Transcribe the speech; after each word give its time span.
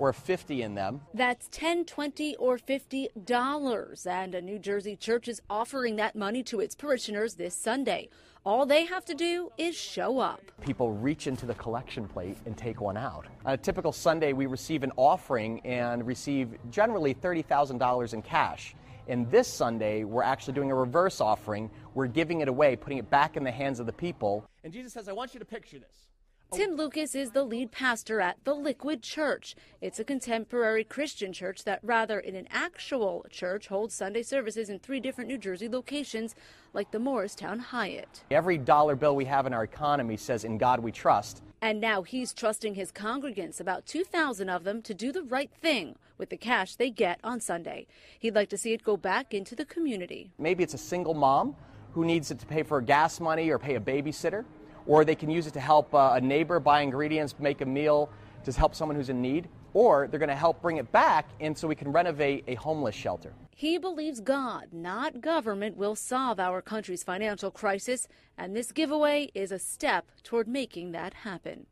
or 0.00 0.14
50 0.14 0.62
in 0.62 0.74
them. 0.74 1.02
That's 1.12 1.46
10, 1.52 1.84
20, 1.84 2.34
or 2.36 2.56
50 2.56 3.10
dollars. 3.24 4.06
And 4.06 4.34
a 4.34 4.40
New 4.40 4.58
Jersey 4.58 4.96
church 4.96 5.28
is 5.28 5.42
offering 5.50 5.96
that 5.96 6.16
money 6.16 6.42
to 6.44 6.60
its 6.60 6.74
parishioners 6.74 7.34
this 7.34 7.54
Sunday. 7.54 8.08
All 8.46 8.64
they 8.64 8.86
have 8.86 9.04
to 9.04 9.14
do 9.14 9.50
is 9.58 9.76
show 9.76 10.18
up. 10.18 10.40
People 10.62 10.92
reach 10.92 11.26
into 11.26 11.44
the 11.44 11.54
collection 11.54 12.08
plate 12.08 12.38
and 12.46 12.56
take 12.56 12.80
one 12.80 12.96
out. 12.96 13.26
On 13.44 13.52
a 13.52 13.58
typical 13.58 13.92
Sunday, 13.92 14.32
we 14.32 14.46
receive 14.46 14.82
an 14.82 14.92
offering 14.96 15.60
and 15.66 16.06
receive 16.06 16.56
generally 16.70 17.14
$30,000 17.14 18.14
in 18.14 18.22
cash. 18.22 18.74
And 19.06 19.30
this 19.30 19.48
Sunday, 19.48 20.04
we're 20.04 20.22
actually 20.22 20.54
doing 20.54 20.70
a 20.70 20.74
reverse 20.74 21.20
offering. 21.20 21.70
We're 21.94 22.06
giving 22.06 22.40
it 22.40 22.48
away, 22.48 22.76
putting 22.76 22.96
it 22.96 23.10
back 23.10 23.36
in 23.36 23.44
the 23.44 23.50
hands 23.50 23.80
of 23.80 23.84
the 23.84 23.92
people. 23.92 24.46
And 24.64 24.72
Jesus 24.72 24.94
says, 24.94 25.08
I 25.08 25.12
want 25.12 25.34
you 25.34 25.40
to 25.40 25.46
picture 25.46 25.78
this. 25.78 26.09
Tim 26.52 26.74
Lucas 26.74 27.14
is 27.14 27.30
the 27.30 27.44
lead 27.44 27.70
pastor 27.70 28.20
at 28.20 28.42
the 28.42 28.54
Liquid 28.54 29.04
Church. 29.04 29.54
It's 29.80 30.00
a 30.00 30.04
contemporary 30.04 30.82
Christian 30.82 31.32
church 31.32 31.62
that, 31.62 31.78
rather 31.80 32.20
than 32.24 32.34
an 32.34 32.48
actual 32.50 33.24
church, 33.30 33.68
holds 33.68 33.94
Sunday 33.94 34.24
services 34.24 34.68
in 34.68 34.80
three 34.80 34.98
different 34.98 35.28
New 35.28 35.38
Jersey 35.38 35.68
locations, 35.68 36.34
like 36.72 36.90
the 36.90 36.98
Morristown 36.98 37.60
Hyatt. 37.60 38.24
Every 38.32 38.58
dollar 38.58 38.96
bill 38.96 39.14
we 39.14 39.26
have 39.26 39.46
in 39.46 39.54
our 39.54 39.62
economy 39.62 40.16
says, 40.16 40.42
In 40.42 40.58
God 40.58 40.80
we 40.80 40.90
trust. 40.90 41.40
And 41.62 41.80
now 41.80 42.02
he's 42.02 42.32
trusting 42.32 42.74
his 42.74 42.90
congregants, 42.90 43.60
about 43.60 43.86
2,000 43.86 44.48
of 44.48 44.64
them, 44.64 44.82
to 44.82 44.92
do 44.92 45.12
the 45.12 45.22
right 45.22 45.52
thing 45.62 45.94
with 46.18 46.30
the 46.30 46.36
cash 46.36 46.74
they 46.74 46.90
get 46.90 47.20
on 47.22 47.38
Sunday. 47.38 47.86
He'd 48.18 48.34
like 48.34 48.48
to 48.48 48.58
see 48.58 48.72
it 48.72 48.82
go 48.82 48.96
back 48.96 49.32
into 49.32 49.54
the 49.54 49.64
community. 49.64 50.32
Maybe 50.36 50.64
it's 50.64 50.74
a 50.74 50.78
single 50.78 51.14
mom 51.14 51.54
who 51.92 52.04
needs 52.04 52.32
it 52.32 52.40
to 52.40 52.46
pay 52.46 52.64
for 52.64 52.80
gas 52.80 53.20
money 53.20 53.50
or 53.50 53.58
pay 53.58 53.76
a 53.76 53.80
babysitter 53.80 54.44
or 54.86 55.04
they 55.04 55.14
can 55.14 55.30
use 55.30 55.46
it 55.46 55.52
to 55.54 55.60
help 55.60 55.94
uh, 55.94 56.12
a 56.14 56.20
neighbor 56.20 56.60
buy 56.60 56.80
ingredients, 56.80 57.34
make 57.38 57.60
a 57.60 57.66
meal, 57.66 58.10
to 58.44 58.52
help 58.52 58.74
someone 58.74 58.96
who's 58.96 59.08
in 59.08 59.20
need, 59.20 59.48
or 59.74 60.08
they're 60.08 60.18
going 60.18 60.28
to 60.28 60.34
help 60.34 60.60
bring 60.62 60.78
it 60.78 60.90
back 60.92 61.28
and 61.40 61.56
so 61.56 61.68
we 61.68 61.74
can 61.74 61.92
renovate 61.92 62.44
a 62.48 62.54
homeless 62.54 62.94
shelter. 62.94 63.32
He 63.54 63.76
believes 63.76 64.20
God, 64.20 64.68
not 64.72 65.20
government, 65.20 65.76
will 65.76 65.94
solve 65.94 66.40
our 66.40 66.62
country's 66.62 67.02
financial 67.02 67.50
crisis, 67.50 68.08
and 68.38 68.56
this 68.56 68.72
giveaway 68.72 69.30
is 69.34 69.52
a 69.52 69.58
step 69.58 70.10
toward 70.22 70.48
making 70.48 70.92
that 70.92 71.12
happen. 71.12 71.66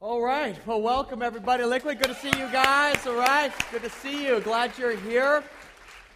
All 0.00 0.20
right. 0.20 0.56
Well, 0.66 0.82
welcome 0.82 1.22
everybody. 1.22 1.62
Liquid, 1.62 2.00
good 2.00 2.08
to 2.08 2.14
see 2.16 2.36
you 2.36 2.48
guys. 2.50 3.06
All 3.06 3.14
right. 3.14 3.52
Good 3.70 3.84
to 3.84 3.90
see 3.90 4.26
you. 4.26 4.40
Glad 4.40 4.76
you're 4.76 4.96
here. 4.96 5.44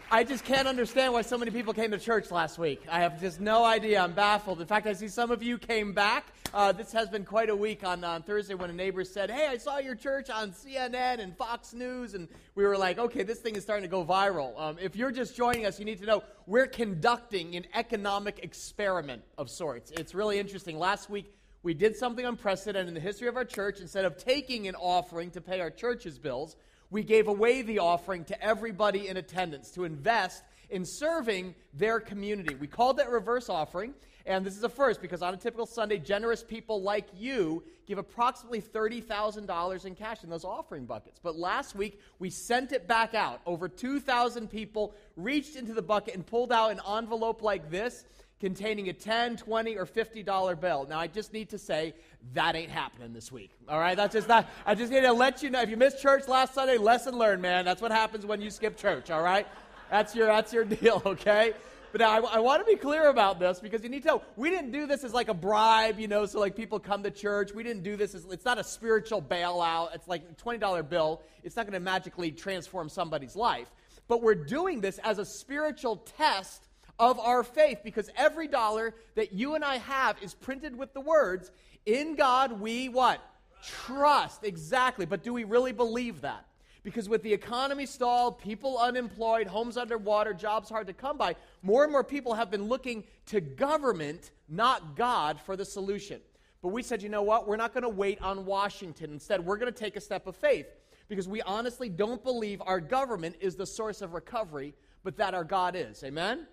I 0.09 0.23
just 0.23 0.45
can't 0.45 0.69
understand 0.69 1.12
why 1.12 1.23
so 1.23 1.37
many 1.37 1.51
people 1.51 1.73
came 1.73 1.91
to 1.91 1.99
church 1.99 2.31
last 2.31 2.59
week. 2.59 2.81
I 2.89 3.01
have 3.01 3.21
just 3.21 3.41
no 3.41 3.65
idea. 3.65 4.01
I'm 4.01 4.12
baffled. 4.12 4.61
In 4.61 4.67
fact, 4.69 4.87
I 4.87 4.93
see 4.93 5.09
some 5.09 5.33
of 5.33 5.43
you 5.43 5.59
came 5.59 5.95
back. 5.95 6.27
Uh, 6.55 6.71
this 6.71 6.93
has 6.93 7.09
been 7.09 7.25
quite 7.25 7.51
a 7.51 7.57
week 7.57 7.85
on, 7.85 8.05
on 8.05 8.23
Thursday 8.23 8.55
when 8.55 8.71
a 8.71 8.73
neighbor 8.73 9.03
said, 9.03 9.33
Hey, 9.33 9.49
I 9.49 9.57
saw 9.57 9.79
your 9.79 9.97
church 9.97 10.31
on 10.31 10.53
CNN 10.53 11.19
and 11.19 11.37
Fox 11.37 11.75
News. 11.75 12.15
And 12.15 12.29
we 12.55 12.65
were 12.65 12.79
like, 12.79 13.01
Okay, 13.01 13.25
this 13.25 13.41
thing 13.41 13.57
is 13.57 13.65
starting 13.65 13.83
to 13.83 13.91
go 13.91 14.05
viral. 14.05 14.59
Um, 14.61 14.77
if 14.81 14.95
you're 14.95 15.11
just 15.11 15.37
joining 15.37 15.67
us, 15.67 15.81
you 15.81 15.84
need 15.84 15.99
to 15.99 16.07
know 16.07 16.23
we're 16.47 16.69
conducting 16.69 17.57
an 17.57 17.67
economic 17.75 18.39
experiment 18.45 19.23
of 19.37 19.51
sorts. 19.51 19.91
It's 19.91 20.15
really 20.15 20.39
interesting. 20.39 20.79
Last 20.79 21.11
week, 21.11 21.34
we 21.65 21.75
did 21.75 21.97
something 21.97 22.25
unprecedented 22.25 22.87
in 22.87 22.95
the 22.95 23.01
history 23.01 23.27
of 23.27 23.34
our 23.34 23.45
church. 23.45 23.81
Instead 23.81 24.05
of 24.05 24.17
taking 24.17 24.69
an 24.69 24.77
offering 24.77 25.33
to 25.33 25.41
pay 25.41 25.61
our 25.61 25.71
church's 25.71 26.16
bills, 26.16 26.55
we 26.91 27.02
gave 27.02 27.28
away 27.28 27.62
the 27.62 27.78
offering 27.78 28.24
to 28.24 28.42
everybody 28.42 29.08
in 29.08 29.16
attendance 29.16 29.70
to 29.72 29.84
invest 29.84 30.42
in 30.70 30.84
serving 30.84 31.54
their 31.74 32.00
community. 32.00 32.54
We 32.54 32.66
called 32.66 32.97
that 32.98 33.10
reverse 33.10 33.48
offering, 33.48 33.94
and 34.24 34.44
this 34.44 34.56
is 34.56 34.64
a 34.64 34.69
first 34.69 35.00
because 35.00 35.22
on 35.22 35.32
a 35.32 35.36
typical 35.36 35.66
Sunday, 35.66 35.98
generous 35.98 36.42
people 36.42 36.82
like 36.82 37.06
you 37.16 37.62
give 37.86 37.98
approximately 37.98 38.60
$30,000 38.60 39.84
in 39.84 39.94
cash 39.94 40.24
in 40.24 40.30
those 40.30 40.44
offering 40.44 40.84
buckets. 40.84 41.20
But 41.22 41.36
last 41.36 41.76
week, 41.76 42.00
we 42.19 42.30
sent 42.30 42.72
it 42.72 42.88
back 42.88 43.14
out. 43.14 43.41
Over 43.47 43.68
2,000 43.68 44.50
people 44.50 44.94
reached 45.16 45.54
into 45.54 45.72
the 45.72 45.82
bucket 45.82 46.14
and 46.14 46.26
pulled 46.26 46.53
out 46.53 46.72
an 46.72 46.80
envelope 46.97 47.42
like 47.42 47.70
this 47.70 48.04
containing 48.41 48.88
a 48.88 48.92
10, 48.92 49.36
20, 49.36 49.76
or 49.76 49.86
50 49.86 50.22
dollar 50.22 50.56
bill. 50.56 50.86
Now 50.88 50.98
I 50.98 51.06
just 51.06 51.32
need 51.32 51.50
to 51.50 51.58
say 51.58 51.94
that 52.34 52.54
ain't 52.56 52.70
happening 52.70 53.12
this 53.12 53.32
week. 53.32 53.50
All 53.69 53.78
right, 53.78 53.97
that's 53.97 54.14
just 54.14 54.28
not. 54.28 54.48
I 54.64 54.74
just 54.74 54.92
need 54.92 55.02
to 55.02 55.12
let 55.12 55.42
you 55.42 55.50
know. 55.50 55.62
If 55.62 55.70
you 55.70 55.76
missed 55.76 56.00
church 56.00 56.28
last 56.28 56.54
Sunday, 56.54 56.76
lesson 56.76 57.16
learned, 57.16 57.42
man. 57.42 57.64
That's 57.64 57.80
what 57.80 57.92
happens 57.92 58.26
when 58.26 58.41
you 58.41 58.50
skip 58.50 58.76
church. 58.76 59.10
All 59.10 59.22
right, 59.22 59.47
that's 59.91 60.14
your 60.14 60.26
that's 60.26 60.52
your 60.52 60.64
deal. 60.76 61.02
Okay. 61.04 61.54
But 61.92 62.02
I, 62.02 62.19
I 62.19 62.41
want 62.41 62.60
to 62.60 62.70
be 62.70 62.76
clear 62.78 63.08
about 63.08 63.38
this 63.38 63.58
because 63.58 63.82
you 63.82 63.88
need 63.88 64.02
to 64.02 64.08
know 64.08 64.22
we 64.36 64.50
didn't 64.50 64.70
do 64.70 64.86
this 64.86 65.03
as 65.03 65.14
like 65.14 65.28
a 65.28 65.34
bribe, 65.34 65.98
you 65.98 66.08
know, 66.08 66.26
so 66.26 66.41
like 66.41 66.54
people 66.54 66.78
come 66.78 67.03
to 67.04 67.10
church. 67.10 67.54
We 67.54 67.62
didn't 67.62 67.84
do 67.84 67.97
this 67.97 68.14
as 68.14 68.26
it's 68.26 68.44
not 68.44 68.58
a 68.58 68.64
spiritual 68.64 69.22
bailout. 69.22 69.94
It's 69.94 70.06
like 70.06 70.22
a 70.30 70.34
twenty 70.34 70.58
dollar 70.58 70.82
bill. 70.82 71.22
It's 71.42 71.56
not 71.56 71.64
going 71.64 71.72
to 71.72 71.80
magically 71.80 72.32
transform 72.32 72.91
somebody's 72.91 73.34
life. 73.34 73.68
But 74.08 74.20
we're 74.20 74.34
doing 74.34 74.80
this 74.80 74.98
as 74.98 75.18
a 75.18 75.24
spiritual 75.24 75.97
test 76.18 76.68
of 76.99 77.19
our 77.19 77.43
faith 77.43 77.81
because 77.84 78.11
every 78.17 78.49
dollar 78.49 78.95
that 79.15 79.33
you 79.33 79.55
and 79.55 79.65
I 79.65 79.79
have 79.79 80.17
is 80.23 80.34
printed 80.34 80.77
with 80.77 80.95
the 80.95 81.01
words, 81.01 81.51
in 81.84 82.17
God 82.17 82.61
we 82.61 82.89
what? 82.89 83.21
Trust. 83.62 84.45
Exactly. 84.45 85.07
But 85.07 85.23
do 85.23 85.33
we 85.33 85.45
really 85.45 85.73
believe 85.73 86.23
that? 86.23 86.47
Because 86.83 87.09
with 87.09 87.23
the 87.25 87.33
economy 87.33 87.84
stalled, 87.84 88.39
people 88.39 88.79
unemployed, 88.79 89.49
homes 89.49 89.77
underwater, 89.77 90.33
jobs 90.33 90.69
hard 90.69 90.87
to 90.87 90.93
come 90.93 91.17
by, 91.17 91.34
more 91.62 91.83
and 91.83 91.91
more 91.91 92.05
people 92.05 92.34
have 92.34 92.49
been 92.49 92.69
looking 92.69 93.03
to 93.27 93.41
government, 93.41 94.31
not 94.49 94.95
God, 94.95 95.41
for 95.41 95.57
the 95.57 95.65
solution. 95.65 96.21
But 96.63 96.69
we 96.69 96.84
said, 96.84 97.03
you 97.03 97.09
know 97.09 97.23
what? 97.23 97.49
We're 97.49 97.57
not 97.57 97.75
going 97.75 97.83
to 97.83 97.89
wait 97.89 98.23
on 98.23 98.47
Washington. 98.47 99.11
Instead, 99.11 99.45
we're 99.45 99.57
going 99.57 99.73
to 99.73 99.78
take 99.78 99.97
a 99.97 100.01
step 100.01 100.28
of 100.28 100.37
faith 100.37 100.67
because 101.09 101.28
we 101.28 101.43
honestly 101.43 101.89
don't 101.89 102.23
believe 102.23 102.63
our 102.65 102.81
government 102.81 103.37
is 103.41 103.57
the 103.57 103.67
source 103.67 104.01
of 104.01 104.15
recovery, 104.15 104.73
but 105.03 105.17
that 105.17 105.34
our 105.34 105.45
God 105.45 105.75
is. 105.77 106.03
Amen? 106.05 106.47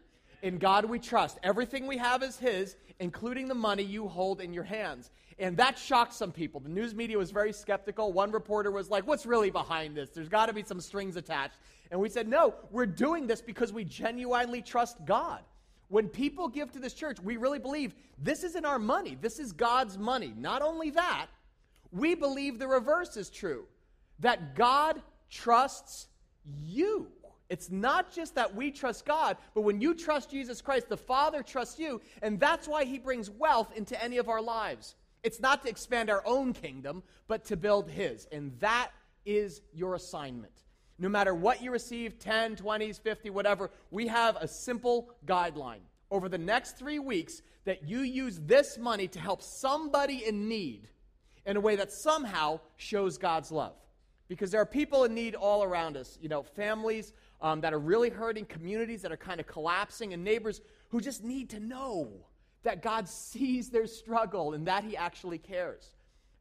In 0.43 0.57
God 0.57 0.83
we 0.85 0.99
trust. 0.99 1.39
Everything 1.41 1.87
we 1.87 1.97
have 1.97 2.21
is 2.21 2.37
His, 2.37 2.75
including 2.99 3.47
the 3.47 3.55
money 3.55 3.81
you 3.81 4.09
hold 4.09 4.41
in 4.41 4.53
your 4.53 4.65
hands. 4.65 5.09
And 5.39 5.55
that 5.55 5.79
shocked 5.79 6.13
some 6.13 6.33
people. 6.33 6.59
The 6.59 6.69
news 6.69 6.93
media 6.93 7.17
was 7.17 7.31
very 7.31 7.53
skeptical. 7.53 8.11
One 8.11 8.29
reporter 8.29 8.69
was 8.69 8.89
like, 8.89 9.07
What's 9.07 9.25
really 9.25 9.49
behind 9.49 9.95
this? 9.95 10.09
There's 10.09 10.27
got 10.27 10.47
to 10.47 10.53
be 10.53 10.61
some 10.61 10.81
strings 10.81 11.15
attached. 11.15 11.55
And 11.91 11.99
we 11.99 12.09
said, 12.09 12.27
No, 12.27 12.55
we're 12.71 12.85
doing 12.85 13.25
this 13.25 13.41
because 13.41 13.71
we 13.71 13.85
genuinely 13.85 14.61
trust 14.61 14.97
God. 15.05 15.39
When 15.87 16.09
people 16.09 16.49
give 16.49 16.73
to 16.73 16.79
this 16.79 16.93
church, 16.93 17.21
we 17.21 17.37
really 17.37 17.59
believe 17.59 17.95
this 18.17 18.43
isn't 18.43 18.65
our 18.65 18.79
money, 18.79 19.17
this 19.21 19.39
is 19.39 19.53
God's 19.53 19.97
money. 19.97 20.33
Not 20.37 20.61
only 20.61 20.89
that, 20.91 21.27
we 21.93 22.15
believe 22.15 22.59
the 22.59 22.67
reverse 22.67 23.15
is 23.15 23.29
true 23.29 23.63
that 24.19 24.55
God 24.55 25.01
trusts 25.29 26.07
you. 26.43 27.07
It's 27.49 27.69
not 27.69 28.11
just 28.11 28.35
that 28.35 28.55
we 28.55 28.71
trust 28.71 29.05
God, 29.05 29.37
but 29.53 29.61
when 29.61 29.81
you 29.81 29.93
trust 29.93 30.31
Jesus 30.31 30.61
Christ, 30.61 30.89
the 30.89 30.97
Father 30.97 31.43
trusts 31.43 31.77
you, 31.77 32.01
and 32.21 32.39
that's 32.39 32.67
why 32.67 32.85
He 32.85 32.97
brings 32.97 33.29
wealth 33.29 33.71
into 33.75 34.01
any 34.03 34.17
of 34.17 34.29
our 34.29 34.41
lives. 34.41 34.95
It's 35.23 35.39
not 35.39 35.63
to 35.63 35.69
expand 35.69 36.09
our 36.09 36.23
own 36.25 36.53
kingdom, 36.53 37.03
but 37.27 37.45
to 37.45 37.57
build 37.57 37.89
His. 37.89 38.27
And 38.31 38.57
that 38.59 38.91
is 39.25 39.61
your 39.73 39.95
assignment. 39.95 40.53
No 40.99 41.09
matter 41.09 41.33
what 41.33 41.61
you 41.61 41.71
receive 41.71 42.19
10, 42.19 42.57
20s, 42.57 42.99
50, 42.99 43.29
whatever 43.29 43.71
we 43.89 44.07
have 44.07 44.35
a 44.37 44.47
simple 44.47 45.09
guideline 45.25 45.81
over 46.11 46.29
the 46.29 46.37
next 46.37 46.77
three 46.77 46.99
weeks 46.99 47.41
that 47.65 47.87
you 47.87 48.01
use 48.01 48.39
this 48.45 48.77
money 48.77 49.07
to 49.07 49.19
help 49.19 49.41
somebody 49.41 50.25
in 50.25 50.47
need 50.47 50.87
in 51.45 51.57
a 51.57 51.61
way 51.61 51.75
that 51.75 51.91
somehow 51.91 52.59
shows 52.77 53.17
God's 53.17 53.51
love. 53.51 53.75
Because 54.27 54.51
there 54.51 54.61
are 54.61 54.65
people 54.65 55.03
in 55.03 55.13
need 55.13 55.35
all 55.35 55.63
around 55.63 55.97
us, 55.97 56.17
you 56.21 56.29
know, 56.29 56.43
families 56.43 57.13
um, 57.43 57.61
that 57.61 57.73
are 57.73 57.79
really 57.79 58.09
hurting, 58.09 58.45
communities 58.45 59.01
that 59.03 59.11
are 59.11 59.17
kind 59.17 59.39
of 59.39 59.45
collapsing, 59.45 60.13
and 60.13 60.23
neighbors 60.23 60.61
who 60.89 61.01
just 61.01 61.23
need 61.23 61.49
to 61.51 61.59
know 61.59 62.09
that 62.63 62.81
God 62.81 63.07
sees 63.07 63.69
their 63.69 63.85
struggle 63.85 64.53
and 64.53 64.65
that 64.65 64.83
He 64.85 64.95
actually 64.97 65.37
cares. 65.37 65.91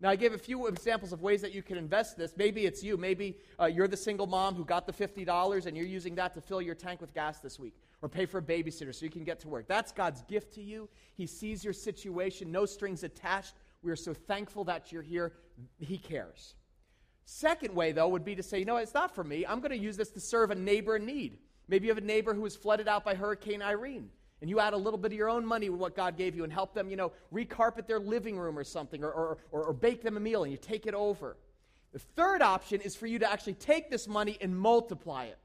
Now, 0.01 0.11
I 0.11 0.17
gave 0.17 0.33
a 0.33 0.39
few 0.39 0.67
examples 0.67 1.13
of 1.13 1.23
ways 1.23 1.43
that 1.43 1.53
you 1.53 1.63
can 1.63 1.77
invest 1.77 2.17
this. 2.17 2.35
Maybe 2.37 2.67
it's 2.67 2.83
you. 2.83 2.97
Maybe 2.97 3.37
uh, 3.61 3.67
you're 3.67 3.87
the 3.87 3.97
single 3.97 4.27
mom 4.27 4.57
who 4.57 4.65
got 4.65 4.85
the 4.85 4.93
$50 4.93 5.67
and 5.67 5.77
you're 5.77 5.87
using 5.87 6.17
that 6.17 6.35
to 6.35 6.41
fill 6.41 6.61
your 6.61 6.75
tank 6.75 7.01
with 7.01 7.15
gas 7.15 7.39
this 7.39 7.59
week 7.59 7.75
or 8.01 8.09
pay 8.09 8.27
for 8.27 8.39
a 8.39 8.43
babysitter 8.43 8.93
so 8.93 9.05
you 9.05 9.13
can 9.13 9.23
get 9.23 9.39
to 9.41 9.49
work. 9.49 9.69
That's 9.69 9.93
God's 9.93 10.23
gift 10.23 10.55
to 10.55 10.63
you. 10.63 10.89
He 11.15 11.27
sees 11.27 11.63
your 11.63 11.73
situation, 11.73 12.51
no 12.51 12.67
strings 12.67 13.05
attached. 13.05 13.55
We 13.83 13.93
are 13.93 13.97
so 13.97 14.13
thankful 14.13 14.65
that 14.65 14.91
you're 14.91 15.03
here. 15.03 15.35
He 15.79 15.99
cares. 15.99 16.55
Second 17.25 17.75
way, 17.75 17.93
though, 17.93 18.09
would 18.09 18.25
be 18.25 18.35
to 18.35 18.43
say, 18.43 18.59
you 18.59 18.65
know, 18.65 18.77
it's 18.77 18.95
not 18.95 19.15
for 19.15 19.25
me. 19.25 19.47
I'm 19.47 19.61
going 19.61 19.71
to 19.71 19.79
use 19.79 19.97
this 19.97 20.11
to 20.11 20.21
serve 20.21 20.51
a 20.51 20.55
neighbor 20.55 20.97
in 20.97 21.07
need. 21.07 21.39
Maybe 21.69 21.87
you 21.87 21.91
have 21.91 22.03
a 22.03 22.07
neighbor 22.07 22.35
who 22.35 22.43
was 22.43 22.57
flooded 22.57 22.89
out 22.89 23.05
by 23.05 23.15
Hurricane 23.15 23.63
Irene. 23.63 24.11
and 24.41 24.51
you 24.51 24.59
add 24.59 24.73
a 24.73 24.77
little 24.77 24.99
bit 24.99 25.13
of 25.13 25.17
your 25.17 25.29
own 25.29 25.47
money 25.47 25.71
with 25.71 25.81
what 25.81 25.95
God 25.95 26.17
gave 26.17 26.35
you 26.35 26.43
and 26.43 26.53
help 26.53 26.75
them, 26.75 26.91
you 26.91 26.97
know, 26.97 27.13
recarpet 27.33 27.87
their 27.87 28.01
living 28.01 28.37
room 28.37 28.59
or 28.59 28.65
something, 28.65 29.05
or, 29.05 29.13
or, 29.13 29.39
or, 29.53 29.65
or 29.67 29.73
bake 29.73 30.03
them 30.03 30.17
a 30.17 30.21
meal 30.21 30.43
and 30.43 30.51
you 30.51 30.59
take 30.59 30.87
it 30.87 30.95
over. 30.95 31.37
The 31.93 32.01
third 32.01 32.43
option 32.43 32.81
is 32.81 32.97
for 32.97 33.07
you 33.07 33.21
to 33.21 33.31
actually 33.31 33.55
take 33.55 33.89
this 33.89 34.09
money 34.09 34.37
and 34.41 34.59
multiply 34.59 35.27
it, 35.27 35.39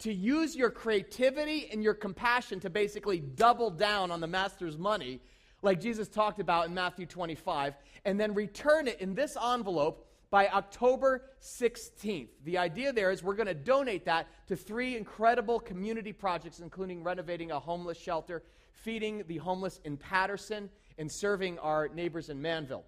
to 0.00 0.12
use 0.12 0.54
your 0.54 0.70
creativity 0.70 1.68
and 1.72 1.82
your 1.82 1.94
compassion 1.94 2.60
to 2.60 2.70
basically 2.70 3.18
double 3.18 3.70
down 3.70 4.12
on 4.12 4.20
the 4.20 4.26
master's 4.28 4.78
money, 4.78 5.20
like 5.62 5.80
Jesus 5.80 6.08
talked 6.08 6.38
about 6.38 6.66
in 6.66 6.74
Matthew 6.74 7.06
25, 7.06 7.74
and 8.04 8.20
then 8.20 8.34
return 8.34 8.86
it 8.86 9.00
in 9.00 9.14
this 9.14 9.36
envelope 9.36 10.06
by 10.34 10.48
October 10.48 11.22
16th. 11.40 12.26
The 12.42 12.58
idea 12.58 12.92
there 12.92 13.12
is 13.12 13.22
we're 13.22 13.36
going 13.36 13.46
to 13.46 13.54
donate 13.54 14.04
that 14.06 14.26
to 14.48 14.56
three 14.56 14.96
incredible 14.96 15.60
community 15.60 16.12
projects, 16.12 16.58
including 16.58 17.04
renovating 17.04 17.52
a 17.52 17.60
homeless 17.60 17.96
shelter, 17.96 18.42
feeding 18.72 19.22
the 19.28 19.36
homeless 19.36 19.80
in 19.84 19.96
Paterson, 19.96 20.68
and 20.98 21.08
serving 21.08 21.60
our 21.60 21.86
neighbors 21.86 22.30
in 22.30 22.42
Manville. 22.42 22.82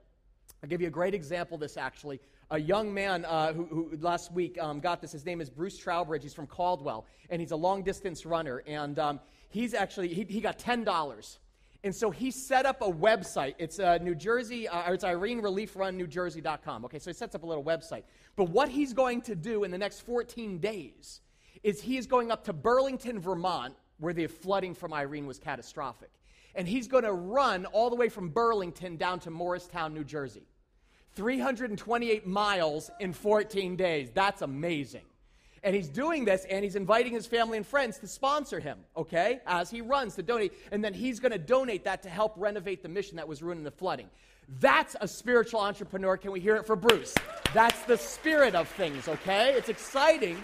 I'll 0.60 0.68
give 0.68 0.80
you 0.80 0.88
a 0.88 0.90
great 0.90 1.14
example 1.14 1.56
this 1.56 1.76
actually. 1.76 2.18
A 2.50 2.58
young 2.58 2.92
man 2.92 3.24
uh, 3.24 3.52
who, 3.52 3.66
who, 3.66 3.96
last 4.00 4.32
week 4.32 4.58
um, 4.60 4.80
got 4.80 5.00
this, 5.00 5.12
his 5.12 5.24
name 5.24 5.40
is 5.40 5.48
Bruce 5.48 5.78
Trowbridge. 5.78 6.24
He's 6.24 6.34
from 6.34 6.48
Caldwell, 6.48 7.06
and 7.30 7.40
he's 7.40 7.52
a 7.52 7.56
long 7.56 7.84
distance 7.84 8.26
runner. 8.26 8.64
And 8.66 8.98
um, 8.98 9.20
he's 9.50 9.72
actually, 9.72 10.08
he, 10.08 10.24
he 10.24 10.40
got 10.40 10.58
$10 10.58 11.38
and 11.86 11.94
so 11.94 12.10
he 12.10 12.32
set 12.32 12.66
up 12.66 12.82
a 12.82 12.90
website. 12.90 13.54
It's 13.58 13.78
uh, 13.78 13.98
New 13.98 14.16
Jersey, 14.16 14.66
uh, 14.66 14.92
it's 14.92 15.04
Irene 15.04 15.40
Relief 15.40 15.76
Run, 15.76 15.96
New 15.96 16.08
Jersey.com. 16.08 16.84
Okay, 16.84 16.98
so 16.98 17.10
he 17.10 17.14
sets 17.14 17.36
up 17.36 17.44
a 17.44 17.46
little 17.46 17.62
website. 17.62 18.02
But 18.34 18.50
what 18.50 18.68
he's 18.68 18.92
going 18.92 19.22
to 19.22 19.36
do 19.36 19.62
in 19.62 19.70
the 19.70 19.78
next 19.78 20.00
14 20.00 20.58
days 20.58 21.20
is 21.62 21.80
he 21.80 21.96
is 21.96 22.08
going 22.08 22.32
up 22.32 22.44
to 22.44 22.52
Burlington, 22.52 23.20
Vermont, 23.20 23.74
where 23.98 24.12
the 24.12 24.26
flooding 24.26 24.74
from 24.74 24.92
Irene 24.92 25.26
was 25.26 25.38
catastrophic. 25.38 26.10
And 26.56 26.66
he's 26.66 26.88
going 26.88 27.04
to 27.04 27.12
run 27.12 27.66
all 27.66 27.88
the 27.88 27.96
way 27.96 28.08
from 28.08 28.30
Burlington 28.30 28.96
down 28.96 29.20
to 29.20 29.30
Morristown, 29.30 29.94
New 29.94 30.04
Jersey. 30.04 30.48
328 31.14 32.26
miles 32.26 32.90
in 32.98 33.12
14 33.12 33.76
days. 33.76 34.10
That's 34.12 34.42
amazing. 34.42 35.04
And 35.66 35.74
he's 35.74 35.88
doing 35.88 36.24
this 36.24 36.46
and 36.48 36.62
he's 36.62 36.76
inviting 36.76 37.12
his 37.12 37.26
family 37.26 37.56
and 37.56 37.66
friends 37.66 37.98
to 37.98 38.06
sponsor 38.06 38.60
him, 38.60 38.78
okay, 38.96 39.40
as 39.48 39.68
he 39.68 39.80
runs 39.80 40.14
to 40.14 40.22
donate. 40.22 40.52
And 40.70 40.82
then 40.82 40.94
he's 40.94 41.18
going 41.18 41.32
to 41.32 41.38
donate 41.38 41.82
that 41.82 42.04
to 42.04 42.08
help 42.08 42.34
renovate 42.36 42.84
the 42.84 42.88
mission 42.88 43.16
that 43.16 43.26
was 43.26 43.42
ruined 43.42 43.58
in 43.58 43.64
the 43.64 43.72
flooding. 43.72 44.08
That's 44.60 44.94
a 45.00 45.08
spiritual 45.08 45.58
entrepreneur. 45.58 46.16
Can 46.18 46.30
we 46.30 46.38
hear 46.38 46.54
it 46.54 46.66
for 46.68 46.76
Bruce? 46.76 47.12
That's 47.52 47.82
the 47.82 47.98
spirit 47.98 48.54
of 48.54 48.68
things, 48.68 49.08
okay? 49.08 49.54
It's 49.54 49.68
exciting 49.68 50.38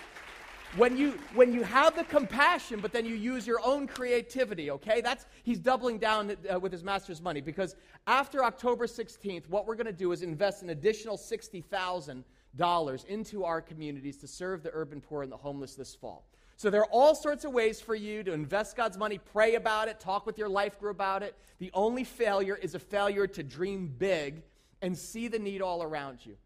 when 0.77 0.97
you 0.97 1.13
when 1.35 1.53
you 1.53 1.63
have 1.63 1.95
the 1.95 2.05
compassion 2.05 2.81
but 2.81 2.93
then 2.93 3.05
you 3.05 3.15
use 3.15 3.47
your 3.47 3.61
own 3.63 3.87
creativity 3.87 4.71
okay 4.71 5.03
that's 5.03 5.27
he's 5.43 5.59
doubling 5.59 5.99
down 5.99 6.35
uh, 6.51 6.59
with 6.59 6.73
his 6.73 6.83
master's 6.83 7.21
money 7.21 7.43
because 7.43 7.77
after 8.07 8.43
october 8.43 8.87
16th 8.87 9.47
what 9.51 9.67
we're 9.67 9.75
going 9.75 9.85
to 9.85 9.93
do 9.93 10.13
is 10.13 10.23
invest 10.23 10.63
an 10.63 10.71
additional 10.71 11.19
60000 11.19 12.25
dollars 12.57 13.05
into 13.09 13.45
our 13.45 13.61
communities 13.61 14.17
to 14.19 14.27
serve 14.27 14.63
the 14.63 14.71
urban 14.73 15.01
poor 15.01 15.23
and 15.23 15.33
the 15.33 15.37
homeless 15.37 15.75
this 15.75 15.95
fall. 15.95 16.27
So 16.57 16.71
there 16.71 16.83
are 16.83 16.91
all 16.93 17.15
sorts 17.15 17.45
of 17.45 17.53
ways 17.53 17.81
for 17.81 17.95
you 17.95 18.23
to 18.23 18.33
invest 18.33 18.77
God's 18.77 18.97
money, 18.97 19.19
pray 19.19 19.57
about 19.57 19.89
it, 19.89 19.99
talk 19.99 20.27
with 20.27 20.39
your 20.39 20.49
life 20.49 20.79
group 20.79 20.95
about 20.95 21.23
it. 21.23 21.35
The 21.59 21.71
only 21.75 22.05
failure 22.05 22.57
is 22.57 22.75
a 22.75 22.79
failure 22.79 23.27
to 23.27 23.43
dream 23.43 23.93
big 23.99 24.43
and 24.81 24.97
see 24.97 25.29
the 25.29 25.39
need 25.39 25.61
all 25.61 25.83
around 25.83 26.25
you. 26.25 26.37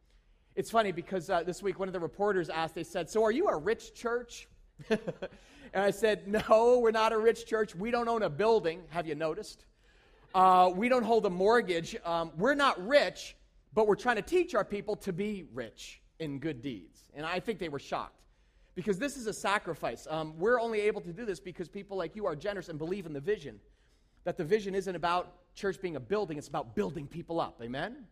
It's 0.55 0.70
funny 0.70 0.91
because 0.91 1.29
uh, 1.29 1.43
this 1.43 1.62
week 1.62 1.79
one 1.79 1.88
of 1.88 1.93
the 1.93 2.00
reporters 2.00 2.49
asked, 2.49 2.75
they 2.75 2.82
said, 2.82 3.11
So 3.11 3.25
are 3.25 3.31
you 3.31 3.49
a 3.49 3.56
rich 3.58 3.93
church? 3.93 4.49
and 4.88 4.99
I 5.75 5.91
said, 5.91 6.26
No, 6.26 6.79
we're 6.79 6.93
not 6.93 7.12
a 7.12 7.19
rich 7.19 7.44
church. 7.44 7.75
We 7.75 7.91
don't 7.91 8.08
own 8.08 8.23
a 8.23 8.31
building. 8.31 8.81
Have 8.88 9.06
you 9.06 9.14
noticed? 9.14 9.67
Uh, 10.35 10.70
we 10.75 10.88
don't 10.88 11.03
hold 11.03 11.26
a 11.26 11.31
mortgage. 11.31 11.94
Um, 12.06 12.32
we're 12.38 12.55
not 12.55 12.87
rich, 12.87 13.36
but 13.76 13.87
we're 13.87 13.94
trying 13.94 14.17
to 14.17 14.23
teach 14.23 14.55
our 14.55 14.64
people 14.64 14.96
to 14.96 15.12
be 15.12 15.44
rich 15.52 16.00
in 16.19 16.38
good 16.38 16.62
deeds. 16.62 16.99
And 17.14 17.26
I 17.26 17.38
think 17.38 17.58
they 17.58 17.69
were 17.69 17.78
shocked 17.78 18.23
because 18.75 18.99
this 18.99 19.19
is 19.19 19.26
a 19.26 19.34
sacrifice. 19.34 20.06
Um, 20.08 20.32
we're 20.38 20.58
only 20.58 20.81
able 20.81 21.02
to 21.02 21.12
do 21.12 21.26
this 21.26 21.38
because 21.38 21.69
people 21.69 21.99
like 21.99 22.17
you 22.17 22.25
are 22.25 22.34
generous 22.34 22.70
and 22.70 22.78
believe 22.78 23.05
in 23.05 23.12
the 23.12 23.20
vision. 23.20 23.61
That 24.25 24.38
the 24.38 24.44
vision 24.44 24.75
isn't 24.75 24.96
about 24.96 25.55
church 25.55 25.81
being 25.82 25.96
a 25.96 26.00
building, 26.00 26.38
it's 26.38 26.49
about 26.49 26.75
building 26.75 27.06
people 27.06 27.38
up. 27.38 27.61
Amen? 27.62 28.06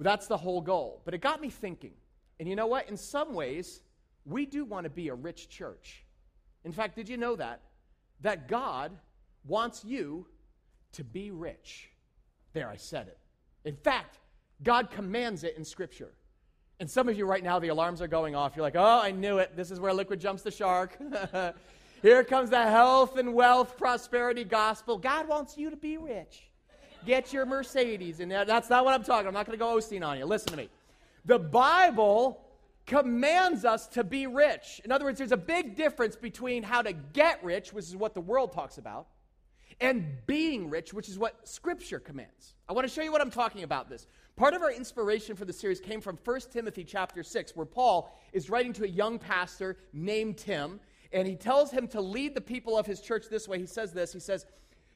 That's 0.00 0.26
the 0.26 0.36
whole 0.36 0.60
goal. 0.60 1.00
But 1.04 1.14
it 1.14 1.20
got 1.20 1.40
me 1.40 1.48
thinking. 1.48 1.92
And 2.40 2.48
you 2.48 2.56
know 2.56 2.66
what? 2.66 2.88
In 2.88 2.96
some 2.96 3.34
ways, 3.34 3.82
we 4.24 4.46
do 4.46 4.64
want 4.64 4.82
to 4.82 4.90
be 4.90 5.08
a 5.08 5.14
rich 5.14 5.48
church. 5.48 6.04
In 6.64 6.72
fact, 6.72 6.96
did 6.96 7.08
you 7.08 7.16
know 7.16 7.36
that? 7.36 7.60
That 8.22 8.48
God 8.48 8.90
wants 9.46 9.84
you 9.84 10.26
to 10.92 11.04
be 11.04 11.30
rich. 11.30 11.88
There, 12.52 12.68
I 12.68 12.76
said 12.76 13.06
it. 13.06 13.18
In 13.64 13.76
fact, 13.76 14.18
God 14.62 14.90
commands 14.90 15.44
it 15.44 15.56
in 15.56 15.64
Scripture. 15.64 16.12
And 16.80 16.88
some 16.88 17.08
of 17.08 17.18
you 17.18 17.26
right 17.26 17.42
now, 17.42 17.58
the 17.58 17.68
alarms 17.68 18.00
are 18.00 18.08
going 18.08 18.34
off. 18.34 18.54
You're 18.54 18.62
like, 18.62 18.76
oh, 18.76 19.00
I 19.02 19.10
knew 19.10 19.38
it. 19.38 19.56
This 19.56 19.70
is 19.70 19.80
where 19.80 19.92
liquid 19.92 20.20
jumps 20.20 20.42
the 20.42 20.50
shark. 20.50 20.96
Here 22.02 22.22
comes 22.22 22.50
the 22.50 22.62
health 22.62 23.16
and 23.16 23.34
wealth 23.34 23.76
prosperity 23.76 24.44
gospel. 24.44 24.96
God 24.96 25.26
wants 25.26 25.58
you 25.58 25.70
to 25.70 25.76
be 25.76 25.96
rich. 25.96 26.48
Get 27.04 27.32
your 27.32 27.46
Mercedes. 27.46 28.20
And 28.20 28.30
that's 28.30 28.70
not 28.70 28.84
what 28.84 28.94
I'm 28.94 29.02
talking. 29.02 29.26
I'm 29.26 29.34
not 29.34 29.46
going 29.46 29.58
to 29.58 29.64
go 29.64 29.76
Osteen 29.76 30.06
on 30.06 30.18
you. 30.18 30.24
Listen 30.24 30.50
to 30.50 30.56
me. 30.56 30.68
The 31.24 31.38
Bible 31.38 32.40
commands 32.86 33.64
us 33.64 33.86
to 33.88 34.04
be 34.04 34.26
rich. 34.26 34.80
In 34.84 34.92
other 34.92 35.04
words, 35.04 35.18
there's 35.18 35.32
a 35.32 35.36
big 35.36 35.76
difference 35.76 36.16
between 36.16 36.62
how 36.62 36.82
to 36.82 36.92
get 36.92 37.42
rich, 37.44 37.72
which 37.72 37.84
is 37.84 37.96
what 37.96 38.14
the 38.14 38.20
world 38.20 38.52
talks 38.52 38.78
about, 38.78 39.08
and 39.80 40.06
being 40.26 40.70
rich, 40.70 40.94
which 40.94 41.08
is 41.08 41.18
what 41.18 41.46
Scripture 41.46 42.00
commands. 42.00 42.54
I 42.68 42.72
want 42.72 42.86
to 42.86 42.92
show 42.92 43.02
you 43.02 43.12
what 43.12 43.20
I'm 43.20 43.30
talking 43.30 43.62
about 43.62 43.88
this. 43.88 44.06
Part 44.38 44.54
of 44.54 44.62
our 44.62 44.70
inspiration 44.70 45.34
for 45.34 45.44
the 45.44 45.52
series 45.52 45.80
came 45.80 46.00
from 46.00 46.16
1 46.24 46.40
Timothy 46.52 46.84
chapter 46.84 47.24
6, 47.24 47.56
where 47.56 47.66
Paul 47.66 48.16
is 48.32 48.48
writing 48.48 48.72
to 48.74 48.84
a 48.84 48.86
young 48.86 49.18
pastor 49.18 49.78
named 49.92 50.36
Tim, 50.38 50.78
and 51.12 51.26
he 51.26 51.34
tells 51.34 51.72
him 51.72 51.88
to 51.88 52.00
lead 52.00 52.36
the 52.36 52.40
people 52.40 52.78
of 52.78 52.86
his 52.86 53.00
church 53.00 53.24
this 53.28 53.48
way. 53.48 53.58
He 53.58 53.66
says 53.66 53.92
this 53.92 54.12
He 54.12 54.20
says, 54.20 54.46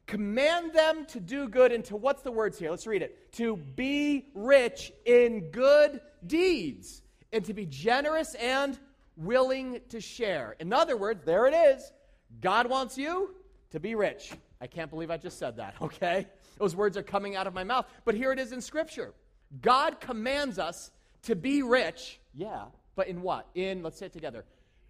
Command 0.06 0.72
them 0.72 1.06
to 1.06 1.18
do 1.18 1.48
good 1.48 1.72
and 1.72 1.84
to, 1.86 1.96
what's 1.96 2.22
the 2.22 2.30
words 2.30 2.56
here? 2.56 2.70
Let's 2.70 2.86
read 2.86 3.02
it. 3.02 3.32
To 3.32 3.56
be 3.56 4.26
rich 4.32 4.92
in 5.04 5.50
good 5.50 6.00
deeds, 6.24 7.02
and 7.32 7.44
to 7.46 7.52
be 7.52 7.66
generous 7.66 8.36
and 8.36 8.78
willing 9.16 9.80
to 9.88 10.00
share. 10.00 10.54
In 10.60 10.72
other 10.72 10.96
words, 10.96 11.24
there 11.24 11.48
it 11.48 11.54
is. 11.54 11.92
God 12.40 12.68
wants 12.68 12.96
you 12.96 13.34
to 13.72 13.80
be 13.80 13.96
rich. 13.96 14.30
I 14.60 14.68
can't 14.68 14.88
believe 14.88 15.10
I 15.10 15.16
just 15.16 15.40
said 15.40 15.56
that, 15.56 15.74
okay? 15.82 16.28
Those 16.58 16.76
words 16.76 16.96
are 16.96 17.02
coming 17.02 17.34
out 17.34 17.48
of 17.48 17.54
my 17.54 17.64
mouth. 17.64 17.86
But 18.04 18.14
here 18.14 18.30
it 18.30 18.38
is 18.38 18.52
in 18.52 18.60
Scripture. 18.60 19.12
God 19.60 20.00
commands 20.00 20.58
us 20.58 20.90
to 21.22 21.36
be 21.36 21.62
rich, 21.62 22.20
yeah, 22.34 22.64
but 22.94 23.08
in 23.08 23.22
what? 23.22 23.48
In, 23.54 23.82
let's 23.82 23.98
say 23.98 24.06
it 24.06 24.12
together, 24.12 24.44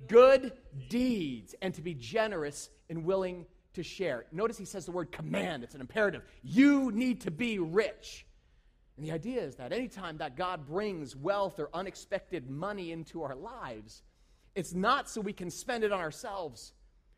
good 0.06 0.52
deeds, 0.88 1.54
and 1.60 1.74
to 1.74 1.82
be 1.82 1.94
generous 1.94 2.70
and 2.88 3.04
willing 3.04 3.46
to 3.74 3.82
share. 3.82 4.26
Notice 4.32 4.58
he 4.58 4.64
says 4.64 4.86
the 4.86 4.92
word 4.92 5.12
command, 5.12 5.64
it's 5.64 5.74
an 5.74 5.80
imperative. 5.80 6.22
You 6.42 6.92
need 6.92 7.22
to 7.22 7.30
be 7.30 7.58
rich. 7.58 8.26
And 8.96 9.06
the 9.06 9.12
idea 9.12 9.40
is 9.40 9.56
that 9.56 9.72
anytime 9.72 10.18
that 10.18 10.36
God 10.36 10.66
brings 10.66 11.16
wealth 11.16 11.58
or 11.58 11.70
unexpected 11.72 12.50
money 12.50 12.92
into 12.92 13.22
our 13.22 13.34
lives, 13.34 14.02
it's 14.54 14.74
not 14.74 15.08
so 15.08 15.20
we 15.20 15.32
can 15.32 15.50
spend 15.50 15.82
it 15.82 15.92
on 15.92 16.00
ourselves, 16.00 16.72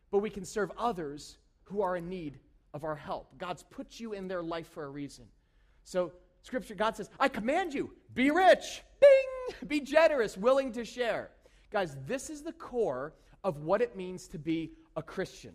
but 0.09 0.19
we 0.19 0.29
can 0.29 0.45
serve 0.45 0.71
others 0.77 1.37
who 1.65 1.81
are 1.81 1.97
in 1.97 2.07
need 2.07 2.39
of 2.73 2.83
our 2.83 2.95
help. 2.95 3.37
God's 3.37 3.63
put 3.63 3.99
you 3.99 4.13
in 4.13 4.27
their 4.27 4.43
life 4.43 4.67
for 4.69 4.85
a 4.85 4.89
reason. 4.89 5.25
So 5.83 6.13
Scripture, 6.45 6.75
God 6.75 6.95
says, 6.95 7.09
I 7.19 7.27
command 7.27 7.73
you, 7.73 7.89
be 8.13 8.29
rich, 8.29 8.83
bing, 9.01 9.67
be 9.67 9.79
generous, 9.79 10.37
willing 10.37 10.71
to 10.73 10.85
share. 10.85 11.31
Guys, 11.71 11.97
this 12.05 12.29
is 12.29 12.43
the 12.43 12.51
core 12.51 13.13
of 13.43 13.63
what 13.63 13.81
it 13.81 13.97
means 13.97 14.27
to 14.27 14.37
be 14.37 14.73
a 14.95 15.01
Christian. 15.01 15.53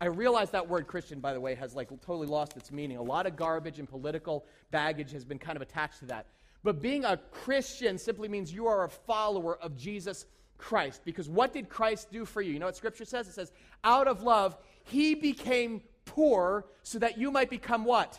I 0.00 0.06
realize 0.06 0.50
that 0.50 0.68
word 0.68 0.88
Christian, 0.88 1.20
by 1.20 1.32
the 1.32 1.38
way, 1.38 1.54
has 1.54 1.76
like 1.76 1.90
totally 2.04 2.26
lost 2.26 2.56
its 2.56 2.72
meaning. 2.72 2.96
A 2.96 3.02
lot 3.02 3.26
of 3.26 3.36
garbage 3.36 3.78
and 3.78 3.88
political 3.88 4.44
baggage 4.72 5.12
has 5.12 5.24
been 5.24 5.38
kind 5.38 5.54
of 5.54 5.62
attached 5.62 6.00
to 6.00 6.06
that. 6.06 6.26
But 6.64 6.82
being 6.82 7.04
a 7.04 7.18
Christian 7.30 7.96
simply 7.96 8.26
means 8.26 8.52
you 8.52 8.66
are 8.66 8.82
a 8.82 8.88
follower 8.88 9.56
of 9.58 9.76
Jesus 9.76 10.26
Christ. 10.58 11.02
Because 11.04 11.28
what 11.28 11.52
did 11.52 11.68
Christ 11.68 12.10
do 12.10 12.24
for 12.24 12.42
you? 12.42 12.52
You 12.52 12.58
know 12.58 12.66
what 12.66 12.76
Scripture 12.76 13.04
says? 13.04 13.28
It 13.28 13.34
says, 13.34 13.52
out 13.84 14.08
of 14.08 14.24
love, 14.24 14.56
he 14.82 15.14
became 15.14 15.82
poor 16.04 16.66
so 16.82 16.98
that 16.98 17.16
you 17.16 17.30
might 17.30 17.48
become 17.48 17.84
what? 17.84 18.18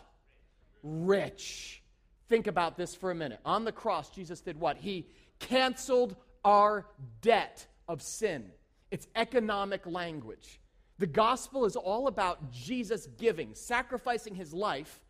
Rich. 0.83 1.82
Think 2.29 2.47
about 2.47 2.77
this 2.77 2.95
for 2.95 3.11
a 3.11 3.15
minute. 3.15 3.39
On 3.45 3.65
the 3.65 3.71
cross, 3.71 4.09
Jesus 4.09 4.41
did 4.41 4.59
what? 4.59 4.77
He 4.77 5.07
canceled 5.39 6.15
our 6.43 6.85
debt 7.21 7.65
of 7.87 8.01
sin. 8.01 8.51
It's 8.91 9.07
economic 9.15 9.85
language. 9.85 10.59
The 10.99 11.07
gospel 11.07 11.65
is 11.65 11.75
all 11.75 12.07
about 12.07 12.51
Jesus 12.51 13.07
giving, 13.17 13.55
sacrificing 13.55 14.35
his 14.35 14.53
life 14.53 15.01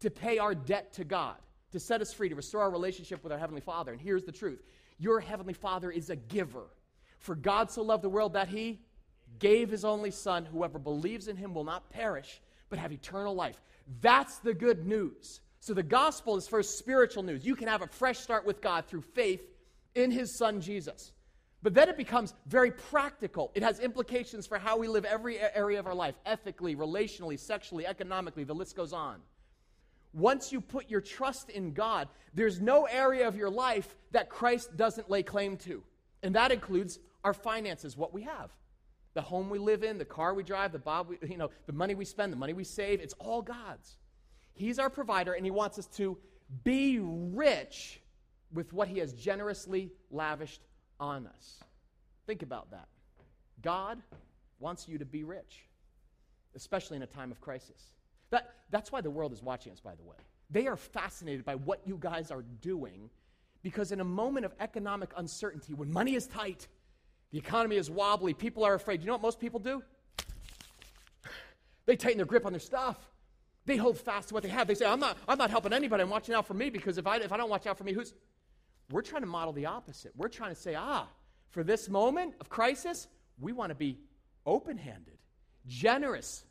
to 0.00 0.10
pay 0.10 0.38
our 0.38 0.54
debt 0.54 0.92
to 0.94 1.04
God, 1.04 1.36
to 1.72 1.80
set 1.80 2.00
us 2.00 2.12
free, 2.12 2.28
to 2.28 2.34
restore 2.34 2.62
our 2.62 2.70
relationship 2.70 3.22
with 3.22 3.32
our 3.32 3.38
Heavenly 3.38 3.60
Father. 3.60 3.92
And 3.92 4.00
here's 4.00 4.24
the 4.24 4.32
truth 4.32 4.62
your 4.98 5.20
Heavenly 5.20 5.54
Father 5.54 5.90
is 5.90 6.10
a 6.10 6.16
giver. 6.16 6.66
For 7.18 7.34
God 7.34 7.70
so 7.70 7.82
loved 7.82 8.04
the 8.04 8.08
world 8.08 8.34
that 8.34 8.48
he 8.48 8.80
gave 9.38 9.70
his 9.70 9.84
only 9.84 10.10
Son. 10.10 10.44
Whoever 10.44 10.78
believes 10.78 11.28
in 11.28 11.36
him 11.36 11.54
will 11.54 11.64
not 11.64 11.90
perish, 11.90 12.40
but 12.68 12.78
have 12.78 12.92
eternal 12.92 13.34
life. 13.34 13.60
That's 14.00 14.38
the 14.38 14.54
good 14.54 14.86
news. 14.86 15.40
So 15.60 15.74
the 15.74 15.82
gospel 15.82 16.36
is 16.36 16.48
first 16.48 16.78
spiritual 16.78 17.22
news. 17.22 17.44
You 17.44 17.54
can 17.54 17.68
have 17.68 17.82
a 17.82 17.86
fresh 17.86 18.18
start 18.18 18.46
with 18.46 18.62
God 18.62 18.86
through 18.86 19.02
faith 19.02 19.42
in 19.94 20.10
his 20.10 20.38
son 20.38 20.60
Jesus. 20.60 21.12
But 21.62 21.74
then 21.74 21.90
it 21.90 21.98
becomes 21.98 22.32
very 22.46 22.70
practical. 22.70 23.50
It 23.54 23.62
has 23.62 23.80
implications 23.80 24.46
for 24.46 24.58
how 24.58 24.78
we 24.78 24.88
live 24.88 25.04
every 25.04 25.38
area 25.38 25.78
of 25.78 25.86
our 25.86 25.94
life 25.94 26.14
ethically, 26.24 26.74
relationally, 26.74 27.38
sexually, 27.38 27.86
economically, 27.86 28.44
the 28.44 28.54
list 28.54 28.74
goes 28.74 28.94
on. 28.94 29.20
Once 30.14 30.50
you 30.50 30.62
put 30.62 30.90
your 30.90 31.02
trust 31.02 31.50
in 31.50 31.72
God, 31.72 32.08
there's 32.32 32.60
no 32.60 32.86
area 32.86 33.28
of 33.28 33.36
your 33.36 33.50
life 33.50 33.96
that 34.12 34.30
Christ 34.30 34.76
doesn't 34.76 35.10
lay 35.10 35.22
claim 35.22 35.58
to. 35.58 35.82
And 36.22 36.34
that 36.34 36.50
includes 36.50 36.98
our 37.22 37.34
finances, 37.34 37.96
what 37.96 38.14
we 38.14 38.22
have. 38.22 38.50
The 39.12 39.22
home 39.22 39.50
we 39.50 39.58
live 39.58 39.84
in, 39.84 39.98
the 39.98 40.04
car 40.06 40.32
we 40.32 40.42
drive, 40.42 40.72
the 40.72 40.78
bob 40.78 41.08
we, 41.08 41.18
you 41.28 41.36
know, 41.36 41.50
the 41.66 41.72
money 41.72 41.94
we 41.94 42.06
spend, 42.06 42.32
the 42.32 42.36
money 42.36 42.54
we 42.54 42.64
save, 42.64 43.00
it's 43.00 43.14
all 43.18 43.42
God's. 43.42 43.96
He's 44.60 44.78
our 44.78 44.90
provider 44.90 45.32
and 45.32 45.44
he 45.44 45.50
wants 45.50 45.78
us 45.78 45.86
to 45.96 46.18
be 46.64 46.98
rich 47.00 48.00
with 48.52 48.74
what 48.74 48.88
he 48.88 48.98
has 48.98 49.14
generously 49.14 49.90
lavished 50.10 50.60
on 50.98 51.26
us. 51.26 51.60
Think 52.26 52.42
about 52.42 52.70
that. 52.70 52.88
God 53.62 54.02
wants 54.58 54.86
you 54.86 54.98
to 54.98 55.06
be 55.06 55.24
rich, 55.24 55.64
especially 56.54 56.98
in 56.98 57.02
a 57.02 57.06
time 57.06 57.30
of 57.30 57.40
crisis. 57.40 57.92
That, 58.28 58.54
that's 58.70 58.92
why 58.92 59.00
the 59.00 59.10
world 59.10 59.32
is 59.32 59.42
watching 59.42 59.72
us, 59.72 59.80
by 59.80 59.94
the 59.94 60.04
way. 60.04 60.16
They 60.50 60.66
are 60.66 60.76
fascinated 60.76 61.44
by 61.44 61.54
what 61.54 61.80
you 61.86 61.96
guys 61.98 62.30
are 62.30 62.44
doing 62.60 63.08
because, 63.62 63.92
in 63.92 64.00
a 64.00 64.04
moment 64.04 64.44
of 64.44 64.52
economic 64.60 65.10
uncertainty, 65.16 65.72
when 65.72 65.90
money 65.90 66.16
is 66.16 66.26
tight, 66.26 66.68
the 67.30 67.38
economy 67.38 67.76
is 67.76 67.90
wobbly, 67.90 68.34
people 68.34 68.64
are 68.64 68.74
afraid. 68.74 69.00
You 69.00 69.06
know 69.06 69.14
what 69.14 69.22
most 69.22 69.40
people 69.40 69.60
do? 69.60 69.82
They 71.86 71.96
tighten 71.96 72.18
their 72.18 72.26
grip 72.26 72.44
on 72.44 72.52
their 72.52 72.60
stuff. 72.60 73.09
They 73.70 73.76
hold 73.76 73.98
fast 73.98 74.26
to 74.28 74.34
what 74.34 74.42
they 74.42 74.48
have. 74.48 74.66
They 74.66 74.74
say, 74.74 74.84
I'm 74.84 74.98
not, 74.98 75.16
I'm 75.28 75.38
not 75.38 75.48
helping 75.48 75.72
anybody. 75.72 76.02
I'm 76.02 76.10
watching 76.10 76.34
out 76.34 76.44
for 76.44 76.54
me 76.54 76.70
because 76.70 76.98
if 76.98 77.06
I, 77.06 77.18
if 77.18 77.30
I 77.30 77.36
don't 77.36 77.48
watch 77.48 77.68
out 77.68 77.78
for 77.78 77.84
me, 77.84 77.92
who's. 77.92 78.12
We're 78.90 79.02
trying 79.02 79.22
to 79.22 79.28
model 79.28 79.52
the 79.52 79.66
opposite. 79.66 80.10
We're 80.16 80.26
trying 80.26 80.52
to 80.52 80.60
say, 80.60 80.74
ah, 80.74 81.06
for 81.50 81.62
this 81.62 81.88
moment 81.88 82.34
of 82.40 82.48
crisis, 82.48 83.06
we 83.38 83.52
want 83.52 83.70
to 83.70 83.76
be 83.76 83.96
open 84.44 84.76
handed, 84.76 85.18
generous, 85.68 86.44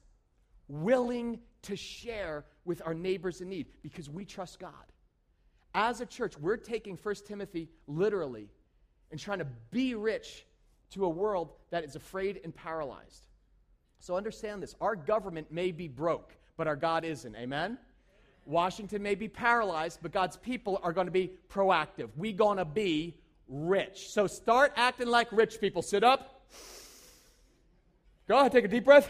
willing 0.69 1.41
to 1.63 1.75
share 1.75 2.45
with 2.63 2.81
our 2.85 2.93
neighbors 2.93 3.41
in 3.41 3.49
need 3.49 3.67
because 3.81 4.09
we 4.09 4.23
trust 4.23 4.57
God. 4.57 4.71
As 5.73 5.99
a 5.99 6.05
church, 6.05 6.37
we're 6.39 6.55
taking 6.55 6.95
1 6.95 7.15
Timothy 7.27 7.67
literally 7.85 8.47
and 9.11 9.19
trying 9.19 9.39
to 9.39 9.47
be 9.71 9.93
rich 9.93 10.45
to 10.91 11.03
a 11.03 11.09
world 11.09 11.51
that 11.69 11.83
is 11.83 11.97
afraid 11.97 12.39
and 12.45 12.55
paralyzed. 12.55 13.27
So 13.99 14.15
understand 14.15 14.63
this 14.63 14.73
our 14.79 14.95
government 14.95 15.51
may 15.51 15.73
be 15.73 15.89
broke, 15.89 16.33
but 16.59 16.67
our 16.67 16.75
God 16.75 17.05
isn't. 17.05 17.37
Amen? 17.37 17.77
Washington 18.45 19.01
may 19.01 19.15
be 19.15 19.29
paralyzed, 19.29 19.99
but 20.01 20.11
God's 20.11 20.35
people 20.35 20.77
are 20.83 20.91
going 20.91 21.07
to 21.07 21.11
be 21.11 21.31
proactive. 21.49 22.09
We're 22.17 22.33
going 22.33 22.57
to 22.57 22.65
be 22.65 23.15
rich. 23.47 24.09
So 24.09 24.27
start 24.27 24.73
acting 24.75 25.07
like 25.07 25.31
rich 25.31 25.61
people. 25.61 25.81
Sit 25.81 26.03
up. 26.03 26.43
Go 28.27 28.39
ahead, 28.39 28.51
take 28.51 28.65
a 28.65 28.67
deep 28.67 28.83
breath. 28.83 29.09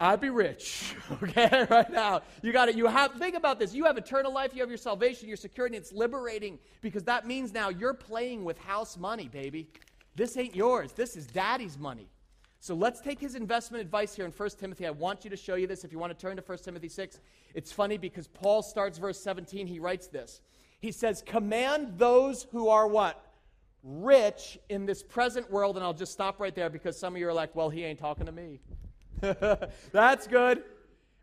I'd 0.00 0.20
be 0.20 0.30
rich, 0.30 0.96
okay, 1.22 1.66
right 1.70 1.92
now. 1.92 2.22
You 2.42 2.52
got 2.52 2.68
it. 2.68 2.74
You 2.74 2.86
have, 2.86 3.12
think 3.12 3.36
about 3.36 3.60
this. 3.60 3.72
You 3.72 3.84
have 3.84 3.96
eternal 3.96 4.32
life, 4.34 4.50
you 4.52 4.60
have 4.60 4.70
your 4.70 4.78
salvation, 4.78 5.28
your 5.28 5.36
security. 5.36 5.76
It's 5.76 5.92
liberating 5.92 6.58
because 6.80 7.04
that 7.04 7.28
means 7.28 7.52
now 7.52 7.68
you're 7.68 7.94
playing 7.94 8.42
with 8.42 8.58
house 8.58 8.96
money, 8.96 9.28
baby. 9.28 9.68
This 10.16 10.36
ain't 10.36 10.56
yours. 10.56 10.90
This 10.92 11.14
is 11.14 11.28
daddy's 11.28 11.78
money. 11.78 12.08
So 12.62 12.74
let's 12.74 13.00
take 13.00 13.18
his 13.18 13.34
investment 13.34 13.80
advice 13.80 14.14
here 14.14 14.26
in 14.26 14.32
1 14.32 14.50
Timothy. 14.58 14.86
I 14.86 14.90
want 14.90 15.24
you 15.24 15.30
to 15.30 15.36
show 15.36 15.54
you 15.54 15.66
this 15.66 15.82
if 15.82 15.92
you 15.92 15.98
want 15.98 16.16
to 16.16 16.20
turn 16.20 16.36
to 16.36 16.42
1 16.42 16.58
Timothy 16.58 16.90
6. 16.90 17.18
It's 17.54 17.72
funny 17.72 17.96
because 17.96 18.28
Paul 18.28 18.62
starts 18.62 18.98
verse 18.98 19.18
17. 19.18 19.66
He 19.66 19.78
writes 19.78 20.08
this. 20.08 20.42
He 20.78 20.92
says, 20.92 21.22
Command 21.24 21.94
those 21.96 22.46
who 22.52 22.68
are 22.68 22.86
what? 22.86 23.24
Rich 23.82 24.58
in 24.68 24.84
this 24.84 25.02
present 25.02 25.50
world. 25.50 25.76
And 25.76 25.84
I'll 25.84 25.94
just 25.94 26.12
stop 26.12 26.38
right 26.38 26.54
there 26.54 26.68
because 26.68 26.98
some 26.98 27.14
of 27.14 27.20
you 27.20 27.26
are 27.28 27.32
like, 27.32 27.56
well, 27.56 27.70
he 27.70 27.82
ain't 27.82 27.98
talking 27.98 28.26
to 28.26 28.32
me. 28.32 28.60
That's 29.92 30.26
good 30.26 30.62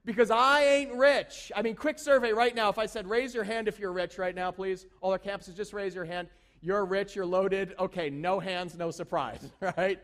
because 0.06 0.32
I 0.32 0.64
ain't 0.64 0.94
rich. 0.94 1.52
I 1.56 1.62
mean, 1.62 1.76
quick 1.76 2.00
survey 2.00 2.32
right 2.32 2.56
now. 2.56 2.70
If 2.70 2.80
I 2.80 2.88
said, 2.88 3.08
raise 3.08 3.36
your 3.36 3.44
hand 3.44 3.68
if 3.68 3.78
you're 3.78 3.94
rich 3.94 4.18
right 4.18 4.34
now, 4.34 4.50
please. 4.50 4.88
All 5.02 5.12
our 5.12 5.20
campuses, 5.20 5.56
just 5.56 5.72
raise 5.72 5.94
your 5.94 6.06
hand. 6.06 6.30
You're 6.62 6.86
rich, 6.86 7.16
you're 7.16 7.28
loaded. 7.28 7.76
Okay, 7.78 8.10
no 8.10 8.40
hands, 8.40 8.76
no 8.76 8.90
surprise, 8.90 9.52
right? 9.78 10.00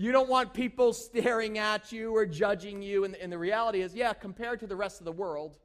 You 0.00 0.12
don't 0.12 0.28
want 0.28 0.54
people 0.54 0.92
staring 0.92 1.58
at 1.58 1.90
you 1.90 2.14
or 2.14 2.24
judging 2.24 2.82
you. 2.82 3.02
And, 3.02 3.16
and 3.16 3.32
the 3.32 3.36
reality 3.36 3.82
is, 3.82 3.96
yeah, 3.96 4.12
compared 4.12 4.60
to 4.60 4.68
the 4.68 4.76
rest 4.76 5.00
of 5.00 5.04
the 5.04 5.12
world, 5.12 5.58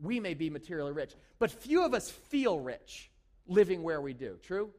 we 0.00 0.20
may 0.20 0.32
be 0.32 0.48
materially 0.48 0.92
rich. 0.92 1.14
But 1.40 1.50
few 1.50 1.84
of 1.84 1.92
us 1.92 2.08
feel 2.08 2.60
rich 2.60 3.10
living 3.48 3.82
where 3.82 4.00
we 4.00 4.14
do. 4.14 4.38
True? 4.44 4.70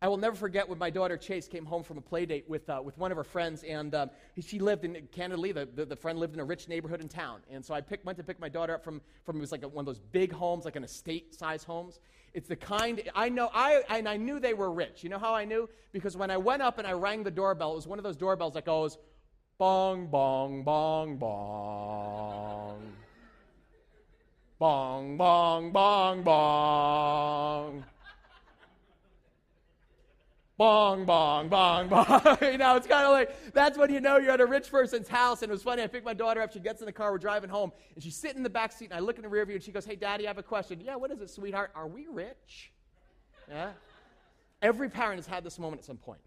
I 0.00 0.08
will 0.08 0.16
never 0.16 0.34
forget 0.34 0.66
when 0.66 0.78
my 0.78 0.88
daughter 0.88 1.18
Chase 1.18 1.46
came 1.46 1.66
home 1.66 1.82
from 1.82 1.98
a 1.98 2.00
play 2.00 2.24
date 2.24 2.44
with, 2.48 2.70
uh, 2.70 2.80
with 2.82 2.96
one 2.96 3.10
of 3.10 3.18
her 3.18 3.24
friends, 3.24 3.64
and 3.64 3.94
um, 3.94 4.10
she 4.40 4.60
lived 4.60 4.84
in 4.84 4.94
Lee. 4.94 5.52
The, 5.52 5.68
the, 5.74 5.84
the, 5.84 5.96
friend 5.96 6.18
lived 6.18 6.34
in 6.34 6.40
a 6.40 6.44
rich 6.44 6.68
neighborhood 6.68 7.02
in 7.02 7.08
town. 7.08 7.40
And 7.50 7.62
so 7.62 7.74
I 7.74 7.82
picked, 7.82 8.06
went 8.06 8.16
to 8.16 8.24
pick 8.24 8.40
my 8.40 8.48
daughter 8.48 8.74
up 8.74 8.82
from, 8.82 9.02
from 9.24 9.36
it 9.36 9.40
was 9.40 9.52
like 9.52 9.64
a, 9.64 9.68
one 9.68 9.82
of 9.82 9.86
those 9.86 9.98
big 9.98 10.32
homes, 10.32 10.64
like 10.64 10.76
an 10.76 10.84
estate 10.84 11.34
size 11.34 11.64
homes. 11.64 11.98
It's 12.38 12.46
the 12.46 12.54
kind, 12.54 13.02
I 13.16 13.30
know, 13.30 13.50
I, 13.52 13.82
and 13.88 14.08
I 14.08 14.16
knew 14.16 14.38
they 14.38 14.54
were 14.54 14.70
rich. 14.70 15.02
You 15.02 15.10
know 15.10 15.18
how 15.18 15.34
I 15.34 15.44
knew? 15.44 15.68
Because 15.90 16.16
when 16.16 16.30
I 16.30 16.36
went 16.36 16.62
up 16.62 16.78
and 16.78 16.86
I 16.86 16.92
rang 16.92 17.24
the 17.24 17.32
doorbell, 17.32 17.72
it 17.72 17.74
was 17.74 17.88
one 17.88 17.98
of 17.98 18.04
those 18.04 18.16
doorbells 18.16 18.54
that 18.54 18.64
goes, 18.64 18.96
bong, 19.58 20.06
bong, 20.06 20.62
bong, 20.62 21.16
bong. 21.16 22.78
Bong, 24.60 25.16
bong, 25.16 25.72
bong, 25.72 26.22
bong 26.22 27.84
bong, 30.58 31.06
bong, 31.06 31.48
bong, 31.48 31.88
bong. 31.88 32.36
you 32.42 32.58
know, 32.58 32.76
it's 32.76 32.86
kind 32.86 33.06
of 33.06 33.12
like 33.12 33.52
that's 33.54 33.78
when 33.78 33.92
you 33.92 34.00
know 34.00 34.18
you're 34.18 34.32
at 34.32 34.40
a 34.40 34.46
rich 34.46 34.70
person's 34.70 35.08
house. 35.08 35.42
And 35.42 35.50
it 35.50 35.52
was 35.52 35.62
funny. 35.62 35.82
I 35.82 35.86
picked 35.86 36.04
my 36.04 36.14
daughter 36.14 36.42
up. 36.42 36.52
She 36.52 36.60
gets 36.60 36.82
in 36.82 36.86
the 36.86 36.92
car. 36.92 37.12
We're 37.12 37.18
driving 37.18 37.48
home, 37.48 37.72
and 37.94 38.04
she's 38.04 38.16
sitting 38.16 38.38
in 38.38 38.42
the 38.42 38.50
back 38.50 38.72
seat. 38.72 38.86
And 38.86 38.94
I 38.94 38.98
look 38.98 39.16
in 39.16 39.22
the 39.22 39.28
rear 39.28 39.46
view, 39.46 39.54
and 39.54 39.64
she 39.64 39.72
goes, 39.72 39.86
"Hey, 39.86 39.96
Daddy, 39.96 40.26
I 40.26 40.28
have 40.28 40.38
a 40.38 40.42
question." 40.42 40.80
Yeah, 40.80 40.96
what 40.96 41.10
is 41.10 41.20
it, 41.20 41.30
sweetheart? 41.30 41.70
Are 41.74 41.86
we 41.86 42.06
rich? 42.10 42.72
Yeah. 43.48 43.70
Every 44.60 44.90
parent 44.90 45.16
has 45.16 45.26
had 45.26 45.44
this 45.44 45.58
moment 45.58 45.80
at 45.80 45.84
some 45.86 45.96
point. 45.96 46.20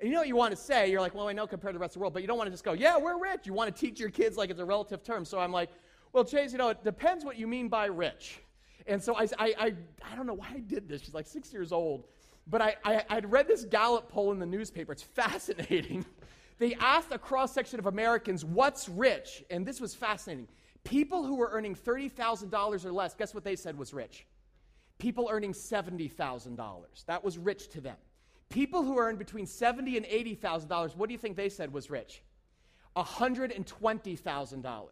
And 0.00 0.08
you 0.08 0.14
know 0.14 0.20
what 0.20 0.28
you 0.28 0.36
want 0.36 0.50
to 0.50 0.56
say? 0.56 0.90
You're 0.90 1.00
like, 1.00 1.14
well, 1.14 1.28
I 1.28 1.32
know 1.32 1.46
compared 1.46 1.74
to 1.74 1.78
the 1.78 1.80
rest 1.80 1.90
of 1.90 1.94
the 1.94 2.00
world, 2.00 2.14
but 2.14 2.22
you 2.22 2.28
don't 2.28 2.38
want 2.38 2.46
to 2.46 2.50
just 2.50 2.64
go, 2.64 2.72
yeah, 2.72 2.96
we're 2.96 3.20
rich. 3.20 3.40
You 3.44 3.52
want 3.52 3.74
to 3.74 3.78
teach 3.78 4.00
your 4.00 4.08
kids 4.08 4.36
like 4.36 4.48
it's 4.48 4.58
a 4.58 4.64
relative 4.64 5.04
term. 5.04 5.26
So 5.26 5.38
I'm 5.38 5.52
like, 5.52 5.68
well, 6.12 6.24
Chase, 6.24 6.52
you 6.52 6.58
know, 6.58 6.70
it 6.70 6.82
depends 6.82 7.24
what 7.24 7.36
you 7.36 7.46
mean 7.46 7.68
by 7.68 7.84
rich. 7.86 8.40
And 8.86 9.02
so 9.02 9.14
I, 9.14 9.24
I, 9.38 9.54
I, 9.58 9.74
I 10.10 10.16
don't 10.16 10.26
know 10.26 10.34
why 10.34 10.48
I 10.54 10.60
did 10.60 10.88
this. 10.88 11.02
She's 11.02 11.14
like 11.14 11.26
six 11.26 11.52
years 11.52 11.70
old. 11.70 12.06
But 12.50 12.60
I, 12.60 12.76
I, 12.84 13.04
I'd 13.08 13.30
read 13.30 13.46
this 13.46 13.64
Gallup 13.64 14.08
poll 14.08 14.32
in 14.32 14.40
the 14.40 14.46
newspaper. 14.46 14.92
It's 14.92 15.02
fascinating. 15.02 16.04
they 16.58 16.74
asked 16.74 17.12
a 17.12 17.18
cross 17.18 17.52
section 17.52 17.78
of 17.78 17.86
Americans, 17.86 18.44
what's 18.44 18.88
rich? 18.88 19.44
And 19.50 19.64
this 19.64 19.80
was 19.80 19.94
fascinating. 19.94 20.48
People 20.82 21.24
who 21.24 21.36
were 21.36 21.50
earning 21.52 21.74
$30,000 21.74 22.84
or 22.84 22.92
less, 22.92 23.14
guess 23.14 23.32
what 23.34 23.44
they 23.44 23.54
said 23.56 23.78
was 23.78 23.94
rich? 23.94 24.26
People 24.98 25.28
earning 25.30 25.52
$70,000. 25.52 27.06
That 27.06 27.24
was 27.24 27.38
rich 27.38 27.68
to 27.70 27.80
them. 27.80 27.96
People 28.48 28.82
who 28.82 28.98
earned 28.98 29.18
between 29.18 29.46
$70 29.46 29.96
and 29.96 30.04
$80,000, 30.06 30.96
what 30.96 31.08
do 31.08 31.12
you 31.12 31.18
think 31.18 31.36
they 31.36 31.48
said 31.48 31.72
was 31.72 31.88
rich? 31.88 32.22
$120,000. 32.96 34.88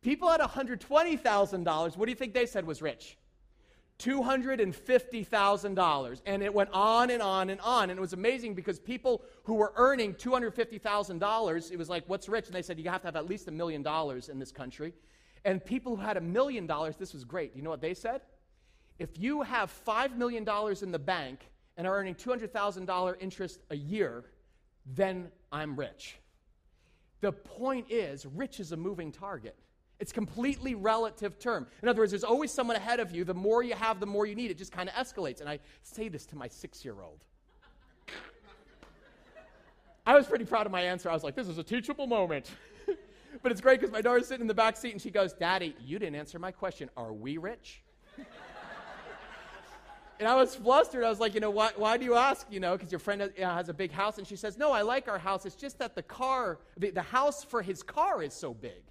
People 0.00 0.30
at 0.30 0.40
$120,000, 0.40 1.96
what 1.96 2.06
do 2.06 2.10
you 2.10 2.16
think 2.16 2.32
they 2.32 2.46
said 2.46 2.66
was 2.66 2.80
rich? 2.80 3.18
$250,000. 3.98 6.22
And 6.26 6.42
it 6.42 6.52
went 6.52 6.70
on 6.72 7.10
and 7.10 7.22
on 7.22 7.50
and 7.50 7.60
on. 7.60 7.90
And 7.90 7.98
it 7.98 8.00
was 8.00 8.12
amazing 8.12 8.54
because 8.54 8.80
people 8.80 9.22
who 9.44 9.54
were 9.54 9.72
earning 9.76 10.14
$250,000, 10.14 11.70
it 11.70 11.76
was 11.76 11.88
like, 11.88 12.04
what's 12.06 12.28
rich? 12.28 12.46
And 12.46 12.54
they 12.54 12.62
said, 12.62 12.78
you 12.78 12.90
have 12.90 13.02
to 13.02 13.08
have 13.08 13.16
at 13.16 13.28
least 13.28 13.48
a 13.48 13.52
million 13.52 13.82
dollars 13.82 14.28
in 14.28 14.38
this 14.38 14.52
country. 14.52 14.92
And 15.44 15.64
people 15.64 15.96
who 15.96 16.02
had 16.02 16.16
a 16.16 16.20
million 16.20 16.66
dollars, 16.66 16.96
this 16.96 17.12
was 17.12 17.24
great. 17.24 17.54
You 17.54 17.62
know 17.62 17.70
what 17.70 17.80
they 17.80 17.94
said? 17.94 18.22
If 18.98 19.18
you 19.18 19.42
have 19.42 19.72
$5 19.86 20.16
million 20.16 20.46
in 20.82 20.92
the 20.92 20.98
bank 20.98 21.40
and 21.76 21.86
are 21.86 21.96
earning 21.96 22.14
$200,000 22.14 23.14
interest 23.20 23.60
a 23.70 23.76
year, 23.76 24.24
then 24.86 25.28
I'm 25.52 25.76
rich. 25.76 26.16
The 27.20 27.32
point 27.32 27.86
is, 27.90 28.26
rich 28.26 28.60
is 28.60 28.72
a 28.72 28.76
moving 28.76 29.10
target. 29.10 29.56
It's 30.04 30.12
completely 30.12 30.74
relative 30.74 31.38
term. 31.38 31.66
In 31.82 31.88
other 31.88 32.02
words, 32.02 32.12
there's 32.12 32.24
always 32.24 32.52
someone 32.52 32.76
ahead 32.76 33.00
of 33.00 33.10
you. 33.10 33.24
The 33.24 33.32
more 33.32 33.62
you 33.62 33.74
have, 33.74 34.00
the 34.00 34.06
more 34.06 34.26
you 34.26 34.34
need. 34.34 34.50
It 34.50 34.58
just 34.58 34.70
kind 34.70 34.86
of 34.86 34.94
escalates. 34.96 35.40
And 35.40 35.48
I 35.48 35.60
say 35.82 36.10
this 36.10 36.26
to 36.26 36.36
my 36.36 36.46
six 36.46 36.84
year 36.84 37.00
old. 37.00 37.24
I 40.06 40.14
was 40.14 40.26
pretty 40.26 40.44
proud 40.44 40.66
of 40.66 40.72
my 40.72 40.82
answer. 40.82 41.08
I 41.08 41.14
was 41.14 41.24
like, 41.24 41.34
this 41.34 41.48
is 41.48 41.56
a 41.56 41.62
teachable 41.62 42.06
moment. 42.06 42.50
but 43.42 43.50
it's 43.50 43.62
great 43.62 43.80
because 43.80 43.94
my 43.94 44.02
daughter's 44.02 44.26
sitting 44.26 44.42
in 44.42 44.46
the 44.46 44.52
back 44.52 44.76
seat 44.76 44.92
and 44.92 45.00
she 45.00 45.10
goes, 45.10 45.32
Daddy, 45.32 45.74
you 45.82 45.98
didn't 45.98 46.16
answer 46.16 46.38
my 46.38 46.50
question. 46.50 46.90
Are 46.98 47.14
we 47.14 47.38
rich? 47.38 47.80
and 50.20 50.28
I 50.28 50.34
was 50.34 50.54
flustered. 50.54 51.02
I 51.02 51.08
was 51.08 51.18
like, 51.18 51.32
you 51.32 51.40
know, 51.40 51.48
why, 51.48 51.70
why 51.76 51.96
do 51.96 52.04
you 52.04 52.14
ask? 52.14 52.46
You 52.50 52.60
know, 52.60 52.76
because 52.76 52.92
your 52.92 52.98
friend 52.98 53.22
has, 53.22 53.30
you 53.38 53.44
know, 53.44 53.54
has, 53.54 53.70
a 53.70 53.74
big 53.74 53.90
house. 53.90 54.18
And 54.18 54.26
she 54.26 54.36
says, 54.36 54.58
No, 54.58 54.70
I 54.70 54.82
like 54.82 55.08
our 55.08 55.18
house. 55.18 55.46
It's 55.46 55.56
just 55.56 55.78
that 55.78 55.94
the 55.94 56.02
car, 56.02 56.58
the, 56.76 56.90
the 56.90 57.00
house 57.00 57.42
for 57.42 57.62
his 57.62 57.82
car 57.82 58.22
is 58.22 58.34
so 58.34 58.52
big. 58.52 58.82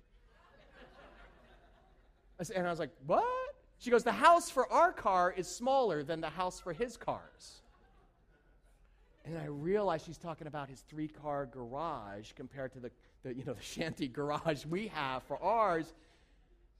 And 2.56 2.68
I 2.68 2.70
was 2.70 2.80
like, 2.80 2.92
What? 3.06 3.24
She 3.80 3.90
goes, 3.90 4.04
The 4.04 4.12
house 4.12 4.50
for 4.50 4.72
our 4.72 4.92
car 4.92 5.34
is 5.36 5.48
smaller 5.48 6.04
than 6.04 6.22
the 6.22 6.30
house 6.30 6.60
for 6.60 6.74
his 6.74 6.98
cars. 6.98 7.62
And 9.26 9.38
I 9.38 9.46
realized 9.46 10.06
she's 10.06 10.18
talking 10.18 10.48
about 10.48 10.70
his 10.70 10.82
three 10.82 11.08
car 11.08 11.46
garage 11.46 12.34
compared 12.34 12.74
to 12.74 12.80
the, 12.80 12.92
the, 13.24 13.34
you 13.34 13.46
know, 13.46 13.54
the 13.54 13.62
shanty 13.62 14.08
garage 14.08 14.66
we 14.66 14.88
have 14.88 15.24
for 15.24 15.42
ours, 15.42 15.94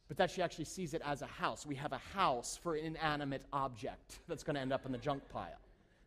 but 0.10 0.18
that 0.18 0.30
she 0.30 0.42
actually 0.42 0.66
sees 0.66 0.94
it 0.94 1.02
as 1.06 1.22
a 1.22 1.26
house. 1.26 1.66
We 1.66 1.76
have 1.76 1.94
a 1.94 2.02
house 2.14 2.60
for 2.62 2.76
an 2.76 2.86
inanimate 2.86 3.44
object 3.54 4.20
that's 4.28 4.44
going 4.44 4.56
to 4.56 4.62
end 4.62 4.74
up 4.74 4.86
in 4.86 4.92
the 4.92 4.98
junk 4.98 5.24
pile. 5.30 5.60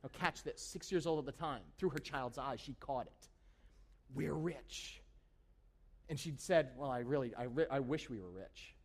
Now, 0.03 0.11
catch 0.13 0.43
this 0.43 0.61
six 0.61 0.93
years 0.93 1.07
old 1.07 1.19
at 1.19 1.25
the 1.25 1.41
time, 1.41 1.63
through 1.79 1.91
her 1.91 1.99
child's 1.99 2.37
eyes, 2.37 2.61
she 2.61 2.75
caught 2.81 3.07
it. 3.07 3.29
We're 4.15 4.35
rich. 4.35 5.01
And 6.09 6.21
she 6.21 6.35
said, 6.37 6.69
Well, 6.77 6.91
I 6.91 6.99
really, 7.01 7.35
I, 7.35 7.45
ri- 7.45 7.67
I 7.71 7.81
wish 7.81 8.11
we 8.11 8.21
were 8.21 8.31
rich. 8.31 8.76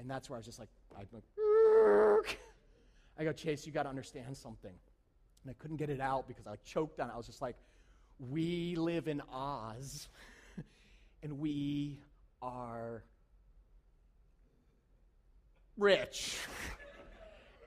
And 0.00 0.10
that's 0.10 0.30
where 0.30 0.36
I 0.36 0.38
was 0.38 0.46
just 0.46 0.58
like, 0.58 0.70
I'd 0.98 1.06
like, 1.12 1.24
I 3.18 3.24
go, 3.24 3.32
Chase, 3.32 3.66
you 3.66 3.72
got 3.72 3.82
to 3.82 3.90
understand 3.90 4.34
something. 4.34 4.72
And 5.44 5.50
I 5.50 5.52
couldn't 5.60 5.76
get 5.76 5.90
it 5.90 6.00
out 6.00 6.26
because 6.26 6.46
I 6.46 6.56
choked 6.64 6.98
on 7.00 7.10
it. 7.10 7.12
I 7.12 7.18
was 7.18 7.26
just 7.26 7.42
like, 7.42 7.56
we 8.18 8.76
live 8.76 9.08
in 9.08 9.22
Oz, 9.32 10.08
and 11.22 11.38
we 11.38 11.98
are 12.42 13.02
rich. 15.76 16.38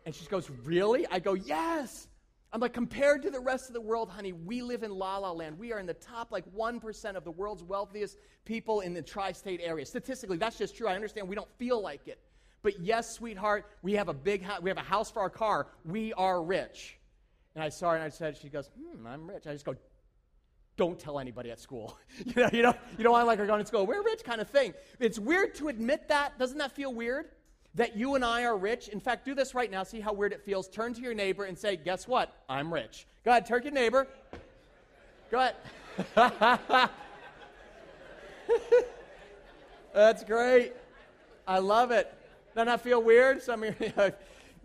And 0.06 0.14
she 0.14 0.26
goes, 0.26 0.50
Really? 0.66 1.08
I 1.10 1.20
go, 1.20 1.34
Yes. 1.34 2.10
I'm 2.54 2.60
like, 2.60 2.74
compared 2.74 3.24
to 3.24 3.32
the 3.32 3.40
rest 3.40 3.68
of 3.68 3.74
the 3.74 3.82
world, 3.82 4.10
honey, 4.10 4.32
we 4.32 4.62
live 4.62 4.84
in 4.84 4.92
La 4.92 5.18
La 5.18 5.32
Land. 5.32 5.58
We 5.58 5.74
are 5.74 5.80
in 5.80 5.88
the 5.88 5.96
top, 5.96 6.32
like, 6.32 6.46
1% 6.56 7.16
of 7.16 7.24
the 7.24 7.32
world's 7.32 7.64
wealthiest 7.64 8.20
people 8.46 8.82
in 8.82 8.94
the 8.94 9.02
tri 9.02 9.32
state 9.32 9.60
area. 9.64 9.84
Statistically, 9.88 10.38
that's 10.38 10.60
just 10.60 10.78
true. 10.78 10.88
I 10.88 10.94
understand 10.94 11.28
we 11.28 11.36
don't 11.36 11.50
feel 11.58 11.82
like 11.82 12.08
it. 12.08 12.20
But 12.62 12.80
yes, 12.80 13.10
sweetheart, 13.10 13.66
we 13.82 13.94
have 13.94 14.08
a 14.08 14.14
big 14.14 14.44
house. 14.44 14.62
We 14.62 14.70
have 14.70 14.78
a 14.78 14.82
house 14.82 15.10
for 15.10 15.22
our 15.22 15.32
car. 15.32 15.68
We 15.84 16.14
are 16.14 16.44
rich. 16.44 17.00
And 17.56 17.64
I 17.64 17.70
saw 17.70 17.90
her 17.90 17.96
and 17.96 18.04
I 18.04 18.10
said, 18.10 18.38
she 18.38 18.50
goes, 18.50 18.70
hmm, 18.78 19.06
I'm 19.08 19.28
rich. 19.28 19.48
I 19.48 19.52
just 19.52 19.66
go, 19.66 19.76
don't 20.78 21.00
tell 21.00 21.20
anybody 21.20 21.50
at 21.50 21.60
school. 21.60 21.98
you 22.26 22.34
know, 22.36 22.50
you 22.54 22.74
you 22.98 23.04
don't 23.04 23.14
want 23.14 23.26
like 23.26 23.40
her 23.40 23.48
going 23.48 23.62
to 23.62 23.68
school. 23.68 23.88
We're 23.88 24.04
rich 24.04 24.24
kind 24.24 24.42
of 24.42 24.50
thing. 24.50 24.76
It's 25.00 25.18
weird 25.18 25.56
to 25.56 25.70
admit 25.70 26.08
that. 26.10 26.38
Doesn't 26.38 26.60
that 26.60 26.72
feel 26.72 26.94
weird? 26.94 27.30
That 27.76 27.96
you 27.96 28.16
and 28.16 28.24
I 28.24 28.44
are 28.44 28.56
rich. 28.56 28.88
In 28.90 29.00
fact, 29.00 29.26
do 29.26 29.34
this 29.34 29.56
right 29.56 29.72
now. 29.72 29.84
See 29.84 30.00
how 30.00 30.14
weird 30.14 30.32
it 30.32 30.44
feels. 30.44 30.68
Turn 30.68 30.94
to 30.94 31.02
your 31.02 31.14
neighbor 31.14 31.46
and 31.46 31.58
say, 31.58 31.76
guess 31.76 32.08
what? 32.08 32.44
I'm 32.48 32.72
rich. 32.72 33.08
Go 33.26 33.32
ahead, 33.32 33.46
turn 33.46 33.60
to 33.62 33.66
your 33.66 33.74
neighbor. 33.74 34.08
Go 35.32 35.40
ahead. 35.40 35.56
That's 39.94 40.24
great. 40.24 40.74
I 41.48 41.60
love 41.60 41.92
it. 41.92 42.14
Doesn't 42.56 42.82
feel 42.82 43.02
weird? 43.02 43.42
Some 43.42 43.64
of 43.64 43.80
you, 43.80 43.92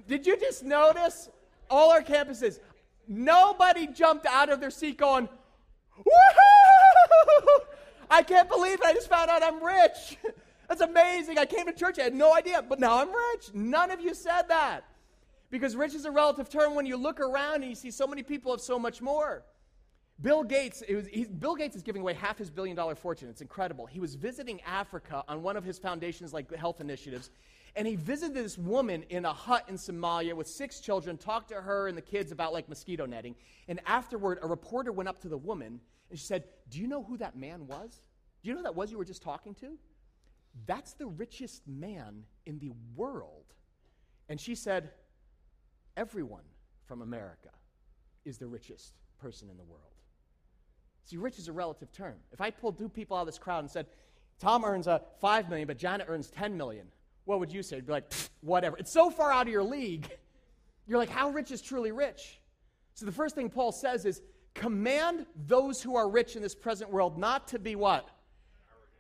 did 0.09 0.27
you 0.27 0.37
just 0.39 0.65
notice 0.65 1.29
all 1.71 1.91
our 1.91 2.03
campuses? 2.03 2.61
Nobody 3.07 3.87
jumped 3.87 4.27
out 4.27 4.51
of 4.51 4.61
their 4.61 4.71
seat 4.71 4.99
going, 4.99 5.29
Woohoo! 5.99 7.59
I 8.11 8.23
can't 8.23 8.49
believe 8.49 8.81
it. 8.81 8.85
I 8.85 8.93
just 8.93 9.09
found 9.09 9.31
out 9.31 9.43
I'm 9.43 9.63
rich. 9.63 10.19
That's 10.69 10.83
amazing. 10.83 11.39
I 11.39 11.47
came 11.47 11.67
to 11.67 11.73
church. 11.73 11.99
I 11.99 12.05
had 12.05 12.15
no 12.15 12.35
idea, 12.35 12.63
but 12.63 12.79
now 12.79 13.01
I'm 13.01 13.09
rich. 13.09 13.55
None 13.55 13.91
of 13.91 14.01
you 14.01 14.15
said 14.15 14.43
that. 14.49 14.85
Because 15.51 15.75
rich 15.75 15.95
is 15.95 16.05
a 16.05 16.11
relative 16.11 16.51
term 16.51 16.75
when 16.75 16.85
you 16.85 16.97
look 16.97 17.21
around 17.21 17.63
and 17.63 17.71
you 17.71 17.75
see 17.75 17.91
so 17.91 18.07
many 18.07 18.23
people 18.23 18.53
have 18.53 18.61
so 18.61 18.79
much 18.79 19.01
more. 19.01 19.45
Bill 20.21 20.43
Gates, 20.43 20.83
was, 20.93 21.07
Bill 21.39 21.55
Gates 21.55 21.77
is 21.77 21.83
giving 21.83 22.03
away 22.03 22.13
half 22.13 22.37
his 22.37 22.51
billion 22.51 22.77
dollar 22.77 22.97
fortune. 22.97 23.29
It's 23.31 23.41
incredible. 23.41 23.87
He 23.87 24.01
was 24.01 24.15
visiting 24.15 24.61
Africa 24.63 25.25
on 25.29 25.43
one 25.43 25.57
of 25.57 25.65
his 25.65 25.79
foundations, 25.79 26.35
like 26.35 26.53
health 26.55 26.81
initiatives, 26.81 27.31
and 27.77 27.87
he 27.87 27.95
visited 27.95 28.35
this 28.35 28.59
woman 28.59 29.05
in 29.11 29.25
a 29.25 29.33
hut 29.33 29.65
in 29.69 29.77
Somalia 29.77 30.35
with 30.35 30.49
six 30.49 30.81
children, 30.81 31.17
talked 31.17 31.49
to 31.51 31.55
her 31.55 31.87
and 31.87 31.97
the 31.97 32.03
kids 32.03 32.33
about 32.33 32.53
like 32.53 32.69
mosquito 32.69 33.07
netting. 33.07 33.37
And 33.69 33.81
afterward, 33.87 34.41
a 34.43 34.49
reporter 34.49 34.91
went 34.91 35.09
up 35.09 35.21
to 35.21 35.29
the 35.29 35.39
woman 35.39 35.81
and 36.11 36.19
she 36.19 36.27
said, 36.27 36.45
Do 36.69 36.81
you 36.81 36.89
know 36.89 37.05
who 37.05 37.17
that 37.19 37.37
man 37.37 37.67
was? 37.69 38.01
Do 38.43 38.49
you 38.49 38.55
know 38.55 38.59
who 38.59 38.65
that 38.65 38.75
was 38.75 38.91
you 38.91 38.99
were 38.99 39.05
just 39.05 39.23
talking 39.23 39.55
to? 39.57 39.79
That's 40.67 40.95
the 40.95 41.07
richest 41.07 41.67
man 41.67 42.25
in 42.47 42.59
the 42.59 42.73
world. 42.97 43.45
And 44.29 44.41
she 44.41 44.55
said, 44.55 44.91
Everyone 45.97 46.45
from 46.87 47.03
America 47.03 47.51
is 48.25 48.39
the 48.39 48.47
richest 48.47 48.93
person 49.21 49.51
in 49.51 49.57
the 49.57 49.65
world. 49.65 49.83
See, 51.05 51.17
rich 51.17 51.39
is 51.39 51.49
a 51.49 51.53
relative 51.53 51.91
term. 51.93 52.15
If 52.33 52.41
I 52.41 52.51
pulled 52.51 52.79
two 52.79 52.89
people 52.89 53.17
out 53.17 53.23
of 53.23 53.27
this 53.27 53.39
crowd 53.39 53.61
and 53.61 53.71
said, 53.71 53.87
Tom 54.39 54.65
earns 54.65 54.87
a 54.87 55.03
five 55.21 55.49
million, 55.49 55.67
but 55.67 55.79
Janet 55.79 56.07
earns 56.09 56.31
ten 56.31 56.57
million, 56.57 56.87
what 57.25 57.41
would 57.41 57.53
you 57.53 57.63
say? 57.63 57.77
You'd 57.77 57.87
be 57.87 57.93
like, 57.93 58.13
whatever. 58.41 58.77
It's 58.77 58.93
so 58.93 59.11
far 59.11 59.33
out 59.33 59.47
of 59.47 59.53
your 59.53 59.63
league. 59.63 60.09
You're 60.87 60.99
like, 60.99 61.11
how 61.11 61.31
rich 61.31 61.51
is 61.51 61.61
truly 61.61 61.93
rich? 61.93 62.41
So 62.95 63.05
the 63.05 63.13
first 63.13 63.35
thing 63.35 63.51
Paul 63.51 63.73
says 63.73 64.07
is, 64.07 64.23
command 64.55 65.27
those 65.47 65.83
who 65.83 65.97
are 65.97 66.09
rich 66.09 66.37
in 66.37 66.43
this 66.43 66.55
present 66.55 66.91
world 66.91 67.19
not 67.19 67.49
to 67.49 67.59
be 67.59 67.77
what? 67.77 68.09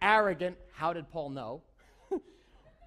Arrogant. 0.02 0.56
How 0.72 0.92
did 0.92 1.10
Paul 1.10 1.30
know? 1.30 1.62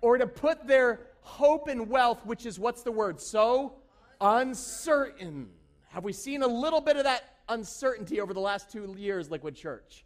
or 0.02 0.17
to 0.17 0.28
put 0.28 0.67
their 0.67 1.02
hope 1.21 1.69
in 1.69 1.88
wealth, 1.89 2.26
which 2.26 2.45
is 2.45 2.60
what's 2.60 2.84
the 2.84 2.91
word? 2.91 3.19
So 3.19 3.74
uncertain. 4.19 5.50
Have 5.89 6.04
we 6.04 6.13
seen 6.13 6.41
a 6.41 6.47
little 6.47 6.82
bit 6.82 6.97
of 6.97 7.04
that 7.04 7.38
uncertainty 7.50 8.21
over 8.21 8.34
the 8.34 8.39
last 8.39 8.71
two 8.71 8.95
years, 8.97 9.30
Liquid 9.30 9.56
Church? 9.56 10.06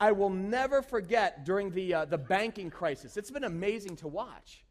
I 0.00 0.12
will 0.12 0.30
never 0.30 0.82
forget 0.82 1.44
during 1.44 1.70
the, 1.70 1.94
uh, 1.94 2.04
the 2.04 2.18
banking 2.18 2.70
crisis. 2.70 3.16
It's 3.16 3.30
been 3.30 3.44
amazing 3.44 3.96
to 3.96 4.08
watch. 4.08 4.64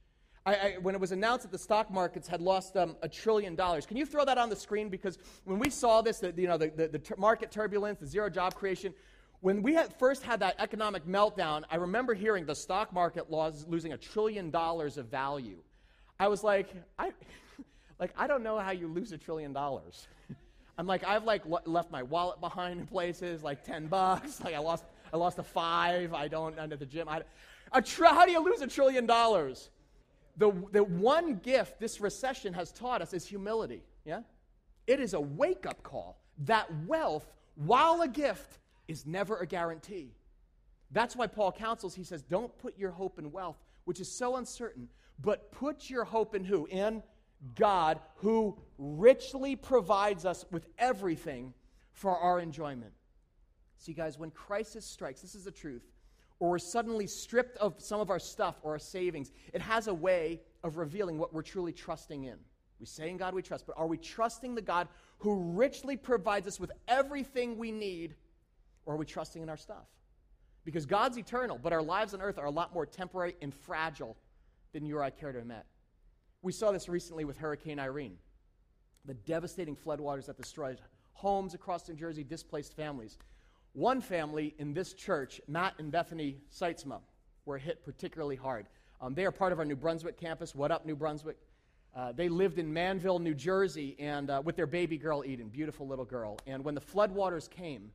I, 0.46 0.56
I, 0.56 0.78
when 0.82 0.94
it 0.94 1.02
was 1.02 1.14
announced 1.14 1.44
that 1.44 1.52
the 1.52 1.58
stock 1.58 1.90
markets 1.90 2.28
had 2.28 2.42
lost 2.42 2.76
um, 2.76 2.98
a 3.02 3.08
trillion 3.08 3.56
dollars, 3.56 3.86
can 3.86 3.96
you 3.96 4.06
throw 4.06 4.26
that 4.26 4.38
on 4.38 4.50
the 4.50 4.56
screen? 4.56 4.90
Because 4.90 5.18
when 5.46 5.58
we 5.58 5.70
saw 5.70 6.02
this, 6.02 6.20
the, 6.20 6.34
you 6.36 6.48
know, 6.48 6.58
the, 6.58 6.68
the, 6.68 6.88
the 6.90 7.16
market 7.18 7.52
turbulence, 7.52 8.00
the 8.00 8.08
zero 8.08 8.30
job 8.30 8.54
creation, 8.54 8.94
when 9.44 9.62
we 9.62 9.74
had 9.74 9.94
first 10.00 10.24
had 10.24 10.40
that 10.40 10.56
economic 10.58 11.06
meltdown, 11.06 11.64
I 11.70 11.76
remember 11.76 12.14
hearing 12.14 12.46
the 12.46 12.56
stock 12.56 12.94
market 12.94 13.30
losing 13.30 13.94
a 13.94 13.98
trillion 13.98 14.50
dollars 14.50 14.98
of 14.98 15.08
value. 15.08 15.58
I 16.20 16.30
was 16.30 16.44
like, 16.44 16.70
I, 16.98 17.12
like, 18.00 18.14
I 18.18 18.26
don't 18.26 18.42
know 18.42 18.58
how 18.58 18.72
you 18.72 18.88
lose 18.88 19.12
a 19.12 19.18
trillion 19.18 19.54
dollars. 19.54 20.08
I'm 20.78 20.88
like, 20.88 21.04
I've 21.04 21.26
like 21.26 21.44
left 21.66 21.92
my 21.92 22.04
wallet 22.04 22.40
behind 22.40 22.80
in 22.80 22.88
places, 22.88 23.44
like 23.44 23.64
10 23.64 23.88
bucks. 23.88 24.42
Like 24.42 24.56
I 24.56 24.60
lost, 24.60 24.86
I 25.14 25.18
lost 25.18 25.38
a 25.40 25.44
five. 25.44 26.14
I 26.14 26.30
don't, 26.30 26.58
under 26.58 26.78
the 26.78 26.86
gym. 26.86 27.10
I, 27.10 27.22
a 27.74 27.82
tr- 27.82 28.06
how 28.06 28.26
do 28.26 28.32
you 28.32 28.44
lose 28.44 28.62
a 28.62 28.68
trillion 28.68 29.06
dollars? 29.06 29.70
the, 30.38 30.52
the 30.72 30.84
one 30.84 31.36
gift 31.36 31.80
this 31.80 32.02
recession 32.02 32.54
has 32.54 32.72
taught 32.72 33.02
us 33.02 33.14
is 33.14 33.26
humility. 33.26 33.84
Yeah? 34.06 34.22
It 34.88 35.00
is 35.00 35.14
a 35.14 35.20
wake 35.22 35.66
up 35.66 35.84
call 35.84 36.18
that 36.46 36.68
wealth, 36.88 37.32
while 37.56 38.02
a 38.02 38.08
gift, 38.08 38.58
is 38.88 39.06
never 39.06 39.38
a 39.38 39.46
guarantee. 39.46 40.14
That's 40.92 41.16
why 41.16 41.28
Paul 41.28 41.52
counsels, 41.52 41.96
he 41.96 42.04
says, 42.04 42.22
don't 42.22 42.56
put 42.60 42.78
your 42.78 42.92
hope 42.92 43.18
in 43.18 43.32
wealth, 43.32 43.58
which 43.86 44.00
is 44.00 44.12
so 44.12 44.36
uncertain, 44.36 44.90
but 45.20 45.52
put 45.52 45.90
your 45.90 46.04
hope 46.04 46.36
in 46.36 46.44
who? 46.44 46.66
In 46.68 47.02
God, 47.56 48.00
who 48.16 48.58
richly 48.78 49.56
provides 49.56 50.26
us 50.26 50.46
with 50.52 50.68
everything 50.78 51.54
for 51.92 52.16
our 52.18 52.40
enjoyment. 52.40 52.94
See, 53.78 53.94
guys, 53.94 54.18
when 54.18 54.32
crisis 54.32 54.86
strikes, 54.86 55.22
this 55.22 55.36
is 55.36 55.44
the 55.44 55.52
truth 55.52 55.84
or 56.44 56.50
we're 56.50 56.60
suddenly 56.60 57.08
stripped 57.08 57.58
of 57.60 57.76
some 57.78 58.02
of 58.02 58.10
our 58.10 58.20
stuff 58.20 58.60
or 58.64 58.74
our 58.74 58.80
savings, 58.80 59.32
it 59.54 59.62
has 59.62 59.88
a 59.88 59.94
way 59.94 60.42
of 60.64 60.76
revealing 60.76 61.18
what 61.18 61.34
we're 61.34 61.42
truly 61.42 61.72
trusting 61.72 62.26
in. 62.26 62.38
We 62.82 62.86
say 62.86 63.10
in 63.10 63.16
God 63.16 63.34
we 63.34 63.42
trust, 63.42 63.66
but 63.66 63.78
are 63.78 63.88
we 63.88 63.98
trusting 63.98 64.56
the 64.56 64.62
God 64.62 64.90
who 65.20 65.36
richly 65.54 65.96
provides 65.96 66.46
us 66.46 66.60
with 66.60 66.74
everything 66.88 67.58
we 67.58 67.72
need, 67.72 68.16
or 68.86 68.96
are 68.96 68.98
we 68.98 69.06
trusting 69.06 69.42
in 69.42 69.50
our 69.50 69.58
stuff? 69.58 69.88
Because 70.66 70.86
God's 70.86 71.18
eternal, 71.18 71.60
but 71.62 71.74
our 71.74 71.82
lives 71.82 72.14
on 72.14 72.22
earth 72.22 72.38
are 72.38 72.46
a 72.46 72.52
lot 72.52 72.74
more 72.74 72.86
temporary 72.86 73.36
and 73.42 73.54
fragile 73.54 74.16
than 74.72 74.86
you 74.86 74.98
or 74.98 75.04
I 75.04 75.10
care 75.10 75.32
to 75.32 75.40
admit. 75.40 75.64
We 76.42 76.52
saw 76.52 76.72
this 76.72 76.90
recently 76.90 77.26
with 77.26 77.38
Hurricane 77.38 77.80
Irene, 77.80 78.18
the 79.06 79.14
devastating 79.14 79.76
floodwaters 79.76 80.26
that 80.28 80.38
destroyed 80.38 80.80
homes 81.14 81.54
across 81.54 81.88
New 81.88 81.96
Jersey, 81.96 82.24
displaced 82.24 82.76
families. 82.76 83.18
One 83.74 84.02
family 84.02 84.54
in 84.58 84.74
this 84.74 84.94
church, 84.94 85.42
Matt 85.48 85.74
and 85.80 85.92
Bethany 85.92 86.38
Seitzma, 86.52 87.00
were 87.46 87.58
hit 87.58 87.84
particularly 87.84 88.36
hard. 88.36 88.68
Um, 89.02 89.14
they 89.14 89.26
are 89.26 89.32
part 89.32 89.52
of 89.52 89.60
our 89.60 89.66
New 89.66 89.76
Brunswick 89.76 90.18
campus. 90.18 90.56
What 90.56 90.72
up, 90.72 90.86
New 90.86 90.96
Brunswick? 90.96 91.38
Uh, 91.96 92.12
they 92.12 92.30
lived 92.30 92.58
in 92.58 92.74
Manville, 92.74 93.20
New 93.20 93.36
Jersey, 93.36 93.96
and 94.00 94.30
uh, 94.30 94.42
with 94.44 94.56
their 94.56 94.66
baby 94.66 94.98
girl 94.98 95.24
Eden, 95.26 95.50
beautiful 95.50 95.88
little 95.88 96.06
girl. 96.06 96.40
And 96.48 96.64
when 96.64 96.74
the 96.74 96.82
floodwaters 96.82 97.50
came, 97.50 97.92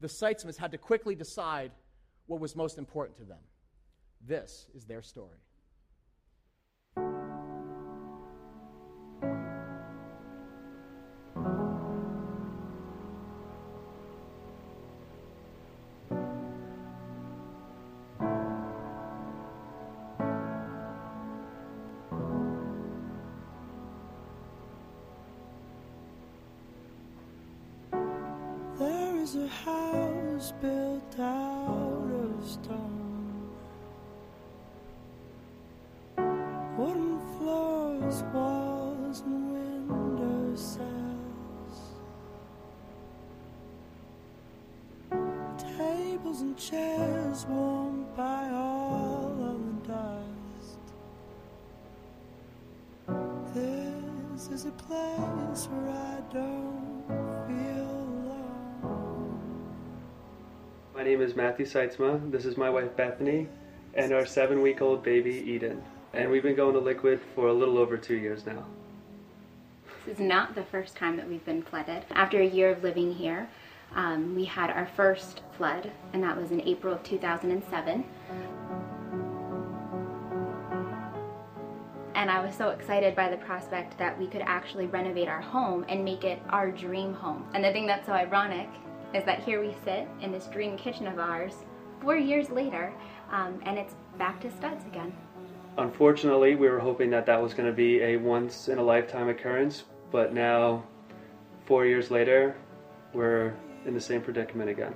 the 0.00 0.08
Seitzmas 0.08 0.56
had 0.56 0.72
to 0.72 0.78
quickly 0.78 1.14
decide 1.14 1.72
what 2.26 2.40
was 2.40 2.56
most 2.56 2.78
important 2.78 3.18
to 3.18 3.24
them. 3.24 3.38
This 4.26 4.66
is 4.74 4.84
their 4.84 5.02
story. 5.02 5.38
Name 61.20 61.28
is 61.28 61.36
Matthew 61.36 61.66
Seitzma. 61.66 62.30
This 62.30 62.46
is 62.46 62.56
my 62.56 62.70
wife 62.70 62.96
Bethany 62.96 63.46
and 63.92 64.10
our 64.14 64.24
seven 64.24 64.62
week 64.62 64.80
old 64.80 65.02
baby 65.02 65.34
Eden. 65.46 65.82
And 66.14 66.30
we've 66.30 66.42
been 66.42 66.56
going 66.56 66.72
to 66.72 66.80
Liquid 66.80 67.20
for 67.34 67.48
a 67.48 67.52
little 67.52 67.76
over 67.76 67.98
two 67.98 68.16
years 68.16 68.46
now. 68.46 68.64
This 70.06 70.14
is 70.14 70.20
not 70.20 70.54
the 70.54 70.62
first 70.62 70.96
time 70.96 71.18
that 71.18 71.28
we've 71.28 71.44
been 71.44 71.60
flooded. 71.60 72.06
After 72.12 72.40
a 72.40 72.46
year 72.46 72.70
of 72.70 72.82
living 72.82 73.12
here, 73.12 73.50
um, 73.94 74.34
we 74.34 74.46
had 74.46 74.70
our 74.70 74.88
first 74.96 75.42
flood, 75.58 75.92
and 76.14 76.22
that 76.22 76.38
was 76.40 76.52
in 76.52 76.62
April 76.62 76.94
of 76.94 77.02
2007. 77.02 78.02
And 82.14 82.30
I 82.30 82.42
was 82.42 82.54
so 82.54 82.70
excited 82.70 83.14
by 83.14 83.28
the 83.28 83.36
prospect 83.36 83.98
that 83.98 84.18
we 84.18 84.26
could 84.26 84.42
actually 84.46 84.86
renovate 84.86 85.28
our 85.28 85.42
home 85.42 85.84
and 85.86 86.02
make 86.02 86.24
it 86.24 86.40
our 86.48 86.70
dream 86.70 87.12
home. 87.12 87.44
And 87.52 87.62
the 87.62 87.72
thing 87.72 87.86
that's 87.86 88.06
so 88.06 88.12
ironic 88.14 88.70
is 89.14 89.24
that 89.24 89.42
here 89.42 89.60
we 89.60 89.74
sit 89.84 90.08
in 90.20 90.32
this 90.32 90.46
dream 90.46 90.76
kitchen 90.76 91.06
of 91.06 91.18
ours 91.18 91.54
four 92.00 92.16
years 92.16 92.50
later, 92.50 92.92
um, 93.30 93.60
and 93.64 93.78
it's 93.78 93.94
back 94.18 94.40
to 94.40 94.50
studs 94.50 94.84
again. 94.86 95.12
Unfortunately, 95.78 96.54
we 96.54 96.68
were 96.68 96.78
hoping 96.78 97.10
that 97.10 97.26
that 97.26 97.40
was 97.40 97.54
going 97.54 97.68
to 97.68 97.74
be 97.74 98.00
a 98.02 98.16
once 98.16 98.68
in 98.68 98.78
a 98.78 98.82
lifetime 98.82 99.28
occurrence, 99.28 99.84
but 100.10 100.32
now, 100.32 100.82
four 101.66 101.86
years 101.86 102.10
later, 102.10 102.56
we're 103.12 103.54
in 103.86 103.94
the 103.94 104.00
same 104.00 104.20
predicament 104.20 104.70
again. 104.70 104.94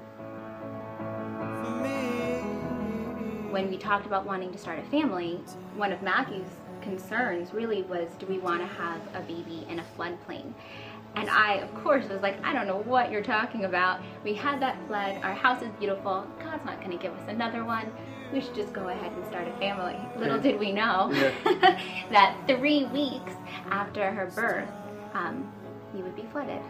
when 3.55 3.71
we 3.71 3.79
talked 3.79 4.05
about 4.05 4.27
wanting 4.27 4.51
to 4.51 4.59
start 4.59 4.81
a 4.81 4.91
family, 4.91 5.37
one 5.77 5.93
of 5.93 6.03
Matthew's 6.03 6.51
concerns 6.83 7.55
really 7.55 7.83
was 7.83 8.09
do 8.19 8.27
we 8.27 8.39
want 8.39 8.61
to 8.61 8.67
have 8.67 9.01
a 9.15 9.21
baby 9.21 9.65
in 9.69 9.79
a 9.79 9.85
floodplain? 9.97 10.53
And 11.17 11.31
I, 11.31 11.55
of 11.55 11.73
course, 11.83 12.09
was 12.09 12.21
like, 12.23 12.45
I 12.45 12.53
don't 12.53 12.67
know 12.67 12.83
what 12.83 13.11
you're 13.11 13.23
talking 13.23 13.65
about. 13.65 14.01
We 14.25 14.35
had 14.35 14.61
that 14.63 14.77
flood. 14.89 15.21
Our 15.23 15.35
house 15.35 15.63
is 15.63 15.71
beautiful. 15.79 16.27
God's 16.43 16.65
not 16.65 16.81
going 16.81 16.91
to 16.91 17.03
give 17.03 17.13
us 17.13 17.29
another 17.29 17.65
one. 17.65 17.93
We 18.33 18.41
should 18.41 18.55
just 18.55 18.73
go 18.73 18.89
ahead 18.89 19.13
and 19.13 19.25
start 19.27 19.47
a 19.47 19.53
family. 19.59 19.97
Little 20.19 20.41
did 20.41 20.59
we 20.59 20.73
know 20.73 21.11
that 22.11 22.37
three 22.49 22.87
weeks 22.87 23.33
after 23.71 24.11
her 24.11 24.27
birth, 24.35 24.69
um, 25.15 25.53
we 25.95 26.03
would 26.03 26.17
be 26.17 26.25
flooded. 26.33 26.61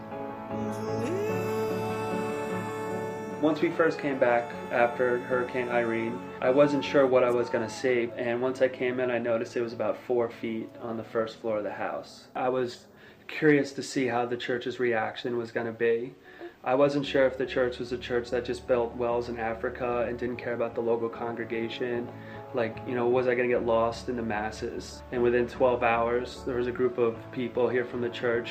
Once 3.41 3.61
we 3.61 3.71
first 3.71 3.99
came 3.99 4.19
back 4.19 4.51
after 4.71 5.19
Hurricane 5.21 5.69
Irene, 5.69 6.19
I 6.41 6.51
wasn't 6.51 6.85
sure 6.85 7.07
what 7.07 7.25
I 7.25 7.31
was 7.31 7.49
going 7.49 7.67
to 7.67 7.73
see. 7.75 8.11
And 8.17 8.43
once 8.43 8.61
I 8.63 8.69
came 8.69 9.01
in, 9.01 9.11
I 9.11 9.19
noticed 9.19 9.57
it 9.57 9.63
was 9.63 9.73
about 9.73 9.99
four 10.07 10.29
feet 10.29 10.69
on 10.83 10.97
the 10.97 11.05
first 11.05 11.37
floor 11.41 11.59
of 11.59 11.65
the 11.65 11.73
house. 11.73 12.25
I 12.35 12.49
was 12.49 12.87
curious 13.27 13.73
to 13.73 13.83
see 13.83 14.07
how 14.07 14.27
the 14.27 14.37
church's 14.37 14.79
reaction 14.79 15.37
was 15.37 15.53
going 15.53 15.67
to 15.67 15.73
be. 15.73 16.15
I 16.63 16.75
wasn't 16.75 17.05
sure 17.05 17.27
if 17.27 17.37
the 17.37 17.45
church 17.45 17.79
was 17.79 17.93
a 17.93 17.99
church 17.99 18.31
that 18.31 18.45
just 18.47 18.67
built 18.67 18.97
wells 18.97 19.29
in 19.29 19.39
Africa 19.39 20.07
and 20.09 20.19
didn't 20.19 20.37
care 20.37 20.55
about 20.55 20.75
the 20.75 20.81
local 20.81 21.11
congregation. 21.11 22.09
Like, 22.55 22.79
you 22.89 22.95
know, 22.95 23.07
was 23.07 23.27
I 23.29 23.35
going 23.35 23.49
to 23.49 23.55
get 23.55 23.67
lost 23.67 24.09
in 24.09 24.17
the 24.17 24.23
masses? 24.23 25.03
And 25.13 25.23
within 25.23 25.47
12 25.47 25.83
hours, 25.83 26.43
there 26.47 26.57
was 26.57 26.67
a 26.67 26.73
group 26.73 26.97
of 26.97 27.17
people 27.33 27.69
here 27.69 27.85
from 27.85 28.01
the 28.01 28.09
church 28.09 28.51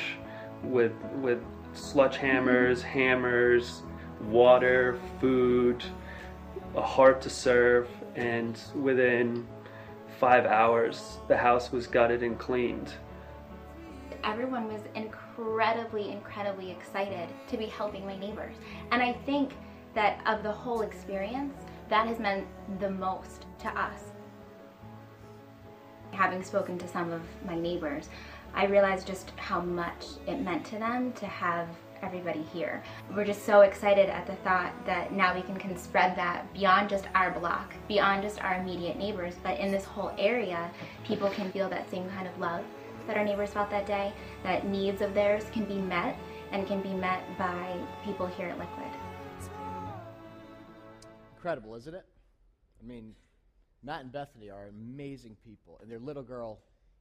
with 0.62 0.92
with 1.20 1.40
sledgehammers, 1.74 2.82
hammers, 2.82 3.82
water, 4.28 4.98
food, 5.20 5.82
a 6.76 6.82
heart 6.82 7.20
to 7.22 7.30
serve, 7.30 7.88
and 8.14 8.58
within 8.76 9.46
five 10.20 10.46
hours, 10.46 11.18
the 11.28 11.36
house 11.36 11.72
was 11.72 11.86
gutted 11.86 12.22
and 12.22 12.38
cleaned. 12.38 12.92
Everyone 14.24 14.72
was 14.72 14.80
incredibly, 14.94 16.10
incredibly 16.10 16.70
excited 16.70 17.28
to 17.48 17.56
be 17.56 17.66
helping 17.66 18.06
my 18.06 18.16
neighbors. 18.16 18.56
And 18.90 19.02
I 19.02 19.12
think 19.12 19.52
that 19.94 20.20
of 20.26 20.42
the 20.42 20.52
whole 20.52 20.82
experience, 20.82 21.54
that 21.88 22.06
has 22.06 22.18
meant 22.18 22.46
the 22.80 22.90
most 22.90 23.44
to 23.60 23.68
us. 23.68 24.00
Having 26.12 26.42
spoken 26.42 26.78
to 26.78 26.88
some 26.88 27.12
of 27.12 27.22
my 27.46 27.54
neighbors, 27.54 28.08
I 28.54 28.66
realized 28.66 29.06
just 29.06 29.32
how 29.36 29.60
much 29.60 30.06
it 30.26 30.40
meant 30.40 30.64
to 30.66 30.78
them 30.78 31.12
to 31.14 31.26
have 31.26 31.68
everybody 32.02 32.42
here. 32.52 32.82
We're 33.14 33.24
just 33.24 33.44
so 33.44 33.62
excited 33.62 34.08
at 34.08 34.26
the 34.26 34.36
thought 34.36 34.72
that 34.86 35.12
now 35.12 35.34
we 35.34 35.42
can, 35.42 35.56
can 35.56 35.76
spread 35.76 36.16
that 36.16 36.52
beyond 36.52 36.88
just 36.88 37.06
our 37.14 37.30
block, 37.30 37.74
beyond 37.88 38.22
just 38.22 38.42
our 38.42 38.54
immediate 38.54 38.98
neighbors, 38.98 39.34
but 39.42 39.58
in 39.58 39.72
this 39.72 39.84
whole 39.84 40.12
area, 40.18 40.70
people 41.04 41.30
can 41.30 41.50
feel 41.50 41.68
that 41.68 41.90
same 41.90 42.08
kind 42.10 42.28
of 42.28 42.38
love 42.38 42.64
that 43.06 43.16
our 43.16 43.24
neighbors 43.24 43.50
felt 43.50 43.70
that 43.70 43.86
day, 43.86 44.12
that 44.42 44.66
needs 44.66 45.02
of 45.02 45.14
theirs 45.14 45.44
can 45.52 45.64
be 45.64 45.78
met 45.78 46.18
and 46.52 46.66
can 46.66 46.80
be 46.80 46.92
met 46.94 47.22
by 47.38 47.78
people 48.04 48.26
here 48.26 48.48
at 48.48 48.58
Liquid. 48.58 48.90
Incredible, 51.36 51.74
isn't 51.74 51.94
it? 51.94 52.06
I 52.82 52.86
mean, 52.86 53.14
Matt 53.82 54.00
and 54.00 54.12
Bethany 54.12 54.50
are 54.50 54.68
amazing 54.68 55.36
people, 55.44 55.78
and 55.82 55.90
their 55.90 55.98
little 55.98 56.22
girl, 56.22 56.60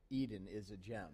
Eden, 0.09 0.47
is 0.51 0.71
a 0.71 0.77
gem. 0.77 1.07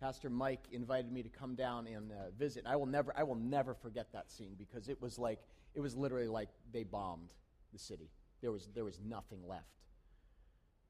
Pastor 0.00 0.30
Mike 0.30 0.64
invited 0.72 1.12
me 1.12 1.22
to 1.22 1.28
come 1.28 1.54
down 1.54 1.86
and 1.86 2.10
uh, 2.10 2.30
visit. 2.38 2.64
I 2.66 2.76
will 2.76 2.86
never, 2.86 3.12
I 3.16 3.22
will 3.22 3.34
never 3.34 3.74
forget 3.74 4.12
that 4.12 4.30
scene 4.30 4.54
because 4.56 4.88
it 4.88 5.00
was 5.02 5.18
like, 5.18 5.40
it 5.74 5.80
was 5.80 5.94
literally 5.94 6.28
like 6.28 6.48
they 6.72 6.84
bombed 6.84 7.30
the 7.72 7.78
city. 7.78 8.10
There 8.40 8.50
was, 8.50 8.68
there 8.74 8.84
was 8.84 8.98
nothing 9.04 9.46
left. 9.46 9.66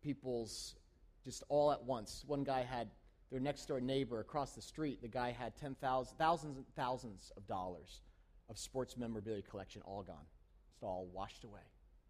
People's, 0.03 0.77
just 1.25 1.43
all 1.49 1.73
at 1.73 1.83
once. 1.85 2.25
One 2.27 2.45
guy 2.45 2.63
had 2.63 2.89
their 3.31 3.41
next 3.41 3.67
door 3.67 3.81
neighbor 3.81 4.21
across 4.21 4.53
the 4.53 4.63
street. 4.63 5.03
The 5.03 5.09
guy 5.09 5.31
had 5.31 5.57
10,000, 5.57 6.17
thousands 6.19 6.57
and 6.57 6.67
thousands 6.75 7.33
of 7.37 7.47
dollars 7.47 8.01
of 8.49 8.59
sports 8.59 8.97
memorabilia 8.97 9.43
collection 9.43 9.83
all 9.85 10.03
gone. 10.03 10.27
It's 10.75 10.83
all 10.83 11.09
washed 11.13 11.45
away. 11.45 11.61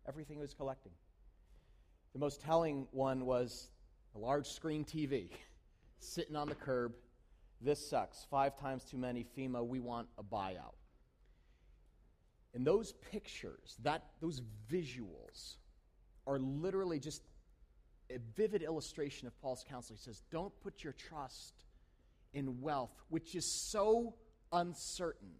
Everything 0.08 0.36
he 0.36 0.42
was 0.42 0.54
collecting. 0.54 0.92
The 2.14 2.18
most 2.18 2.40
telling 2.40 2.86
one 2.90 3.26
was 3.26 3.68
a 4.14 4.18
large 4.18 4.46
screen 4.46 4.84
TV 4.84 5.30
sitting 6.00 6.36
on 6.36 6.48
the 6.48 6.54
curb. 6.54 6.92
This 7.60 7.90
sucks. 7.90 8.26
Five 8.30 8.58
times 8.58 8.84
too 8.84 8.96
many 8.96 9.26
FEMA. 9.36 9.66
We 9.66 9.80
want 9.80 10.08
a 10.18 10.22
buyout. 10.22 10.74
And 12.54 12.66
those 12.66 12.92
pictures, 13.12 13.76
that, 13.82 14.06
those 14.20 14.40
visuals, 14.72 15.56
are 16.26 16.38
literally 16.38 16.98
just 16.98 17.22
a 18.10 18.18
vivid 18.36 18.62
illustration 18.62 19.26
of 19.26 19.40
Paul's 19.40 19.64
counsel. 19.68 19.96
He 19.96 20.02
says, 20.02 20.22
Don't 20.30 20.52
put 20.60 20.84
your 20.84 20.92
trust 20.92 21.54
in 22.32 22.60
wealth, 22.60 22.90
which 23.08 23.34
is 23.34 23.44
so 23.44 24.14
uncertain. 24.52 25.30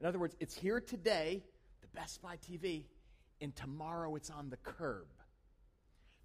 In 0.00 0.06
other 0.06 0.18
words, 0.18 0.36
it's 0.40 0.54
here 0.54 0.80
today, 0.80 1.42
the 1.80 1.88
Best 1.88 2.20
Buy 2.22 2.36
TV, 2.36 2.84
and 3.40 3.54
tomorrow 3.54 4.14
it's 4.16 4.30
on 4.30 4.50
the 4.50 4.56
curb. 4.56 5.06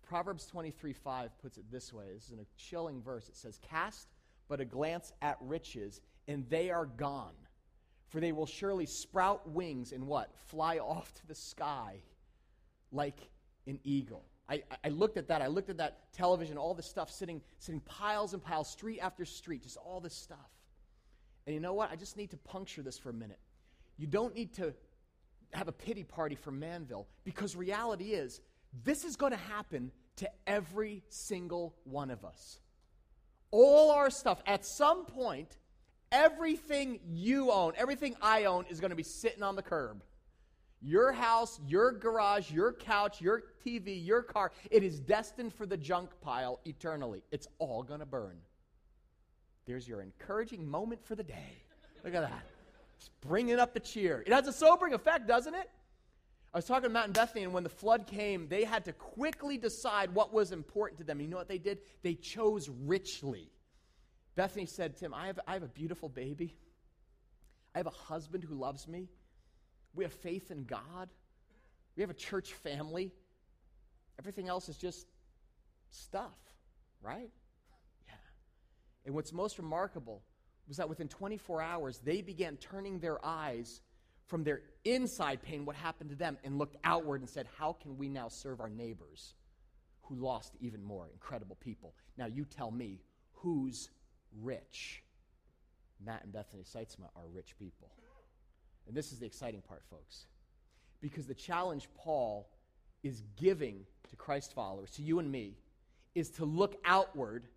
Proverbs 0.07 0.45
23 0.45 0.93
5 0.93 1.41
puts 1.41 1.57
it 1.57 1.65
this 1.71 1.91
way. 1.91 2.05
This 2.13 2.29
is 2.29 2.39
a 2.39 2.45
chilling 2.57 3.01
verse. 3.01 3.27
It 3.27 3.35
says, 3.35 3.59
Cast 3.69 4.07
but 4.47 4.61
a 4.61 4.65
glance 4.65 5.11
at 5.21 5.37
riches, 5.41 5.99
and 6.27 6.49
they 6.49 6.69
are 6.69 6.85
gone. 6.85 7.33
For 8.07 8.21
they 8.21 8.31
will 8.31 8.45
surely 8.45 8.85
sprout 8.85 9.49
wings 9.49 9.91
and 9.91 10.07
what? 10.07 10.31
Fly 10.47 10.77
off 10.77 11.13
to 11.15 11.27
the 11.27 11.35
sky 11.35 11.97
like 12.91 13.29
an 13.65 13.79
eagle. 13.83 14.23
I, 14.49 14.63
I 14.83 14.89
looked 14.89 15.17
at 15.17 15.27
that. 15.27 15.41
I 15.41 15.47
looked 15.47 15.69
at 15.69 15.77
that 15.77 16.13
television, 16.13 16.57
all 16.57 16.73
this 16.73 16.87
stuff 16.87 17.11
sitting, 17.11 17.41
sitting 17.59 17.81
piles 17.81 18.33
and 18.33 18.41
piles, 18.41 18.69
street 18.69 18.99
after 18.99 19.25
street, 19.25 19.63
just 19.63 19.77
all 19.77 19.99
this 19.99 20.15
stuff. 20.15 20.49
And 21.45 21.53
you 21.53 21.59
know 21.59 21.73
what? 21.73 21.91
I 21.91 21.95
just 21.95 22.17
need 22.17 22.31
to 22.31 22.37
puncture 22.37 22.81
this 22.81 22.97
for 22.97 23.09
a 23.09 23.13
minute. 23.13 23.39
You 23.97 24.07
don't 24.07 24.33
need 24.35 24.53
to 24.55 24.73
have 25.53 25.67
a 25.67 25.71
pity 25.71 26.03
party 26.03 26.35
for 26.35 26.51
Manville 26.51 27.07
because 27.23 27.55
reality 27.55 28.11
is 28.11 28.41
this 28.83 29.03
is 29.03 29.15
going 29.15 29.31
to 29.31 29.37
happen 29.37 29.91
to 30.17 30.29
every 30.45 31.03
single 31.09 31.75
one 31.83 32.09
of 32.09 32.25
us. 32.25 32.59
All 33.51 33.91
our 33.91 34.09
stuff, 34.09 34.41
at 34.45 34.65
some 34.65 35.05
point, 35.05 35.57
everything 36.11 36.99
you 37.07 37.51
own, 37.51 37.73
everything 37.77 38.15
I 38.21 38.45
own, 38.45 38.65
is 38.69 38.79
going 38.79 38.89
to 38.89 38.95
be 38.95 39.03
sitting 39.03 39.43
on 39.43 39.55
the 39.55 39.61
curb. 39.61 40.03
Your 40.81 41.11
house, 41.11 41.59
your 41.67 41.91
garage, 41.91 42.51
your 42.51 42.71
couch, 42.71 43.19
your 43.19 43.43
TV, 43.65 44.05
your 44.05 44.21
car, 44.21 44.51
it 44.69 44.83
is 44.83 44.99
destined 44.99 45.53
for 45.53 45.65
the 45.65 45.77
junk 45.77 46.11
pile 46.21 46.59
eternally. 46.65 47.23
It's 47.31 47.47
all 47.57 47.81
going 47.81 47.99
to 47.99 48.05
burn. 48.05 48.37
There's 49.65 49.87
your 49.87 50.01
encouraging 50.01 50.69
moment 50.69 51.03
for 51.03 51.15
the 51.15 51.23
day. 51.23 51.63
Look 52.03 52.13
at 52.13 52.21
that. 52.21 52.43
It's 52.97 53.09
bringing 53.21 53.59
up 53.59 53.73
the 53.73 53.79
cheer. 53.79 54.23
It 54.25 54.31
has 54.31 54.47
a 54.47 54.53
sobering 54.53 54.93
effect, 54.93 55.27
doesn't 55.27 55.53
it? 55.53 55.69
I 56.53 56.57
was 56.57 56.65
talking 56.65 56.83
to 56.83 56.89
Matt 56.89 57.05
and 57.05 57.13
Bethany, 57.13 57.43
and 57.43 57.53
when 57.53 57.63
the 57.63 57.69
flood 57.69 58.07
came, 58.07 58.47
they 58.47 58.63
had 58.63 58.85
to 58.85 58.93
quickly 58.93 59.57
decide 59.57 60.13
what 60.13 60.33
was 60.33 60.51
important 60.51 60.99
to 60.99 61.03
them. 61.03 61.19
You 61.19 61.27
know 61.27 61.37
what 61.37 61.49
they 61.49 61.57
did? 61.57 61.79
They 62.01 62.15
chose 62.15 62.69
richly. 62.85 63.51
Bethany 64.35 64.65
said, 64.65 64.95
Tim, 64.95 65.13
I 65.13 65.27
have, 65.27 65.39
I 65.47 65.53
have 65.53 65.63
a 65.63 65.67
beautiful 65.67 66.07
baby. 66.07 66.55
I 67.75 67.79
have 67.79 67.87
a 67.87 67.91
husband 67.91 68.43
who 68.43 68.55
loves 68.55 68.87
me. 68.87 69.09
We 69.97 70.03
have 70.03 70.13
faith 70.13 70.51
in 70.51 70.63
God. 70.63 71.09
We 71.95 72.01
have 72.01 72.11
a 72.11 72.13
church 72.13 72.53
family. 72.53 73.11
Everything 74.19 74.47
else 74.47 74.69
is 74.69 74.77
just 74.77 75.07
stuff, 75.89 76.37
right? 77.01 77.31
Yeah. 78.07 78.13
And 79.05 79.15
what's 79.15 79.33
most 79.33 79.57
remarkable 79.57 80.21
was 80.67 80.77
that 80.77 80.87
within 80.87 81.07
24 81.07 81.61
hours, 81.61 81.99
they 82.03 82.21
began 82.21 82.57
turning 82.57 82.99
their 82.99 83.23
eyes 83.25 83.81
from 84.27 84.43
their 84.43 84.61
inside 84.85 85.41
pain, 85.41 85.65
what 85.65 85.75
happened 85.75 86.11
to 86.11 86.15
them, 86.15 86.37
and 86.43 86.59
looked 86.59 86.75
outward 86.83 87.21
and 87.21 87.29
said, 87.29 87.47
How 87.57 87.73
can 87.73 87.97
we 87.97 88.07
now 88.07 88.27
serve 88.27 88.59
our 88.59 88.69
neighbors 88.69 89.33
who 90.03 90.15
lost 90.15 90.53
even 90.59 90.83
more 90.83 91.09
incredible 91.11 91.57
people? 91.59 91.95
Now, 92.17 92.27
you 92.27 92.45
tell 92.45 92.69
me, 92.69 93.01
who's 93.31 93.89
rich? 94.41 95.01
Matt 96.05 96.23
and 96.23 96.31
Bethany 96.33 96.63
Seitzma 96.63 97.05
are 97.15 97.27
rich 97.33 97.57
people. 97.57 97.89
And 98.87 98.95
this 98.95 99.11
is 99.11 99.19
the 99.19 99.25
exciting 99.25 99.61
part, 99.61 99.83
folks. 99.89 100.25
Because 101.01 101.25
the 101.25 101.33
challenge 101.33 101.87
Paul 101.95 102.49
is 103.03 103.23
giving 103.39 103.85
to 104.09 104.15
Christ 104.15 104.53
followers, 104.53 104.91
to 104.91 105.01
you 105.01 105.19
and 105.19 105.31
me, 105.31 105.57
is 106.15 106.29
to 106.31 106.45
look 106.45 106.75
outward 106.85 107.47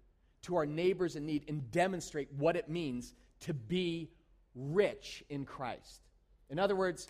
to 0.43 0.57
our 0.57 0.67
neighbors 0.67 1.17
in 1.17 1.27
need 1.27 1.45
and 1.49 1.71
demonstrate 1.71 2.29
what 2.33 2.57
it 2.57 2.69
means 2.69 3.15
to 3.41 3.55
be 3.55 4.11
rich 4.55 5.25
in 5.29 5.45
Christ. 5.45 6.01
In 6.51 6.59
other 6.59 6.77
words, 6.77 7.09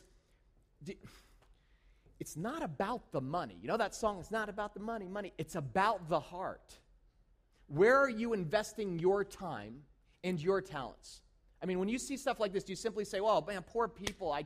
it's 2.19 2.37
not 2.37 2.63
about 2.63 3.13
the 3.13 3.21
money. 3.21 3.57
You 3.61 3.69
know 3.69 3.77
that 3.77 3.95
song? 3.95 4.19
It's 4.21 4.31
not 4.31 4.49
about 4.49 4.75
the 4.75 4.81
money, 4.81 5.09
money. 5.09 5.33
It's 5.39 5.55
about 5.55 6.09
the 6.09 6.21
heart. 6.21 6.79
Where 7.69 7.97
are 7.97 8.11
you 8.11 8.33
investing 8.33 8.99
your 8.99 9.25
time 9.25 9.83
and 10.23 10.41
your 10.41 10.61
talents? 10.61 11.23
I 11.63 11.67
mean, 11.67 11.79
when 11.79 11.89
you 11.89 11.99
see 11.99 12.17
stuff 12.17 12.41
like 12.41 12.53
this, 12.53 12.65
do 12.65 12.73
you 12.73 12.77
simply 12.77 13.05
say, 13.05 13.21
well, 13.21 13.45
man, 13.47 13.63
poor 13.63 13.87
people, 13.87 14.33
I, 14.33 14.45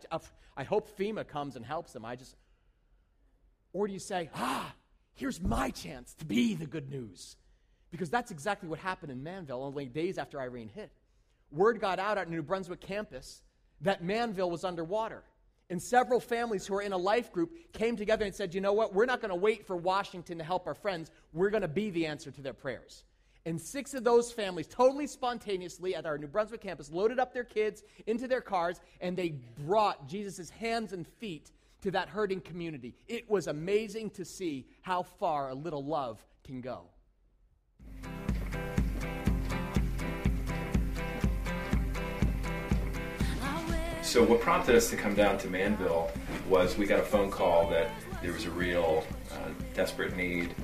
I 0.57 0.65
hope 0.65 0.97
FEMA 0.99 1.27
comes 1.27 1.57
and 1.57 1.65
helps 1.65 1.93
them. 1.93 2.05
I 2.05 2.17
just. 2.17 2.37
Or 3.73 3.87
do 3.87 3.93
you 3.93 3.99
say, 3.99 4.31
ah, 4.35 4.73
here's 5.15 5.41
my 5.41 5.71
chance 5.71 6.15
to 6.15 6.25
be 6.25 6.55
the 6.55 6.67
good 6.67 6.91
news? 6.91 7.37
Because 7.91 8.11
that's 8.11 8.31
exactly 8.31 8.69
what 8.69 8.81
happened 8.81 9.13
in 9.13 9.23
Manville 9.23 9.63
only 9.63 9.87
days 9.87 10.19
after 10.19 10.41
Irene 10.41 10.69
hit. 10.69 10.91
Word 11.53 11.81
got 11.81 11.99
out 12.01 12.19
at 12.19 12.29
New 12.29 12.43
Brunswick 12.43 12.81
campus 12.81 13.43
that 13.81 14.03
Manville 14.03 14.51
was 14.51 14.65
underwater. 14.65 15.23
And 15.71 15.81
several 15.81 16.21
families 16.21 16.67
who 16.67 16.75
are 16.75 16.83
in 16.83 16.93
a 16.93 16.99
life 16.99 17.33
group 17.33 17.73
came 17.73 17.97
together 17.97 18.25
and 18.25 18.35
said, 18.35 18.55
you 18.55 18.61
know 18.61 18.73
what, 18.73 18.93
we're 18.93 19.07
not 19.07 19.21
going 19.21 19.31
to 19.31 19.37
wait 19.37 19.67
for 19.67 19.77
Washington 19.77 20.39
to 20.39 20.45
help 20.45 20.67
our 20.67 20.75
friends. 20.75 21.11
We're 21.33 21.51
going 21.51 21.63
to 21.63 21.69
be 21.69 21.91
the 21.91 22.07
answer 22.07 22.31
to 22.31 22.43
their 22.43 22.53
prayers. 22.53 23.05
And 23.47 23.61
six 23.61 23.93
of 23.93 24.05
those 24.05 24.33
families, 24.33 24.67
totally 24.67 25.07
spontaneously 25.07 25.95
at 25.95 26.07
our 26.07 26.17
New 26.17 26.27
Brunswick 26.27 26.63
campus, 26.63 26.91
loaded 26.91 27.19
up 27.19 27.35
their 27.35 27.45
kids 27.45 27.83
into 28.07 28.27
their 28.27 28.41
cars 28.41 28.81
and 29.03 29.17
they 29.17 29.35
brought 29.67 30.09
Jesus' 30.09 30.49
hands 30.49 30.95
and 30.95 31.07
feet 31.07 31.53
to 31.83 31.91
that 31.91 32.09
hurting 32.09 32.41
community. 32.41 32.95
It 33.07 33.29
was 33.29 33.47
amazing 33.47 34.11
to 34.11 34.25
see 34.25 34.67
how 34.81 35.03
far 35.03 35.51
a 35.51 35.55
little 35.55 35.85
love 35.85 36.25
can 36.43 36.63
go. 36.63 36.85
So, 44.01 44.23
what 44.23 44.41
prompted 44.41 44.77
us 44.77 44.89
to 44.91 44.97
come 44.97 45.15
down 45.15 45.39
to 45.39 45.49
Manville 45.49 46.11
was 46.49 46.79
we 46.79 46.87
got 46.87 47.01
a 47.01 47.05
phone 47.05 47.31
call 47.31 47.69
that 47.71 47.91
there 48.23 48.33
was 48.33 48.45
a 48.45 48.51
real 48.51 49.05
uh, 49.33 49.49
desperate 49.75 50.17
need 50.17 50.55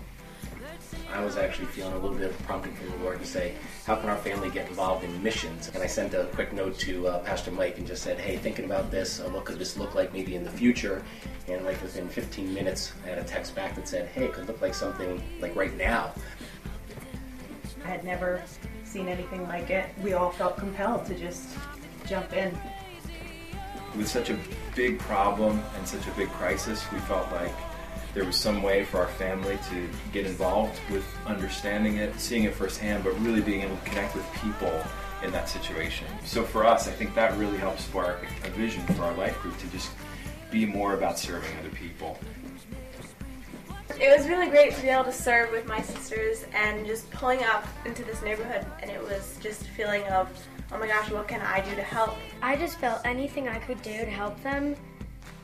I 1.12 1.24
was 1.24 1.36
actually 1.36 1.66
feeling 1.66 1.92
a 1.92 1.98
little 1.98 2.16
bit 2.16 2.30
of 2.30 2.38
prompting 2.44 2.74
from 2.74 2.90
the 2.90 2.96
Lord 2.98 3.18
to 3.18 3.26
say, 3.26 3.54
how 3.84 3.96
can 3.96 4.08
our 4.08 4.16
family 4.16 4.48
get 4.48 4.68
involved 4.68 5.04
in 5.04 5.22
missions? 5.22 5.68
And 5.74 5.82
I 5.82 5.86
sent 5.86 6.14
a 6.14 6.26
quick 6.26 6.52
note 6.52 6.78
to 6.80 7.08
uh, 7.08 7.18
Pastor 7.20 7.50
Mike 7.50 7.78
and 7.78 7.86
just 7.86 8.02
said, 8.02 8.18
hey, 8.18 8.36
thinking 8.36 8.64
about 8.64 8.90
this, 8.90 9.20
uh, 9.20 9.24
what 9.24 9.44
could 9.44 9.58
this 9.58 9.76
look 9.76 9.94
like 9.94 10.12
maybe 10.12 10.36
in 10.36 10.44
the 10.44 10.50
future? 10.50 11.02
And 11.48 11.64
like 11.64 11.82
within 11.82 12.08
15 12.08 12.54
minutes, 12.54 12.92
I 13.04 13.08
had 13.08 13.18
a 13.18 13.24
text 13.24 13.54
back 13.56 13.74
that 13.74 13.88
said, 13.88 14.08
hey, 14.08 14.26
it 14.26 14.32
could 14.32 14.46
look 14.46 14.60
like 14.60 14.74
something 14.74 15.20
like 15.40 15.56
right 15.56 15.76
now. 15.76 16.14
I 17.84 17.88
had 17.88 18.04
never 18.04 18.42
seen 18.84 19.08
anything 19.08 19.42
like 19.48 19.70
it. 19.70 19.86
We 20.02 20.12
all 20.12 20.30
felt 20.30 20.58
compelled 20.58 21.06
to 21.06 21.14
just 21.14 21.48
jump 22.06 22.32
in. 22.32 22.56
With 23.96 24.06
such 24.06 24.30
a 24.30 24.38
big 24.76 25.00
problem 25.00 25.60
and 25.76 25.86
such 25.86 26.06
a 26.06 26.10
big 26.12 26.28
crisis, 26.28 26.84
we 26.92 26.98
felt 27.00 27.30
like 27.32 27.52
there 28.14 28.24
was 28.24 28.36
some 28.36 28.62
way 28.62 28.84
for 28.84 28.98
our 28.98 29.08
family 29.08 29.58
to 29.70 29.88
get 30.12 30.26
involved 30.26 30.78
with 30.90 31.04
understanding 31.26 31.96
it, 31.98 32.18
seeing 32.18 32.44
it 32.44 32.54
firsthand, 32.54 33.04
but 33.04 33.18
really 33.20 33.40
being 33.40 33.62
able 33.62 33.76
to 33.76 33.84
connect 33.84 34.14
with 34.14 34.26
people 34.34 34.82
in 35.22 35.30
that 35.32 35.48
situation. 35.48 36.06
So 36.24 36.42
for 36.42 36.64
us, 36.64 36.88
I 36.88 36.92
think 36.92 37.14
that 37.14 37.36
really 37.38 37.58
helped 37.58 37.80
spark 37.80 38.26
a 38.44 38.50
vision 38.50 38.84
for 38.94 39.04
our 39.04 39.14
life 39.14 39.38
group 39.40 39.56
to 39.58 39.66
just 39.68 39.90
be 40.50 40.66
more 40.66 40.94
about 40.94 41.18
serving 41.18 41.50
other 41.58 41.70
people. 41.70 42.18
It 44.00 44.16
was 44.16 44.28
really 44.28 44.48
great 44.48 44.74
to 44.74 44.82
be 44.82 44.88
able 44.88 45.04
to 45.04 45.12
serve 45.12 45.50
with 45.50 45.66
my 45.66 45.82
sisters 45.82 46.44
and 46.54 46.86
just 46.86 47.10
pulling 47.10 47.42
up 47.44 47.66
into 47.84 48.02
this 48.04 48.22
neighborhood 48.22 48.64
and 48.80 48.90
it 48.90 49.02
was 49.02 49.36
just 49.42 49.62
a 49.62 49.64
feeling 49.66 50.02
of, 50.04 50.28
oh 50.72 50.78
my 50.78 50.86
gosh, 50.86 51.10
what 51.10 51.28
can 51.28 51.40
I 51.42 51.60
do 51.60 51.76
to 51.76 51.82
help? 51.82 52.16
I 52.40 52.56
just 52.56 52.78
felt 52.78 53.02
anything 53.04 53.48
I 53.48 53.58
could 53.58 53.82
do 53.82 53.98
to 53.98 54.10
help 54.10 54.40
them 54.42 54.74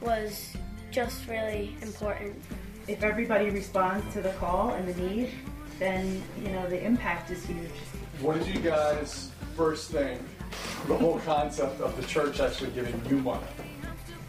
was 0.01 0.57
just 0.97 1.29
really 1.29 1.77
important. 1.83 2.35
If 2.89 3.03
everybody 3.03 3.51
responds 3.51 4.11
to 4.15 4.23
the 4.23 4.31
call 4.41 4.71
and 4.71 4.89
the 4.89 4.99
need, 5.03 5.29
then 5.79 6.23
you 6.43 6.49
know 6.49 6.67
the 6.71 6.83
impact 6.83 7.31
is 7.31 7.45
huge. 7.45 7.69
What 8.23 8.39
did 8.39 8.47
you 8.47 8.63
guys 8.63 9.31
first 9.55 9.91
think? 9.91 10.23
The 10.89 10.97
whole 10.97 11.19
concept 11.19 11.83
of 11.83 11.95
the 12.01 12.07
church 12.07 12.41
actually 12.41 12.71
giving 12.71 12.99
you 13.11 13.19
money. 13.19 13.45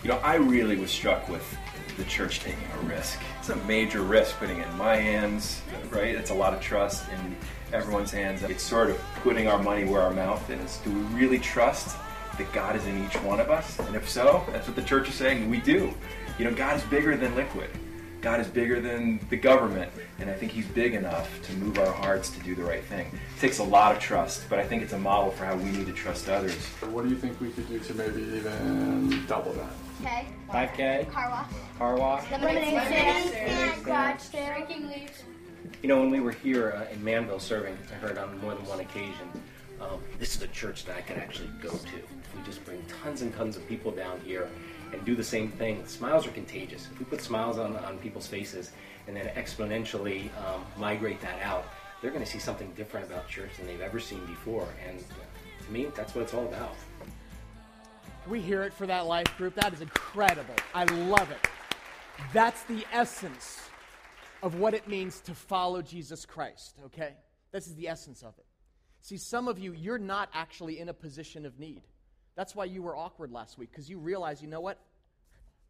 You 0.04 0.10
know, 0.10 0.18
I 0.18 0.36
really 0.36 0.76
was 0.76 0.92
struck 0.92 1.30
with 1.30 1.58
the 1.96 2.04
church 2.04 2.42
taking 2.42 2.68
a 2.82 2.86
risk. 2.86 3.18
It's 3.40 3.48
a 3.48 3.56
major 3.64 4.02
risk 4.02 4.36
putting 4.38 4.58
it 4.58 4.68
in 4.68 4.78
my 4.78 4.98
hands, 4.98 5.62
right? 5.90 6.16
It's 6.16 6.32
a 6.32 6.36
lot 6.36 6.54
of 6.54 6.60
trust 6.60 7.08
in 7.14 7.38
everyone's 7.72 8.12
hands. 8.12 8.44
It's 8.44 8.62
sort 8.62 8.90
of 8.90 9.02
putting 9.24 9.48
our 9.48 9.64
money 9.64 9.86
where 9.86 10.02
our 10.02 10.12
mouth 10.12 10.50
is. 10.50 10.82
Do 10.84 10.92
we 10.92 11.00
really 11.18 11.40
trust 11.40 11.96
that 12.38 12.52
God 12.52 12.76
is 12.76 12.86
in 12.86 13.06
each 13.06 13.16
one 13.24 13.40
of 13.40 13.50
us? 13.50 13.80
And 13.80 13.96
if 13.96 14.10
so, 14.10 14.44
that's 14.52 14.68
what 14.68 14.76
the 14.76 14.84
church 14.84 15.08
is 15.08 15.16
saying, 15.16 15.50
we 15.50 15.62
do. 15.62 15.94
You 16.38 16.46
know, 16.46 16.54
God 16.54 16.78
is 16.78 16.84
bigger 16.84 17.18
than 17.18 17.36
liquid. 17.36 17.70
God 18.22 18.40
is 18.40 18.48
bigger 18.48 18.80
than 18.80 19.20
the 19.30 19.38
government, 19.38 19.92
and 20.20 20.30
I 20.30 20.34
think 20.34 20.52
He's 20.52 20.68
big 20.68 20.94
enough 20.94 21.42
to 21.44 21.54
move 21.54 21.80
our 21.80 21.92
hearts 21.92 22.30
to 22.32 22.40
do 22.42 22.54
the 22.54 22.64
right 22.64 22.84
thing. 22.84 23.08
It 23.08 23.40
takes 23.40 23.58
a 23.58 23.64
lot 23.64 23.96
of 23.96 24.00
trust, 24.00 24.48
but 24.48 24.60
I 24.60 24.64
think 24.64 24.84
it's 24.84 24.94
a 24.94 25.00
model 25.00 25.32
for 25.32 25.46
how 25.46 25.56
we 25.56 25.72
need 25.72 25.88
to 25.88 25.94
trust 25.94 26.30
others. 26.30 26.56
What 26.92 27.04
do 27.04 27.10
you 27.10 27.16
think 27.16 27.40
we 27.42 27.50
could 27.50 27.68
do 27.68 27.80
to 27.80 27.94
maybe 27.96 28.22
even 28.22 29.26
double 29.28 29.54
that? 29.54 29.72
Okay. 30.02 30.28
5K? 30.50 31.12
Car 31.12 31.30
wash. 31.30 31.52
Car 31.80 31.96
wash. 31.98 32.32
Lemonade 32.32 32.84
stand. 32.86 33.84
Garage 33.84 34.22
sale. 34.22 34.68
Leaves. 34.70 35.24
You 35.82 35.90
know, 35.90 36.00
when 36.00 36.12
we 36.12 36.20
were 36.20 36.32
here 36.32 36.72
uh, 36.72 36.94
in 36.94 37.04
Manville 37.04 37.40
serving, 37.40 37.78
I 37.92 37.96
heard 37.96 38.20
on 38.20 38.40
more 38.42 38.54
than 38.54 38.66
one 38.66 38.80
occasion, 38.80 39.28
um, 39.82 40.00
this 40.20 40.36
is 40.36 40.42
a 40.44 40.48
church 40.48 40.86
that 40.86 40.98
I 40.98 41.02
can 41.02 41.18
actually 41.18 41.50
go 41.62 41.70
to. 41.70 41.98
If 41.98 42.36
we 42.36 42.44
just 42.46 42.64
bring 42.64 42.84
tons 43.04 43.24
and 43.24 43.34
tons 43.34 43.58
of 43.58 43.68
people 43.68 43.92
down 43.92 44.20
here 44.22 44.50
and 44.94 45.04
do 45.06 45.16
the 45.16 45.24
same 45.24 45.52
thing. 45.52 45.86
Smiles 45.86 46.26
are 46.26 46.32
contagious. 46.32 46.88
If 46.92 47.00
we 47.00 47.06
put 47.06 47.22
smiles 47.22 47.58
on, 47.58 47.76
on 47.78 47.98
people's 48.00 48.28
faces 48.28 48.72
and 49.08 49.16
then 49.16 49.28
exponentially 49.36 50.30
um, 50.46 50.66
migrate 50.78 51.22
that 51.22 51.42
out, 51.42 51.66
they're 52.02 52.12
going 52.12 52.24
to 52.24 52.30
see 52.30 52.40
something 52.40 52.72
different 52.76 53.08
about 53.08 53.28
church 53.28 53.52
than 53.58 53.68
they've 53.68 53.82
ever 53.82 54.00
seen 54.00 54.26
before. 54.26 54.68
And 54.88 55.04
to 55.66 55.72
me, 55.72 55.88
that's 55.96 56.14
what 56.16 56.24
it's 56.24 56.34
all 56.34 56.46
about. 56.46 56.76
We 58.28 58.42
hear 58.42 58.64
it 58.64 58.74
for 58.74 58.86
that 58.88 59.06
life 59.06 59.36
group? 59.38 59.56
That 59.56 59.74
is 59.74 59.82
incredible. 59.82 60.56
I 60.74 60.84
love 60.84 61.32
it. 61.32 61.50
That's 62.34 62.64
the 62.64 62.86
essence 62.92 63.62
of 64.44 64.56
what 64.56 64.74
it 64.74 64.88
means 64.88 65.22
to 65.22 65.34
follow 65.34 65.82
Jesus 65.82 66.26
Christ, 66.26 66.78
okay? 66.86 67.14
This 67.52 67.68
is 67.68 67.76
the 67.76 67.88
essence 67.88 68.22
of 68.24 68.38
it. 68.38 68.46
See, 69.02 69.18
some 69.18 69.48
of 69.48 69.58
you, 69.58 69.72
you're 69.72 69.98
not 69.98 70.30
actually 70.34 70.80
in 70.80 70.90
a 70.90 70.94
position 70.94 71.46
of 71.46 71.60
need. 71.60 71.84
That's 72.38 72.56
why 72.56 72.66
you 72.66 72.84
were 72.84 72.96
awkward 72.96 73.32
last 73.32 73.58
week, 73.58 73.72
because 73.72 73.90
you 73.90 73.98
realize, 73.98 74.42
you 74.42 74.48
know 74.48 74.62
what? 74.62 74.80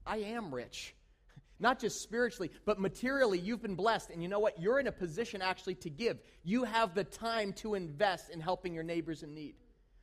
I 0.06 0.18
am 0.18 0.54
rich. 0.54 0.94
Not 1.60 1.80
just 1.80 2.02
spiritually, 2.02 2.52
but 2.66 2.78
materially, 2.78 3.40
you've 3.40 3.62
been 3.62 3.76
blessed. 3.76 4.12
And 4.12 4.22
you 4.22 4.28
know 4.28 4.40
what? 4.40 4.62
You're 4.62 4.80
in 4.80 4.86
a 4.86 4.92
position 4.92 5.42
actually 5.42 5.76
to 5.76 5.90
give. 5.90 6.20
You 6.44 6.66
have 6.66 6.94
the 6.94 7.06
time 7.06 7.54
to 7.54 7.74
invest 7.74 8.30
in 8.30 8.42
helping 8.42 8.74
your 8.74 8.84
neighbors 8.84 9.24
in 9.24 9.34
need. 9.34 9.56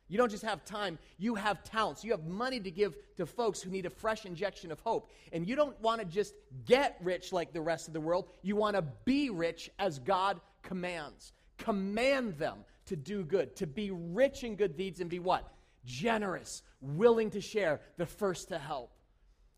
You 0.08 0.18
don't 0.18 0.30
just 0.30 0.44
have 0.44 0.64
time, 0.64 0.98
you 1.18 1.34
have 1.34 1.64
talents. 1.64 2.02
You 2.02 2.12
have 2.12 2.24
money 2.24 2.60
to 2.60 2.70
give 2.70 2.96
to 3.16 3.26
folks 3.26 3.60
who 3.60 3.70
need 3.70 3.86
a 3.86 3.90
fresh 3.90 4.24
injection 4.24 4.72
of 4.72 4.80
hope. 4.80 5.10
And 5.32 5.46
you 5.46 5.56
don't 5.56 5.78
want 5.80 6.00
to 6.00 6.06
just 6.06 6.34
get 6.64 6.98
rich 7.02 7.32
like 7.32 7.52
the 7.52 7.60
rest 7.60 7.88
of 7.88 7.94
the 7.94 8.00
world. 8.00 8.28
You 8.42 8.56
want 8.56 8.76
to 8.76 8.82
be 9.04 9.30
rich 9.30 9.70
as 9.78 9.98
God 9.98 10.40
commands. 10.62 11.32
Command 11.58 12.38
them 12.38 12.58
to 12.86 12.96
do 12.96 13.22
good, 13.22 13.56
to 13.56 13.66
be 13.66 13.90
rich 13.90 14.44
in 14.44 14.56
good 14.56 14.76
deeds 14.76 15.00
and 15.00 15.08
be 15.08 15.18
what? 15.18 15.53
Generous, 15.84 16.62
willing 16.80 17.30
to 17.30 17.40
share, 17.40 17.80
the 17.96 18.06
first 18.06 18.48
to 18.48 18.58
help. 18.58 18.90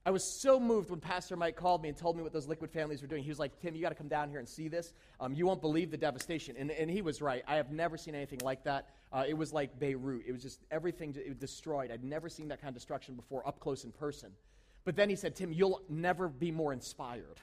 I 0.06 0.10
was 0.10 0.22
so 0.40 0.60
moved 0.60 0.90
when 0.90 1.00
Pastor 1.00 1.34
Mike 1.34 1.56
called 1.56 1.82
me 1.82 1.88
and 1.88 1.98
told 1.98 2.16
me 2.16 2.22
what 2.22 2.32
those 2.32 2.46
liquid 2.46 2.70
families 2.70 3.02
were 3.02 3.08
doing. 3.08 3.24
He 3.24 3.28
was 3.28 3.40
like, 3.40 3.60
Tim, 3.60 3.74
you 3.74 3.82
got 3.82 3.88
to 3.88 3.96
come 3.96 4.06
down 4.06 4.30
here 4.30 4.38
and 4.38 4.48
see 4.48 4.68
this. 4.68 4.94
Um, 5.18 5.34
you 5.34 5.46
won't 5.46 5.60
believe 5.60 5.90
the 5.90 5.96
devastation. 5.96 6.54
And, 6.56 6.70
and 6.70 6.88
he 6.88 7.02
was 7.02 7.20
right. 7.20 7.42
I 7.48 7.56
have 7.56 7.72
never 7.72 7.96
seen 7.96 8.14
anything 8.14 8.38
like 8.44 8.62
that. 8.64 8.90
Uh, 9.12 9.24
it 9.26 9.34
was 9.34 9.52
like 9.52 9.80
Beirut. 9.80 10.22
It 10.24 10.30
was 10.30 10.42
just 10.42 10.64
everything 10.70 11.16
it 11.16 11.28
was 11.28 11.38
destroyed. 11.38 11.90
I'd 11.90 12.04
never 12.04 12.28
seen 12.28 12.46
that 12.48 12.60
kind 12.60 12.68
of 12.68 12.74
destruction 12.74 13.16
before 13.16 13.46
up 13.48 13.58
close 13.58 13.82
in 13.82 13.90
person. 13.90 14.30
But 14.84 14.94
then 14.94 15.10
he 15.10 15.16
said, 15.16 15.34
Tim, 15.34 15.52
you'll 15.52 15.82
never 15.88 16.28
be 16.28 16.52
more 16.52 16.72
inspired. 16.72 17.40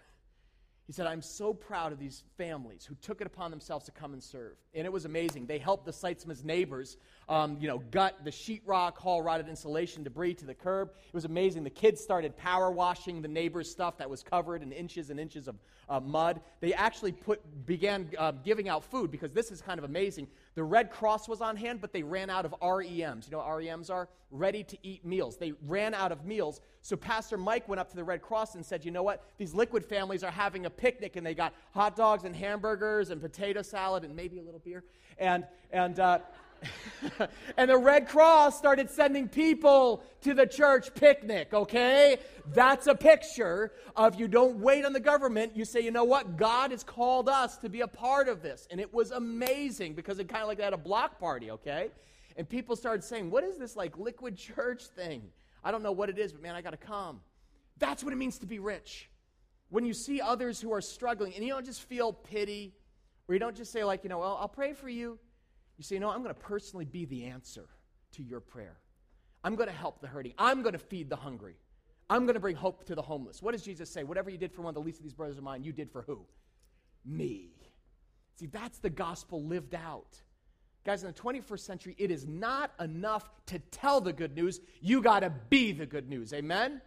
He 0.87 0.93
said, 0.93 1.07
I'm 1.07 1.21
so 1.21 1.53
proud 1.53 1.91
of 1.91 1.99
these 1.99 2.23
families 2.37 2.85
who 2.85 2.95
took 2.95 3.21
it 3.21 3.27
upon 3.27 3.51
themselves 3.51 3.85
to 3.85 3.91
come 3.91 4.13
and 4.13 4.21
serve. 4.21 4.55
And 4.73 4.85
it 4.85 4.91
was 4.91 5.05
amazing. 5.05 5.47
They 5.47 5.57
helped 5.57 5.85
the 5.85 5.91
Seitzman's 5.91 6.43
neighbors, 6.43 6.97
um, 7.29 7.57
you 7.59 7.67
know, 7.67 7.79
gut 7.91 8.17
the 8.23 8.31
sheetrock, 8.31 8.97
haul 8.97 9.21
rotted 9.21 9.47
insulation 9.47 10.03
debris 10.03 10.33
to 10.35 10.45
the 10.45 10.53
curb. 10.53 10.91
It 11.07 11.13
was 11.13 11.25
amazing. 11.25 11.63
The 11.63 11.69
kids 11.69 12.01
started 12.01 12.35
power 12.37 12.71
washing 12.71 13.21
the 13.21 13.27
neighbor's 13.27 13.69
stuff 13.69 13.97
that 13.97 14.09
was 14.09 14.23
covered 14.23 14.61
in 14.61 14.71
inches 14.71 15.09
and 15.09 15.19
inches 15.19 15.47
of 15.47 15.55
uh, 15.89 15.99
mud. 15.99 16.41
They 16.59 16.73
actually 16.73 17.11
put, 17.11 17.41
began 17.65 18.09
uh, 18.17 18.31
giving 18.43 18.69
out 18.69 18.83
food 18.83 19.11
because 19.11 19.31
this 19.31 19.51
is 19.51 19.61
kind 19.61 19.77
of 19.77 19.85
amazing. 19.85 20.27
The 20.55 20.63
Red 20.63 20.91
Cross 20.91 21.27
was 21.27 21.41
on 21.41 21.55
hand, 21.55 21.81
but 21.81 21.93
they 21.93 22.03
ran 22.03 22.29
out 22.29 22.45
of 22.45 22.53
REMs. 22.61 23.25
You 23.25 23.31
know 23.31 23.37
what 23.39 23.47
REMs 23.47 23.89
are? 23.89 24.07
Ready 24.31 24.63
to 24.63 24.77
eat 24.83 25.05
meals. 25.05 25.37
They 25.37 25.53
ran 25.67 25.93
out 25.93 26.11
of 26.11 26.25
meals. 26.25 26.61
So 26.81 26.95
Pastor 26.95 27.37
Mike 27.37 27.67
went 27.67 27.79
up 27.79 27.89
to 27.91 27.95
the 27.95 28.03
Red 28.03 28.21
Cross 28.21 28.55
and 28.55 28.65
said, 28.65 28.83
You 28.83 28.91
know 28.91 29.03
what? 29.03 29.23
These 29.37 29.53
liquid 29.53 29.85
families 29.85 30.23
are 30.23 30.31
having 30.31 30.65
a 30.65 30.69
picnic, 30.69 31.15
and 31.15 31.25
they 31.25 31.35
got 31.35 31.53
hot 31.71 31.95
dogs 31.95 32.23
and 32.23 32.35
hamburgers 32.35 33.09
and 33.09 33.21
potato 33.21 33.61
salad 33.61 34.03
and 34.03 34.15
maybe 34.15 34.39
a 34.39 34.43
little 34.43 34.59
beer. 34.59 34.83
And, 35.17 35.45
and, 35.71 35.99
uh, 35.99 36.19
and 37.57 37.69
the 37.69 37.77
Red 37.77 38.07
Cross 38.07 38.57
started 38.57 38.89
sending 38.89 39.27
people 39.27 40.03
to 40.21 40.33
the 40.33 40.45
church 40.45 40.93
picnic, 40.93 41.53
okay? 41.53 42.17
That's 42.53 42.87
a 42.87 42.95
picture 42.95 43.71
of 43.95 44.19
you 44.19 44.27
don't 44.27 44.57
wait 44.57 44.85
on 44.85 44.93
the 44.93 44.99
government. 44.99 45.55
You 45.55 45.65
say, 45.65 45.81
you 45.81 45.91
know 45.91 46.03
what? 46.03 46.37
God 46.37 46.71
has 46.71 46.83
called 46.83 47.29
us 47.29 47.57
to 47.57 47.69
be 47.69 47.81
a 47.81 47.87
part 47.87 48.27
of 48.27 48.41
this. 48.41 48.67
And 48.71 48.79
it 48.79 48.93
was 48.93 49.11
amazing 49.11 49.93
because 49.93 50.19
it 50.19 50.27
kind 50.27 50.41
of 50.41 50.47
like 50.47 50.59
had 50.59 50.73
a 50.73 50.77
block 50.77 51.19
party, 51.19 51.51
okay? 51.51 51.89
And 52.37 52.47
people 52.47 52.75
started 52.75 53.03
saying, 53.03 53.29
what 53.29 53.43
is 53.43 53.57
this 53.57 53.75
like 53.75 53.97
liquid 53.97 54.37
church 54.37 54.83
thing? 54.95 55.23
I 55.63 55.71
don't 55.71 55.83
know 55.83 55.91
what 55.91 56.09
it 56.09 56.17
is, 56.17 56.33
but 56.33 56.41
man, 56.41 56.55
I 56.55 56.61
got 56.61 56.71
to 56.71 56.77
come. 56.77 57.21
That's 57.77 58.03
what 58.03 58.13
it 58.13 58.17
means 58.17 58.39
to 58.39 58.45
be 58.45 58.59
rich. 58.59 59.09
When 59.69 59.85
you 59.85 59.93
see 59.93 60.21
others 60.21 60.61
who 60.61 60.71
are 60.73 60.81
struggling 60.81 61.33
and 61.35 61.43
you 61.43 61.51
don't 61.51 61.65
just 61.65 61.83
feel 61.83 62.13
pity, 62.13 62.73
or 63.27 63.33
you 63.33 63.39
don't 63.39 63.55
just 63.55 63.71
say, 63.71 63.83
like, 63.83 64.03
you 64.03 64.09
know, 64.09 64.19
well, 64.19 64.37
I'll 64.39 64.49
pray 64.49 64.73
for 64.73 64.89
you. 64.89 65.17
You 65.77 65.83
say, 65.83 65.99
no, 65.99 66.09
I'm 66.09 66.23
going 66.23 66.33
to 66.33 66.39
personally 66.39 66.85
be 66.85 67.05
the 67.05 67.25
answer 67.25 67.67
to 68.13 68.23
your 68.23 68.39
prayer. 68.39 68.77
I'm 69.43 69.55
going 69.55 69.69
to 69.69 69.75
help 69.75 70.01
the 70.01 70.07
hurting. 70.07 70.33
I'm 70.37 70.61
going 70.61 70.73
to 70.73 70.79
feed 70.79 71.09
the 71.09 71.15
hungry. 71.15 71.55
I'm 72.09 72.25
going 72.25 72.35
to 72.35 72.39
bring 72.39 72.55
hope 72.55 72.85
to 72.85 72.95
the 72.95 73.01
homeless. 73.01 73.41
What 73.41 73.53
does 73.53 73.63
Jesus 73.63 73.89
say? 73.89 74.03
Whatever 74.03 74.29
you 74.29 74.37
did 74.37 74.53
for 74.53 74.61
one 74.61 74.69
of 74.69 74.75
the 74.75 74.81
least 74.81 74.99
of 74.99 75.03
these 75.03 75.13
brothers 75.13 75.37
of 75.37 75.43
mine, 75.43 75.63
you 75.63 75.71
did 75.71 75.91
for 75.91 76.03
who? 76.03 76.25
Me. 77.05 77.49
See, 78.35 78.45
that's 78.47 78.79
the 78.79 78.89
gospel 78.89 79.43
lived 79.43 79.75
out. 79.75 80.21
Guys, 80.85 81.03
in 81.03 81.07
the 81.07 81.13
21st 81.13 81.59
century, 81.59 81.95
it 81.97 82.11
is 82.11 82.27
not 82.27 82.71
enough 82.79 83.29
to 83.47 83.59
tell 83.71 84.01
the 84.01 84.11
good 84.11 84.35
news. 84.35 84.59
You 84.81 85.01
got 85.01 85.21
to 85.21 85.31
be 85.49 85.71
the 85.71 85.85
good 85.85 86.09
news. 86.09 86.33
Amen? 86.33 86.81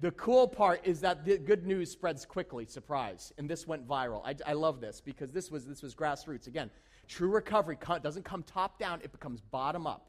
The 0.00 0.10
cool 0.12 0.48
part 0.48 0.80
is 0.84 1.00
that 1.02 1.24
the 1.24 1.38
good 1.38 1.66
news 1.66 1.90
spreads 1.90 2.24
quickly. 2.24 2.64
Surprise. 2.64 3.32
And 3.38 3.48
this 3.48 3.66
went 3.66 3.86
viral. 3.86 4.22
I, 4.24 4.34
I 4.50 4.54
love 4.54 4.80
this 4.80 5.00
because 5.00 5.32
this 5.32 5.50
was, 5.50 5.66
this 5.66 5.82
was 5.82 5.94
grassroots. 5.94 6.46
Again, 6.46 6.70
True 7.12 7.28
recovery 7.28 7.76
doesn't 8.02 8.24
come 8.24 8.42
top 8.42 8.78
down, 8.78 9.02
it 9.02 9.12
becomes 9.12 9.42
bottom 9.42 9.86
up. 9.86 10.06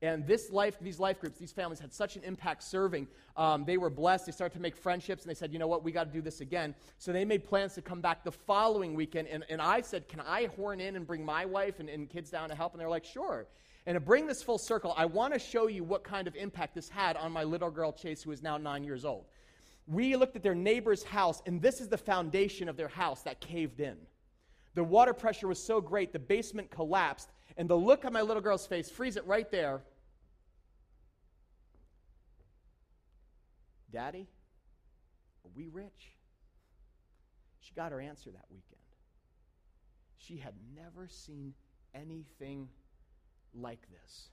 And 0.00 0.26
this 0.26 0.50
life, 0.50 0.78
these 0.80 0.98
life 0.98 1.20
groups, 1.20 1.38
these 1.38 1.52
families 1.52 1.78
had 1.78 1.92
such 1.92 2.16
an 2.16 2.24
impact 2.24 2.62
serving. 2.62 3.06
Um, 3.36 3.66
they 3.66 3.76
were 3.76 3.90
blessed. 3.90 4.24
They 4.24 4.32
started 4.32 4.54
to 4.54 4.62
make 4.62 4.74
friendships, 4.74 5.24
and 5.24 5.30
they 5.30 5.34
said, 5.34 5.52
you 5.52 5.58
know 5.58 5.66
what, 5.66 5.84
we 5.84 5.92
got 5.92 6.04
to 6.04 6.10
do 6.10 6.22
this 6.22 6.40
again. 6.40 6.74
So 6.96 7.12
they 7.12 7.26
made 7.26 7.44
plans 7.44 7.74
to 7.74 7.82
come 7.82 8.00
back 8.00 8.24
the 8.24 8.32
following 8.32 8.94
weekend. 8.94 9.28
And, 9.28 9.44
and 9.50 9.60
I 9.60 9.82
said, 9.82 10.08
can 10.08 10.20
I 10.20 10.46
horn 10.56 10.80
in 10.80 10.96
and 10.96 11.06
bring 11.06 11.22
my 11.22 11.44
wife 11.44 11.80
and, 11.80 11.90
and 11.90 12.08
kids 12.08 12.30
down 12.30 12.48
to 12.48 12.54
help? 12.54 12.72
And 12.72 12.80
they're 12.80 12.88
like, 12.88 13.04
sure. 13.04 13.46
And 13.84 13.94
to 13.94 14.00
bring 14.00 14.26
this 14.26 14.42
full 14.42 14.58
circle, 14.58 14.94
I 14.96 15.04
want 15.04 15.34
to 15.34 15.38
show 15.38 15.66
you 15.66 15.84
what 15.84 16.02
kind 16.02 16.26
of 16.26 16.34
impact 16.34 16.74
this 16.74 16.88
had 16.88 17.18
on 17.18 17.30
my 17.30 17.44
little 17.44 17.70
girl, 17.70 17.92
Chase, 17.92 18.22
who 18.22 18.32
is 18.32 18.42
now 18.42 18.56
nine 18.56 18.84
years 18.84 19.04
old. 19.04 19.26
We 19.86 20.16
looked 20.16 20.34
at 20.34 20.42
their 20.42 20.54
neighbor's 20.54 21.02
house, 21.02 21.42
and 21.44 21.60
this 21.60 21.82
is 21.82 21.88
the 21.88 21.98
foundation 21.98 22.70
of 22.70 22.78
their 22.78 22.88
house 22.88 23.20
that 23.22 23.40
caved 23.40 23.80
in. 23.80 23.98
The 24.74 24.84
water 24.84 25.12
pressure 25.12 25.48
was 25.48 25.62
so 25.62 25.80
great, 25.80 26.12
the 26.12 26.18
basement 26.18 26.70
collapsed. 26.70 27.30
And 27.56 27.68
the 27.68 27.76
look 27.76 28.04
on 28.04 28.12
my 28.12 28.22
little 28.22 28.42
girl's 28.42 28.66
face, 28.66 28.88
freeze 28.90 29.16
it 29.16 29.26
right 29.26 29.50
there. 29.50 29.82
Daddy, 33.92 34.26
are 35.44 35.50
we 35.54 35.68
rich? 35.68 36.14
She 37.60 37.74
got 37.74 37.92
her 37.92 38.00
answer 38.00 38.30
that 38.30 38.46
weekend. 38.50 38.80
She 40.16 40.38
had 40.38 40.54
never 40.74 41.06
seen 41.08 41.52
anything 41.94 42.68
like 43.54 43.86
this. 43.90 44.30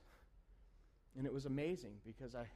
And 1.16 1.26
it 1.26 1.32
was 1.32 1.44
amazing 1.44 1.94
because 2.06 2.34
I 2.34 2.46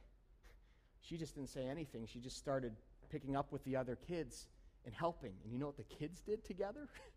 she 1.01 1.17
just 1.17 1.35
didn't 1.35 1.49
say 1.49 1.67
anything. 1.67 2.07
She 2.07 2.19
just 2.19 2.37
started 2.37 2.75
picking 3.11 3.35
up 3.35 3.51
with 3.51 3.63
the 3.63 3.75
other 3.75 3.95
kids 3.95 4.47
and 4.85 4.93
helping. 4.93 5.33
And 5.43 5.53
you 5.53 5.59
know 5.59 5.67
what 5.67 5.77
the 5.77 5.83
kids 5.83 6.21
did 6.21 6.43
together? 6.43 6.87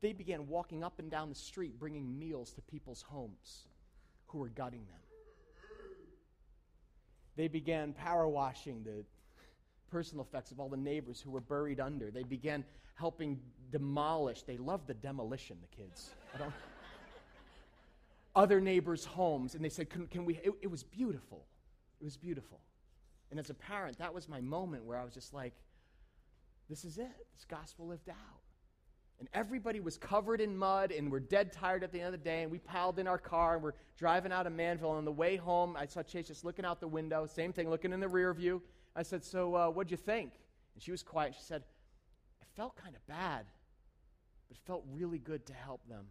They 0.00 0.12
began 0.12 0.46
walking 0.46 0.84
up 0.84 0.98
and 0.98 1.10
down 1.10 1.28
the 1.28 1.34
street 1.34 1.78
bringing 1.78 2.18
meals 2.18 2.52
to 2.52 2.62
people's 2.62 3.02
homes 3.02 3.66
who 4.26 4.38
were 4.38 4.48
gutting 4.48 4.84
them. 4.86 5.00
They 7.36 7.48
began 7.48 7.92
power 7.92 8.28
washing 8.28 8.82
the 8.84 9.04
personal 9.90 10.24
effects 10.24 10.50
of 10.50 10.60
all 10.60 10.68
the 10.68 10.76
neighbors 10.76 11.20
who 11.20 11.30
were 11.30 11.40
buried 11.40 11.80
under. 11.80 12.10
They 12.10 12.24
began 12.24 12.64
helping 12.94 13.38
demolish. 13.70 14.42
They 14.42 14.56
loved 14.56 14.86
the 14.86 14.94
demolition, 14.94 15.56
the 15.60 15.76
kids. 15.76 16.10
I 16.34 16.38
don't. 16.38 16.52
Other 18.36 18.60
neighbors' 18.60 19.04
homes, 19.04 19.54
and 19.54 19.64
they 19.64 19.68
said, 19.68 19.88
Can, 19.88 20.06
can 20.08 20.24
we? 20.24 20.34
It, 20.36 20.52
it 20.62 20.70
was 20.70 20.82
beautiful. 20.82 21.46
It 22.00 22.04
was 22.04 22.16
beautiful. 22.16 22.60
And 23.30 23.38
as 23.38 23.50
a 23.50 23.54
parent, 23.54 23.98
that 23.98 24.12
was 24.12 24.28
my 24.28 24.40
moment 24.40 24.84
where 24.84 24.98
I 24.98 25.04
was 25.04 25.14
just 25.14 25.34
like, 25.34 25.52
this 26.68 26.84
is 26.84 26.98
it. 26.98 27.26
This 27.34 27.44
gospel 27.48 27.86
lived 27.86 28.08
out. 28.08 28.16
And 29.18 29.28
everybody 29.34 29.80
was 29.80 29.98
covered 29.98 30.40
in 30.40 30.56
mud 30.56 30.92
and 30.92 31.10
we're 31.10 31.18
dead 31.18 31.52
tired 31.52 31.82
at 31.82 31.90
the 31.90 31.98
end 31.98 32.14
of 32.14 32.20
the 32.20 32.24
day. 32.24 32.42
And 32.42 32.52
we 32.52 32.58
piled 32.58 32.98
in 32.98 33.08
our 33.08 33.18
car 33.18 33.54
and 33.54 33.62
we're 33.62 33.72
driving 33.96 34.30
out 34.30 34.46
of 34.46 34.52
Manville. 34.52 34.90
And 34.90 34.98
on 34.98 35.04
the 35.04 35.12
way 35.12 35.36
home, 35.36 35.76
I 35.76 35.86
saw 35.86 36.02
Chase 36.02 36.28
just 36.28 36.44
looking 36.44 36.64
out 36.64 36.80
the 36.80 36.88
window, 36.88 37.26
same 37.26 37.52
thing, 37.52 37.68
looking 37.68 37.92
in 37.92 38.00
the 38.00 38.08
rear 38.08 38.32
view. 38.32 38.62
I 38.94 39.02
said, 39.02 39.24
So, 39.24 39.54
uh, 39.54 39.70
what'd 39.70 39.90
you 39.90 39.96
think? 39.96 40.32
And 40.74 40.82
she 40.82 40.92
was 40.92 41.02
quiet. 41.02 41.34
She 41.36 41.42
said, 41.42 41.64
I 42.40 42.44
felt 42.56 42.76
kind 42.76 42.94
of 42.94 43.04
bad, 43.08 43.46
but 44.48 44.56
it 44.56 44.60
felt 44.66 44.84
really 44.92 45.18
good 45.18 45.46
to 45.46 45.52
help 45.52 45.80
them. 45.88 46.06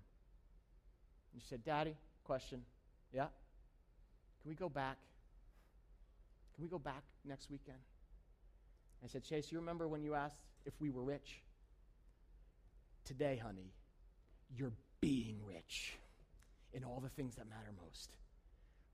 And 1.34 1.42
she 1.42 1.48
said, 1.48 1.64
Daddy, 1.64 1.96
question. 2.26 2.62
Yeah? 3.14 3.28
Can 4.42 4.50
we 4.50 4.56
go 4.56 4.68
back? 4.68 4.98
Can 6.56 6.64
we 6.64 6.70
go 6.70 6.80
back 6.80 7.04
next 7.24 7.50
weekend? 7.50 7.78
I 9.04 9.08
said, 9.08 9.24
Chase, 9.24 9.52
you 9.52 9.60
remember 9.60 9.88
when 9.88 10.04
you 10.04 10.16
asked 10.16 10.42
if 10.66 10.74
we 10.80 10.90
were 10.90 11.04
rich? 11.04 11.42
Today, 13.08 13.40
honey, 13.42 13.72
you're 14.54 14.74
being 15.00 15.38
rich 15.46 15.94
in 16.74 16.84
all 16.84 17.00
the 17.00 17.08
things 17.08 17.36
that 17.36 17.48
matter 17.48 17.72
most 17.86 18.12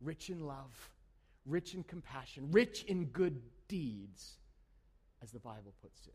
rich 0.01 0.29
in 0.29 0.45
love, 0.45 0.91
rich 1.47 1.73
in 1.73 1.81
compassion, 1.83 2.49
rich 2.51 2.83
in 2.83 3.05
good 3.05 3.41
deeds, 3.67 4.33
as 5.23 5.31
the 5.31 5.39
Bible 5.39 5.73
puts 5.81 6.05
it. 6.05 6.13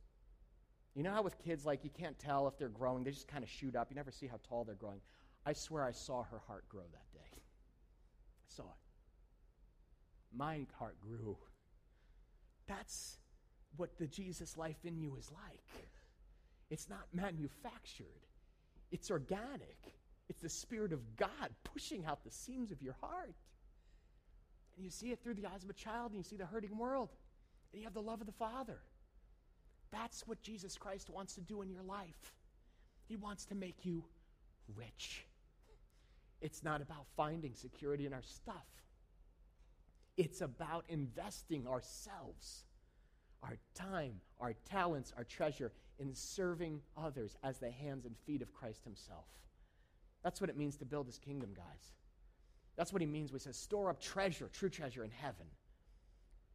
You 0.94 1.02
know 1.02 1.10
how 1.10 1.22
with 1.22 1.38
kids, 1.38 1.66
like, 1.66 1.82
you 1.82 1.90
can't 1.90 2.16
tell 2.20 2.46
if 2.46 2.56
they're 2.56 2.68
growing, 2.68 3.02
they 3.02 3.10
just 3.10 3.26
kind 3.26 3.42
of 3.42 3.50
shoot 3.50 3.74
up. 3.74 3.88
You 3.90 3.96
never 3.96 4.12
see 4.12 4.28
how 4.28 4.38
tall 4.48 4.62
they're 4.62 4.76
growing. 4.76 5.00
I 5.44 5.52
swear 5.52 5.82
I 5.82 5.92
saw 5.92 6.22
her 6.22 6.38
heart 6.46 6.68
grow 6.68 6.82
that 6.82 7.12
day. 7.12 7.30
I 7.32 8.48
saw 8.54 8.62
it. 8.62 10.36
My 10.36 10.66
heart 10.78 11.00
grew. 11.00 11.36
That's 12.68 13.16
what 13.76 13.98
the 13.98 14.06
Jesus 14.06 14.56
life 14.56 14.84
in 14.84 14.98
you 14.98 15.16
is 15.16 15.32
like. 15.32 15.88
It's 16.70 16.88
not 16.88 17.06
manufactured, 17.12 18.26
it's 18.90 19.10
organic. 19.10 19.94
It's 20.28 20.42
the 20.42 20.50
Spirit 20.50 20.92
of 20.92 21.16
God 21.16 21.48
pushing 21.64 22.04
out 22.04 22.22
the 22.22 22.30
seams 22.30 22.70
of 22.70 22.82
your 22.82 22.94
heart. 23.00 23.34
And 24.76 24.84
you 24.84 24.90
see 24.90 25.10
it 25.10 25.20
through 25.22 25.34
the 25.34 25.46
eyes 25.46 25.64
of 25.64 25.70
a 25.70 25.72
child, 25.72 26.10
and 26.10 26.18
you 26.18 26.22
see 26.22 26.36
the 26.36 26.44
hurting 26.44 26.76
world, 26.76 27.08
and 27.72 27.80
you 27.80 27.86
have 27.86 27.94
the 27.94 28.02
love 28.02 28.20
of 28.20 28.26
the 28.26 28.32
Father. 28.34 28.78
That's 29.90 30.26
what 30.26 30.42
Jesus 30.42 30.76
Christ 30.76 31.08
wants 31.08 31.34
to 31.36 31.40
do 31.40 31.62
in 31.62 31.70
your 31.70 31.82
life. 31.82 32.34
He 33.08 33.16
wants 33.16 33.46
to 33.46 33.54
make 33.54 33.86
you 33.86 34.04
rich. 34.76 35.24
It's 36.40 36.62
not 36.62 36.82
about 36.82 37.06
finding 37.16 37.54
security 37.54 38.06
in 38.06 38.12
our 38.12 38.22
stuff, 38.22 38.66
it's 40.16 40.40
about 40.40 40.84
investing 40.88 41.66
ourselves, 41.66 42.64
our 43.42 43.56
time, 43.74 44.20
our 44.40 44.52
talents, 44.68 45.12
our 45.16 45.24
treasure 45.24 45.72
in 45.98 46.14
serving 46.14 46.80
others 46.96 47.36
as 47.42 47.58
the 47.58 47.70
hands 47.70 48.04
and 48.04 48.16
feet 48.26 48.42
of 48.42 48.52
Christ 48.52 48.84
Himself. 48.84 49.26
That's 50.22 50.40
what 50.40 50.50
it 50.50 50.56
means 50.56 50.76
to 50.76 50.84
build 50.84 51.06
His 51.06 51.18
kingdom, 51.18 51.50
guys. 51.54 51.92
That's 52.78 52.92
what 52.92 53.02
he 53.02 53.06
means 53.06 53.32
when 53.32 53.40
he 53.40 53.42
says, 53.42 53.56
store 53.56 53.90
up 53.90 54.00
treasure, 54.00 54.48
true 54.52 54.68
treasure 54.68 55.02
in 55.02 55.10
heaven. 55.10 55.46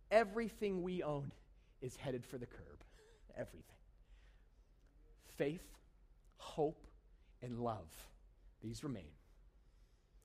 Everything 0.09 0.81
we 0.81 1.03
own 1.03 1.33
is 1.81 1.97
headed 1.97 2.25
for 2.25 2.37
the 2.37 2.45
curb. 2.45 2.81
Everything. 3.37 3.75
Faith, 5.37 5.67
hope, 6.37 6.87
and 7.41 7.59
love. 7.59 7.89
These 8.61 8.85
remain. 8.85 9.11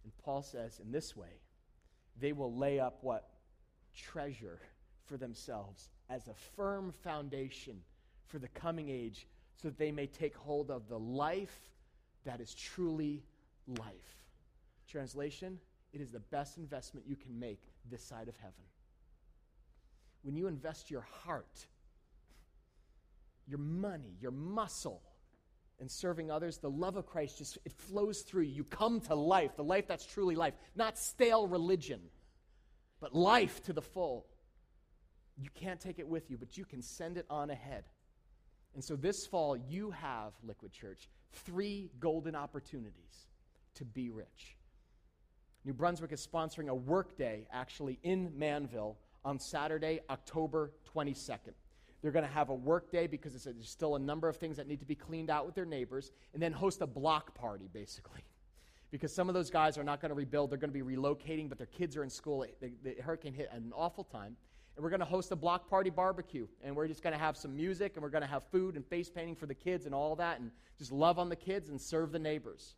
And 0.05 0.17
Paul 0.19 0.41
says, 0.41 0.79
in 0.81 0.93
this 0.93 1.17
way, 1.17 1.41
they 2.21 2.33
will 2.33 2.55
lay 2.55 2.79
up 2.79 2.99
what? 3.01 3.31
Treasure 3.97 4.61
for 5.05 5.17
themselves 5.17 5.89
as 6.09 6.29
a 6.29 6.35
firm 6.55 6.93
foundation 7.03 7.81
for 8.29 8.39
the 8.39 8.49
coming 8.49 8.89
age 8.89 9.27
so 9.61 9.69
that 9.69 9.79
they 9.79 9.91
may 9.91 10.07
take 10.07 10.37
hold 10.37 10.71
of 10.71 10.89
the 10.89 10.99
life 10.99 11.71
that 12.25 12.41
is 12.41 12.55
truly 12.55 13.23
life. 13.67 14.25
Translation 14.87 15.59
It 15.93 16.01
is 16.01 16.11
the 16.11 16.21
best 16.21 16.59
investment 16.59 17.07
you 17.07 17.17
can 17.17 17.39
make 17.39 17.63
this 17.91 18.03
side 18.03 18.29
of 18.29 18.37
heaven. 18.37 18.65
When 20.23 20.37
you 20.37 20.47
invest 20.47 20.91
your 20.91 21.07
heart, 21.25 21.67
your 23.47 23.59
money, 23.59 24.17
your 24.21 24.33
muscle, 24.33 25.03
in 25.81 25.89
serving 25.89 26.31
others, 26.31 26.59
the 26.59 26.71
love 26.71 26.97
of 26.97 27.07
Christ 27.07 27.39
just 27.39 27.59
it 27.65 27.73
flows 27.73 28.23
through 28.23 28.43
you. 28.43 28.55
You 28.57 28.65
come 28.65 29.01
to 29.03 29.15
life, 29.15 29.57
the 29.57 29.65
life 29.65 29.87
that's 29.87 30.05
truly 30.05 30.35
life, 30.35 30.55
not 30.75 30.99
stale 30.99 31.47
religion, 31.47 32.01
but 33.01 33.15
life 33.15 33.63
to 33.65 33.73
the 33.73 33.83
full. 33.83 34.27
You 35.41 35.51
can't 35.55 35.81
take 35.81 36.01
it 36.01 36.09
with 36.09 36.31
you, 36.31 36.37
but 36.37 36.59
you 36.59 36.65
can 36.65 36.83
send 36.83 37.17
it 37.17 37.27
on 37.31 37.51
ahead. 37.51 37.85
And 38.75 38.85
so 38.85 38.97
this 38.97 39.27
fall, 39.27 39.57
you 39.57 39.91
have, 39.91 40.33
Liquid 40.43 40.73
Church, 40.73 41.09
three 41.33 41.91
golden 42.01 42.35
opportunities 42.35 43.27
to 43.75 43.85
be 43.85 44.11
rich. 44.11 44.57
New 45.65 45.73
Brunswick 45.73 46.13
is 46.13 46.27
sponsoring 46.27 46.69
a 46.69 46.75
work 46.75 47.17
day 47.17 47.47
actually 47.53 47.99
in 48.03 48.33
Manville 48.37 48.97
on 49.25 49.39
Saturday, 49.39 50.01
October 50.09 50.73
22nd. 50.95 51.53
They're 52.01 52.13
going 52.13 52.25
to 52.25 52.33
have 52.33 52.49
a 52.49 52.55
work 52.55 52.91
day 52.91 53.07
because 53.07 53.43
there's 53.43 53.69
still 53.69 53.97
a 53.97 53.99
number 53.99 54.29
of 54.29 54.37
things 54.37 54.57
that 54.57 54.69
need 54.69 54.81
to 54.81 54.87
be 54.87 54.95
cleaned 54.95 55.31
out 55.31 55.47
with 55.47 55.55
their 55.55 55.65
neighbors, 55.65 56.13
and 56.33 56.43
then 56.43 56.53
host 56.53 56.81
a 56.81 56.87
block 56.87 57.35
party, 57.35 57.69
basically. 57.73 58.25
Because 58.91 59.15
some 59.15 59.29
of 59.29 59.35
those 59.35 59.51
guys 59.51 59.77
are 59.77 59.85
not 59.85 60.01
going 60.01 60.09
to 60.09 60.15
rebuild, 60.15 60.51
they're 60.51 60.57
going 60.57 60.73
to 60.73 60.85
be 60.85 60.97
relocating, 60.97 61.47
but 61.47 61.59
their 61.59 61.67
kids 61.67 61.95
are 61.95 62.03
in 62.03 62.09
school. 62.09 62.47
The, 62.63 62.73
the 62.83 63.03
hurricane 63.03 63.35
hit 63.35 63.51
at 63.53 63.59
an 63.59 63.71
awful 63.77 64.03
time. 64.03 64.35
And 64.79 64.85
we're 64.85 64.91
going 64.91 65.01
to 65.01 65.07
host 65.07 65.33
a 65.33 65.37
block 65.37 65.69
party 65.69 65.91
barbecue, 65.91 66.47
and 66.63 66.77
we're 66.77 66.87
just 66.87 67.03
going 67.03 67.13
to 67.13 67.19
have 67.19 67.37
some 67.37 67.57
music, 67.57 67.95
and 67.97 68.03
we're 68.03 68.11
going 68.11 68.23
to 68.23 68.29
have 68.29 68.45
food 68.53 68.77
and 68.77 68.87
face 68.87 69.11
painting 69.11 69.35
for 69.35 69.47
the 69.47 69.55
kids 69.55 69.87
and 69.87 69.93
all 69.93 70.15
that, 70.15 70.39
and 70.39 70.53
just 70.79 70.93
love 70.93 71.19
on 71.19 71.29
the 71.29 71.35
kids 71.35 71.69
and 71.69 71.81
serve 71.81 72.13
the 72.13 72.19
neighbors. 72.21 72.77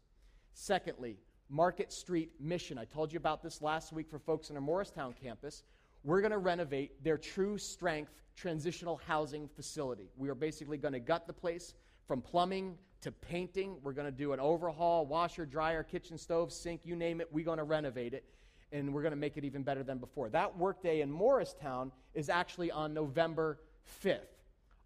Secondly, 0.54 1.18
Market 1.50 1.92
Street 1.92 2.30
Mission. 2.40 2.78
I 2.78 2.86
told 2.86 3.12
you 3.12 3.18
about 3.18 3.42
this 3.42 3.60
last 3.60 3.92
week 3.92 4.08
for 4.08 4.18
folks 4.18 4.48
in 4.48 4.56
our 4.56 4.62
Morristown 4.62 5.12
campus. 5.22 5.62
We're 6.02 6.22
going 6.22 6.30
to 6.30 6.38
renovate 6.38 7.04
their 7.04 7.18
true 7.18 7.58
strength 7.58 8.14
transitional 8.34 8.98
housing 9.06 9.46
facility. 9.46 10.08
We 10.16 10.30
are 10.30 10.34
basically 10.34 10.78
going 10.78 10.94
to 10.94 11.00
gut 11.00 11.26
the 11.26 11.34
place 11.34 11.74
from 12.08 12.22
plumbing 12.22 12.78
to 13.02 13.12
painting. 13.12 13.76
We're 13.82 13.92
going 13.92 14.10
to 14.10 14.10
do 14.10 14.32
an 14.32 14.40
overhaul, 14.40 15.04
washer, 15.04 15.44
dryer, 15.44 15.82
kitchen 15.82 16.16
stove, 16.16 16.50
sink, 16.50 16.86
you 16.86 16.96
name 16.96 17.20
it. 17.20 17.28
We're 17.30 17.44
going 17.44 17.58
to 17.58 17.64
renovate 17.64 18.14
it, 18.14 18.24
and 18.72 18.92
we're 18.94 19.02
going 19.02 19.12
to 19.12 19.16
make 19.16 19.36
it 19.36 19.44
even 19.44 19.62
better 19.62 19.82
than 19.82 19.98
before. 19.98 20.28
That 20.28 20.56
workday 20.56 21.00
in 21.00 21.10
Morristown 21.10 21.92
is 22.14 22.28
actually 22.28 22.70
on 22.70 22.94
November 22.94 23.58
5th. 24.04 24.20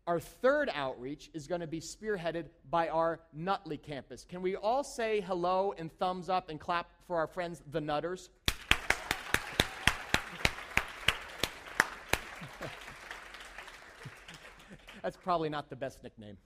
Our 0.07 0.20
third 0.20 0.70
outreach 0.74 1.30
is 1.32 1.47
going 1.47 1.62
to 1.62 1.66
be 1.66 1.80
spearheaded 1.80 2.47
by 2.70 2.89
our 2.89 3.20
Nutley 3.32 3.78
campus. 3.78 4.26
Can 4.28 4.43
we 4.43 4.55
all 4.55 4.85
say 4.85 5.22
hello 5.22 5.74
and 5.78 5.91
thumbs 5.99 6.28
up 6.28 6.51
and 6.51 6.61
clap 6.61 6.91
for 7.07 7.16
our 7.16 7.26
friends, 7.26 7.62
the 7.70 7.80
Nutters? 7.80 8.28
That's 15.03 15.16
probably 15.16 15.49
not 15.49 15.70
the 15.70 15.76
best 15.76 16.03
nickname. 16.03 16.37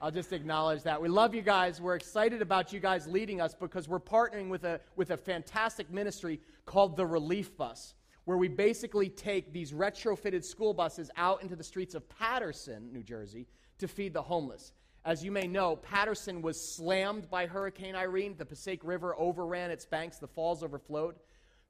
I'll 0.00 0.10
just 0.10 0.32
acknowledge 0.32 0.82
that. 0.82 1.00
We 1.00 1.08
love 1.08 1.34
you 1.34 1.42
guys. 1.42 1.80
We're 1.80 1.94
excited 1.94 2.42
about 2.42 2.72
you 2.72 2.80
guys 2.80 3.06
leading 3.06 3.40
us 3.40 3.54
because 3.54 3.88
we're 3.88 4.00
partnering 4.00 4.48
with 4.48 4.64
a, 4.64 4.80
with 4.94 5.10
a 5.10 5.16
fantastic 5.16 5.90
ministry 5.90 6.40
called 6.66 6.96
the 6.96 7.06
Relief 7.06 7.56
Bus, 7.56 7.94
where 8.24 8.36
we 8.36 8.48
basically 8.48 9.08
take 9.08 9.52
these 9.52 9.72
retrofitted 9.72 10.44
school 10.44 10.74
buses 10.74 11.10
out 11.16 11.42
into 11.42 11.56
the 11.56 11.64
streets 11.64 11.94
of 11.94 12.06
Paterson, 12.08 12.92
New 12.92 13.02
Jersey, 13.02 13.46
to 13.78 13.88
feed 13.88 14.12
the 14.12 14.22
homeless. 14.22 14.72
As 15.04 15.24
you 15.24 15.32
may 15.32 15.46
know, 15.46 15.76
Paterson 15.76 16.42
was 16.42 16.60
slammed 16.60 17.30
by 17.30 17.46
Hurricane 17.46 17.94
Irene. 17.94 18.34
The 18.36 18.44
Passaic 18.44 18.84
River 18.84 19.14
overran 19.18 19.70
its 19.70 19.86
banks, 19.86 20.18
the 20.18 20.26
falls 20.26 20.62
overflowed. 20.62 21.14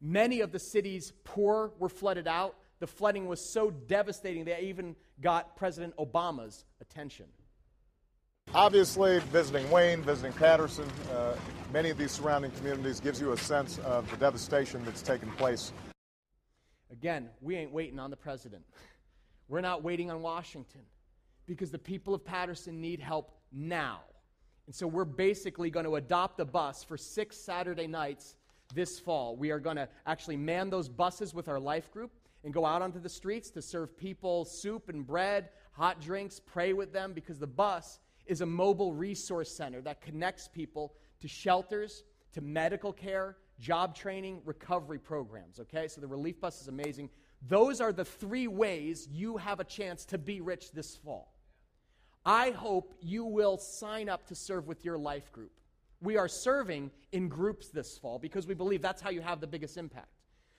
Many 0.01 0.41
of 0.41 0.53
the 0.53 0.59
city's 0.59 1.13
poor 1.25 1.73
were 1.79 1.89
flooded 1.89 2.27
out 2.27 2.57
the 2.79 2.87
flooding 2.87 3.27
was 3.27 3.41
so 3.41 3.71
devastating 3.71 4.45
they 4.45 4.61
even 4.61 4.97
got 5.21 5.57
President 5.57 5.97
Obama's 5.97 6.65
attention. 6.81 7.27
Obviously, 8.55 9.19
visiting 9.33 9.71
Wayne, 9.71 10.03
visiting 10.03 10.33
Paterson, 10.33 10.89
uh, 11.13 11.35
many 11.73 11.91
of 11.91 11.99
these 11.99 12.13
surrounding 12.13 12.51
communities 12.53 13.01
gives 13.01 13.21
you 13.21 13.33
a 13.33 13.37
sense 13.37 13.79
of 13.81 14.11
the 14.11 14.17
devastation 14.17 14.83
that's 14.85 15.03
taken 15.03 15.31
place. 15.33 15.73
Again, 16.91 17.29
we 17.43 17.57
ain't 17.57 17.73
waiting 17.73 17.99
on 17.99 18.11
the 18.11 18.17
president. 18.17 18.65
We're 19.49 19.61
not 19.61 19.83
waiting 19.83 20.11
on 20.11 20.23
Washington 20.23 20.83
because 21.47 21.71
the 21.71 21.79
people 21.79 22.15
of 22.15 22.25
Paterson 22.25 22.81
need 22.81 23.01
help 23.01 23.37
now. 23.53 24.01
And 24.67 24.75
so 24.75 24.89
we're 24.89 25.05
basically 25.05 25.71
going 25.71 25.87
to 25.87 25.95
adopt 25.95 26.41
a 26.41 26.45
bus 26.45 26.83
for 26.83 26.97
six 26.97 27.37
Saturday 27.37 27.87
nights 27.87 28.35
this 28.75 28.99
fall. 28.99 29.37
We 29.37 29.53
are 29.53 29.61
going 29.61 29.77
to 29.77 29.89
actually 30.07 30.37
man 30.37 30.71
those 30.71 30.89
buses 30.89 31.33
with 31.33 31.47
our 31.47 31.61
life 31.61 31.93
group 31.93 32.11
and 32.43 32.53
go 32.53 32.67
out 32.67 32.83
onto 32.83 32.99
the 32.99 33.09
streets 33.09 33.51
to 33.51 33.63
serve 33.63 33.97
people 33.97 34.45
soup 34.45 34.89
and 34.89 35.07
bread, 35.07 35.51
hot 35.71 36.01
drinks, 36.01 36.41
pray 36.41 36.73
with 36.73 36.93
them, 36.93 37.13
because 37.13 37.39
the 37.39 37.47
bus 37.47 38.01
is 38.27 38.41
a 38.41 38.47
mobile 38.47 38.93
resource 38.93 39.51
center 39.51 39.81
that 39.83 40.01
connects 40.01 40.49
people 40.49 40.95
to 41.21 41.29
shelters, 41.29 42.05
to 42.33 42.41
medical 42.41 42.93
care, 42.93 43.37
job 43.59 43.95
training, 43.95 44.41
recovery 44.45 44.99
programs. 44.99 45.61
Okay, 45.61 45.89
so 45.89 46.01
the 46.01 46.07
relief 46.07 46.41
bus 46.41 46.61
is 46.61 46.69
amazing. 46.69 47.11
Those 47.49 47.81
are 47.81 47.93
the 47.93 48.05
three 48.05 48.49
ways 48.49 49.09
you 49.11 49.37
have 49.37 49.61
a 49.61 49.65
chance 49.65 50.05
to 50.07 50.19
be 50.19 50.41
rich 50.41 50.73
this 50.73 50.97
fall. 50.97 51.35
I 52.25 52.51
hope 52.51 52.95
you 53.01 53.25
will 53.25 53.57
sign 53.57 54.09
up 54.09 54.27
to 54.27 54.35
serve 54.35 54.67
with 54.67 54.85
your 54.85 54.99
life 54.99 55.31
group. 55.33 55.53
We 56.01 56.17
are 56.17 56.29
serving 56.29 56.91
in 57.13 57.29
groups 57.29 57.69
this 57.69 57.97
fall 57.97 58.19
because 58.19 58.47
we 58.47 58.55
believe 58.55 58.83
that's 58.83 59.01
how 59.01 59.11
you 59.11 59.21
have 59.21 59.41
the 59.41 59.47
biggest 59.47 59.77
impact. 59.77 60.09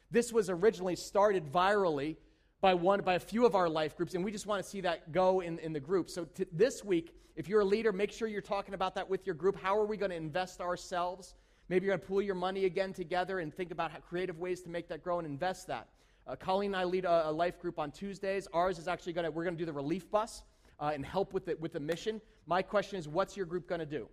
This 0.10 0.32
was 0.32 0.50
originally 0.50 0.96
started 0.96 1.52
virally 1.52 2.16
by 2.62 2.74
one 2.74 3.02
by 3.02 3.14
a 3.14 3.20
few 3.20 3.46
of 3.46 3.56
our 3.56 3.70
life 3.70 3.96
groups, 3.96 4.16
and 4.16 4.24
we 4.24 4.32
just 4.32 4.48
want 4.48 4.64
to 4.64 4.70
see 4.70 4.82
that 4.82 5.12
go 5.12 5.42
in, 5.42 5.60
in 5.60 5.74
the 5.74 5.80
group. 5.80 6.10
So 6.10 6.26
t- 6.26 6.46
this 6.52 6.84
week, 6.84 7.16
if 7.36 7.48
you're 7.48 7.62
a 7.62 7.66
leader, 7.66 7.92
make 7.92 8.12
sure 8.12 8.28
you're 8.28 8.42
talking 8.42 8.74
about 8.74 8.96
that 8.96 9.08
with 9.08 9.26
your 9.26 9.36
group. 9.36 9.62
How 9.62 9.78
are 9.78 9.86
we 9.86 9.96
going 9.96 10.10
to 10.10 10.18
invest 10.18 10.60
ourselves? 10.60 11.36
Maybe 11.70 11.86
you're 11.86 11.96
going 11.96 12.02
to 12.02 12.08
pool 12.08 12.22
your 12.22 12.36
money 12.36 12.66
again 12.66 12.94
together 12.94 13.40
and 13.40 13.54
think 13.54 13.72
about 13.72 13.92
creative 14.02 14.40
ways 14.40 14.62
to 14.62 14.70
make 14.70 14.88
that 14.88 15.04
grow 15.04 15.20
and 15.20 15.28
invest 15.28 15.68
that. 15.68 15.90
Uh, 16.26 16.36
Colleen 16.36 16.74
and 16.74 16.76
I 16.76 16.84
lead 16.84 17.06
a, 17.06 17.30
a, 17.30 17.32
life 17.32 17.60
group 17.60 17.78
on 17.80 17.92
Tuesdays. 17.92 18.48
Ours 18.54 18.80
is 18.80 18.88
actually 18.88 19.14
going 19.14 19.26
to, 19.26 19.32
we're 19.32 19.44
going 19.44 19.56
to 19.56 19.60
do 19.60 19.66
the 19.66 19.74
relief 19.74 20.10
bus 20.10 20.44
uh, 20.80 20.92
and 20.94 21.06
help 21.06 21.34
with 21.34 21.46
the, 21.46 21.56
with 21.60 21.74
the 21.74 21.80
mission. 21.80 22.20
My 22.48 22.62
question 22.62 22.98
is, 22.98 23.08
what's 23.08 23.38
your 23.38 23.46
group 23.46 23.68
going 23.68 23.80
to 23.80 23.86
do? 23.86 24.10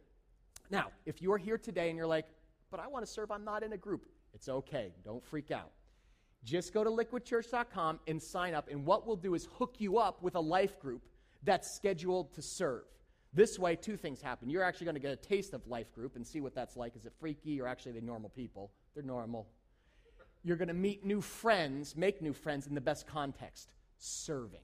Now, 0.71 0.89
if 1.07 1.23
you're 1.23 1.39
here 1.39 1.59
today 1.59 1.89
and 1.89 1.97
you're 1.97 2.07
like, 2.07 2.27
but 2.71 2.79
I 2.79 2.89
want 2.89 3.05
to 3.05 3.11
serve, 3.11 3.31
I'm 3.31 3.45
not 3.45 3.63
in 3.63 3.73
a 3.73 3.77
group, 3.77 4.07
it's 4.33 4.49
okay. 4.49 4.93
Don't 5.05 5.25
freak 5.25 5.51
out. 5.51 5.71
Just 6.45 6.75
go 6.75 6.85
to 6.85 6.91
liquidchurch.com 6.91 8.01
and 8.07 8.23
sign 8.23 8.55
up. 8.55 8.69
And 8.71 8.85
what 8.85 9.07
we'll 9.07 9.17
do 9.17 9.35
is 9.35 9.49
hook 9.59 9.77
you 9.79 9.99
up 9.99 10.23
with 10.23 10.35
a 10.35 10.41
life 10.41 10.79
group 10.79 11.03
that's 11.43 11.71
scheduled 11.71 12.35
to 12.35 12.43
serve. 12.43 12.85
This 13.33 13.59
way, 13.59 13.75
two 13.75 13.97
things 13.97 14.21
happen. 14.21 14.49
You're 14.49 14.63
actually 14.63 14.85
going 14.85 14.95
to 14.95 15.01
get 15.01 15.13
a 15.13 15.17
taste 15.17 15.55
of 15.55 15.67
life 15.67 15.93
group 15.93 16.17
and 16.17 16.27
see 16.27 16.41
what 16.41 16.55
that's 16.55 16.77
like. 16.77 16.95
Is 16.95 17.07
it 17.07 17.13
freaky 17.19 17.61
or 17.61 17.67
actually 17.67 17.93
they 17.93 18.01
normal 18.01 18.31
people? 18.31 18.71
They're 18.95 19.03
normal. 19.03 19.49
You're 20.45 20.57
going 20.57 20.69
to 20.69 20.75
meet 20.75 21.05
new 21.05 21.21
friends, 21.21 21.97
make 21.97 22.23
new 22.23 22.35
friends 22.35 22.67
in 22.67 22.75
the 22.75 22.81
best 22.81 23.07
context 23.07 23.73
serving. 23.99 24.61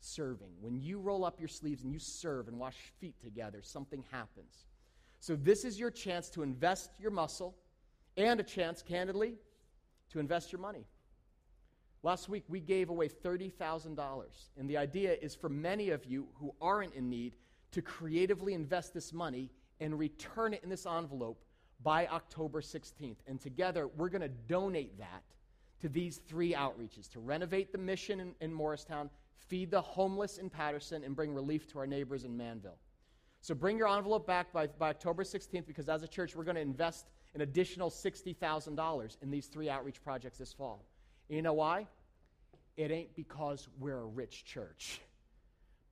Serving. 0.00 0.52
When 0.60 0.78
you 0.78 1.00
roll 1.00 1.24
up 1.24 1.40
your 1.40 1.48
sleeves 1.48 1.82
and 1.82 1.92
you 1.92 1.98
serve 1.98 2.48
and 2.48 2.58
wash 2.58 2.76
feet 3.00 3.20
together, 3.22 3.60
something 3.62 4.04
happens. 4.10 4.66
So, 5.18 5.36
this 5.36 5.64
is 5.64 5.78
your 5.78 5.90
chance 5.90 6.30
to 6.30 6.42
invest 6.42 6.90
your 6.98 7.10
muscle 7.10 7.54
and 8.16 8.40
a 8.40 8.42
chance, 8.42 8.82
candidly, 8.82 9.34
to 10.10 10.18
invest 10.18 10.52
your 10.52 10.60
money. 10.60 10.86
Last 12.02 12.28
week, 12.28 12.44
we 12.48 12.60
gave 12.60 12.88
away 12.88 13.08
$30,000. 13.08 14.24
And 14.58 14.68
the 14.68 14.78
idea 14.78 15.16
is 15.20 15.34
for 15.34 15.48
many 15.48 15.90
of 15.90 16.04
you 16.06 16.28
who 16.34 16.54
aren't 16.60 16.94
in 16.94 17.10
need 17.10 17.36
to 17.72 17.82
creatively 17.82 18.54
invest 18.54 18.94
this 18.94 19.12
money 19.12 19.50
and 19.80 19.98
return 19.98 20.54
it 20.54 20.62
in 20.62 20.70
this 20.70 20.86
envelope 20.86 21.42
by 21.82 22.06
October 22.06 22.60
16th. 22.60 23.16
And 23.26 23.40
together, 23.40 23.88
we're 23.88 24.08
going 24.08 24.22
to 24.22 24.28
donate 24.28 24.98
that 24.98 25.22
to 25.80 25.88
these 25.88 26.18
three 26.28 26.52
outreaches 26.52 27.10
to 27.12 27.20
renovate 27.20 27.72
the 27.72 27.78
mission 27.78 28.20
in, 28.20 28.34
in, 28.40 28.52
Morristown, 28.52 29.08
feed 29.38 29.70
the 29.70 29.80
homeless 29.80 30.38
in 30.38 30.50
Paterson, 30.50 31.04
and 31.04 31.16
bring 31.16 31.34
relief 31.34 31.66
to 31.68 31.78
our 31.78 31.86
neighbors 31.86 32.24
in 32.24 32.36
Manville. 32.36 32.78
So 33.40 33.54
bring 33.54 33.78
your 33.78 33.88
envelope 33.88 34.26
back 34.26 34.52
by, 34.52 34.66
by 34.66 34.90
October 34.90 35.24
16th 35.24 35.66
because 35.66 35.88
as 35.88 36.02
a 36.02 36.08
church, 36.08 36.36
we're 36.36 36.44
going 36.44 36.56
to 36.56 36.60
invest 36.60 37.06
an 37.34 37.42
additional 37.42 37.90
$60,000 37.90 39.16
in 39.22 39.30
these 39.30 39.46
three 39.46 39.70
outreach 39.70 40.02
projects 40.02 40.38
this 40.38 40.52
fall. 40.52 40.84
And 41.28 41.36
you 41.36 41.42
know 41.42 41.52
why? 41.52 41.86
It 42.76 42.90
ain't 42.90 43.14
because 43.14 43.68
we're 43.78 43.98
a 43.98 44.06
rich 44.06 44.44
church, 44.44 45.00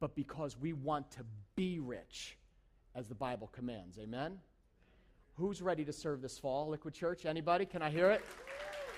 but 0.01 0.15
because 0.15 0.59
we 0.59 0.73
want 0.73 1.11
to 1.13 1.25
be 1.55 1.79
rich 1.79 2.39
as 2.95 3.09
the 3.09 3.15
Bible 3.15 3.49
commands. 3.53 3.99
Amen? 3.99 4.39
Who's 5.35 5.63
ready 5.63 5.85
to 5.85 5.93
serve 5.93 6.21
this 6.21 6.39
fall, 6.39 6.69
Liquid 6.69 6.95
Church? 6.95 7.25
Anybody? 7.25 7.65
Can 7.65 7.83
I 7.83 7.91
hear 7.91 8.11
it? 8.11 8.25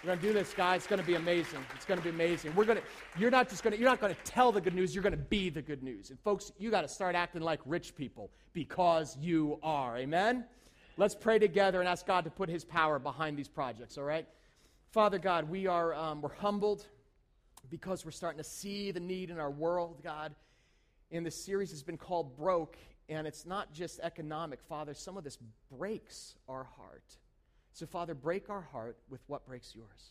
We're 0.02 0.16
to 0.16 0.22
do 0.22 0.32
this, 0.32 0.54
guys. 0.54 0.78
It's 0.78 0.86
to 1.00 1.06
be 1.06 1.16
amazing. 1.16 1.58
It's 1.74 1.84
to 1.84 1.96
be 1.96 2.08
amazing. 2.08 2.54
We're 2.54 2.64
to, 2.64 2.82
you're 3.18 3.30
not 3.30 3.50
just 3.50 3.62
to, 3.62 3.78
you're 3.78 3.90
not 3.90 4.00
to 4.14 4.20
tell 4.24 4.50
the 4.50 4.60
good 4.60 4.74
news. 4.74 4.94
You're 4.94 5.02
to 5.12 5.18
be 5.18 5.50
the 5.50 5.60
good 5.60 5.82
news. 5.82 6.08
And 6.08 6.18
folks, 6.20 6.52
you 6.58 6.70
got 6.70 6.82
to 6.82 6.88
start 6.88 7.14
acting 7.14 7.42
like 7.42 7.60
rich 7.66 7.94
people 7.94 8.30
because 8.54 9.18
you 9.20 9.58
are. 9.62 9.98
Amen? 9.98 10.44
Let's 11.00 11.14
pray 11.14 11.38
together 11.38 11.80
and 11.80 11.88
ask 11.88 12.04
God 12.04 12.24
to 12.24 12.30
put 12.30 12.50
his 12.50 12.62
power 12.62 12.98
behind 12.98 13.38
these 13.38 13.48
projects, 13.48 13.96
all 13.96 14.04
right? 14.04 14.26
Father 14.90 15.18
God, 15.18 15.48
we 15.48 15.66
are, 15.66 15.94
um, 15.94 16.20
we're 16.20 16.34
humbled 16.34 16.86
because 17.70 18.04
we're 18.04 18.10
starting 18.10 18.36
to 18.36 18.44
see 18.44 18.90
the 18.90 19.00
need 19.00 19.30
in 19.30 19.38
our 19.38 19.50
world, 19.50 20.02
God. 20.04 20.34
And 21.10 21.24
this 21.24 21.42
series 21.42 21.70
has 21.70 21.82
been 21.82 21.96
called 21.96 22.36
Broke, 22.36 22.76
and 23.08 23.26
it's 23.26 23.46
not 23.46 23.72
just 23.72 23.98
economic, 24.00 24.60
Father. 24.60 24.92
Some 24.92 25.16
of 25.16 25.24
this 25.24 25.38
breaks 25.72 26.34
our 26.50 26.64
heart. 26.64 27.16
So, 27.72 27.86
Father, 27.86 28.12
break 28.12 28.50
our 28.50 28.60
heart 28.60 28.98
with 29.08 29.22
what 29.26 29.46
breaks 29.46 29.74
yours. 29.74 30.10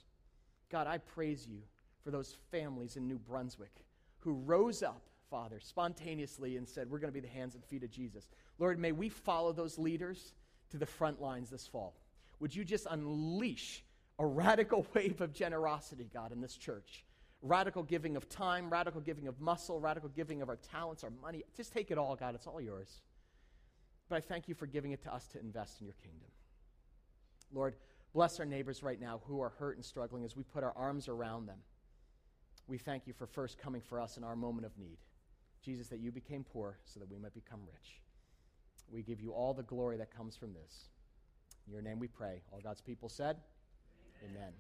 God, 0.72 0.88
I 0.88 0.98
praise 0.98 1.46
you 1.48 1.60
for 2.04 2.10
those 2.10 2.36
families 2.50 2.96
in 2.98 3.08
New 3.08 3.20
Brunswick 3.20 3.86
who 4.22 4.34
rose 4.34 4.82
up, 4.82 5.04
Father, 5.30 5.60
spontaneously 5.60 6.58
and 6.58 6.68
said, 6.68 6.90
We're 6.90 6.98
going 6.98 7.14
to 7.14 7.22
be 7.22 7.28
the 7.28 7.32
hands 7.32 7.54
and 7.54 7.64
feet 7.64 7.84
of 7.84 7.92
Jesus. 7.92 8.28
Lord, 8.58 8.80
may 8.80 8.92
we 8.92 9.10
follow 9.10 9.54
those 9.54 9.78
leaders 9.78 10.34
to 10.72 10.78
the 10.78 10.86
front 10.86 11.22
lines 11.22 11.50
this 11.50 11.68
fall. 11.68 11.96
Would 12.40 12.56
you 12.56 12.64
just 12.64 12.88
unleash 12.90 13.84
a 14.18 14.26
radical 14.26 14.86
wave 14.96 15.22
of 15.22 15.34
generosity, 15.34 16.10
God, 16.14 16.32
in 16.32 16.42
this 16.42 16.56
church? 16.56 17.06
Radical 17.42 17.84
giving 17.84 18.18
of 18.18 18.28
time, 18.28 18.70
radical 18.70 19.00
giving 19.00 19.28
of 19.28 19.40
muscle, 19.40 19.80
radical 19.80 20.10
giving 20.10 20.42
of 20.42 20.50
our 20.50 20.58
talents, 20.58 21.04
our 21.04 21.12
money. 21.22 21.44
Just 21.56 21.72
take 21.72 21.90
it 21.90 21.98
all, 21.98 22.16
God. 22.16 22.36
It's 22.36 22.48
all 22.48 22.60
yours. 22.60 23.02
But 24.10 24.18
I 24.18 24.22
thank 24.22 24.48
you 24.48 24.56
for 24.56 24.66
giving 24.66 24.92
it 24.92 25.04
to 25.04 25.14
us 25.14 25.28
to 25.28 25.40
invest 25.40 25.80
in 25.80 25.88
your 25.88 25.96
kingdom. 26.04 26.28
Lord, 27.54 27.76
bless 28.14 28.40
our 28.40 28.46
neighbors 28.46 28.84
right 28.84 29.00
now 29.00 29.22
who 29.26 29.42
are 29.42 29.54
hurt 29.58 29.78
and 29.78 29.86
struggling 29.86 30.26
as 30.26 30.36
we 30.36 30.44
put 30.44 30.64
our 30.64 30.74
arms 30.76 31.08
around 31.08 31.48
them. 31.48 31.60
We 32.68 32.78
thank 32.78 33.08
you 33.08 33.14
for 33.14 33.26
first 33.26 33.58
coming 33.58 33.82
for 33.82 34.00
us 34.00 34.18
in 34.18 34.24
our 34.24 34.36
moment 34.36 34.66
of 34.66 34.78
need. 34.78 34.98
Jesus, 35.62 35.88
that 35.88 36.00
you 36.00 36.12
became 36.12 36.44
poor 36.44 36.78
so 36.86 37.00
that 37.00 37.10
we 37.10 37.18
might 37.18 37.34
become 37.34 37.62
rich. 37.66 38.02
We 38.92 39.02
give 39.02 39.22
you 39.22 39.32
all 39.32 39.54
the 39.54 39.64
glory 39.64 39.98
that 39.98 40.16
comes 40.16 40.36
from 40.36 40.54
this. 40.54 40.90
In 41.68 41.74
your 41.74 41.82
name 41.82 42.00
we 42.00 42.08
pray. 42.08 42.42
All 42.52 42.60
God's 42.62 42.82
people 42.82 43.10
said, 43.10 43.38
Amen. 44.24 44.52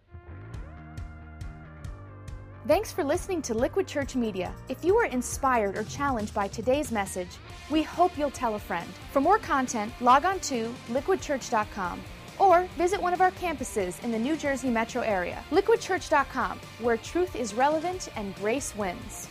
Thanks 2.68 2.92
for 2.92 3.04
listening 3.04 3.42
to 3.44 3.54
Liquid 3.54 3.88
Church 3.88 4.16
Media. 4.16 4.54
If 4.68 4.84
you 4.84 4.94
were 4.94 5.06
inspired 5.06 5.78
or 5.78 5.84
challenged 5.86 6.34
by 6.34 6.50
today's 6.50 6.92
message, 6.92 7.30
we 7.70 7.82
hope 7.82 8.18
you'll 8.18 8.30
tell 8.30 8.56
a 8.56 8.60
friend. 8.60 8.88
For 9.12 9.22
more 9.22 9.40
content, 9.40 9.94
log 10.02 10.26
on 10.26 10.40
to 10.42 10.74
liquidchurch.com 10.90 12.02
or 12.38 12.68
visit 12.78 13.02
one 13.02 13.14
of 13.14 13.22
our 13.22 13.32
campuses 13.32 14.02
in 14.04 14.12
the 14.12 14.20
New 14.20 14.36
Jersey 14.36 14.70
metro 14.70 15.02
area. 15.02 15.44
Liquidchurch.com, 15.52 16.60
where 16.80 16.98
truth 16.98 17.36
is 17.36 17.54
relevant 17.54 18.10
and 18.16 18.36
grace 18.36 18.76
wins. 18.76 19.28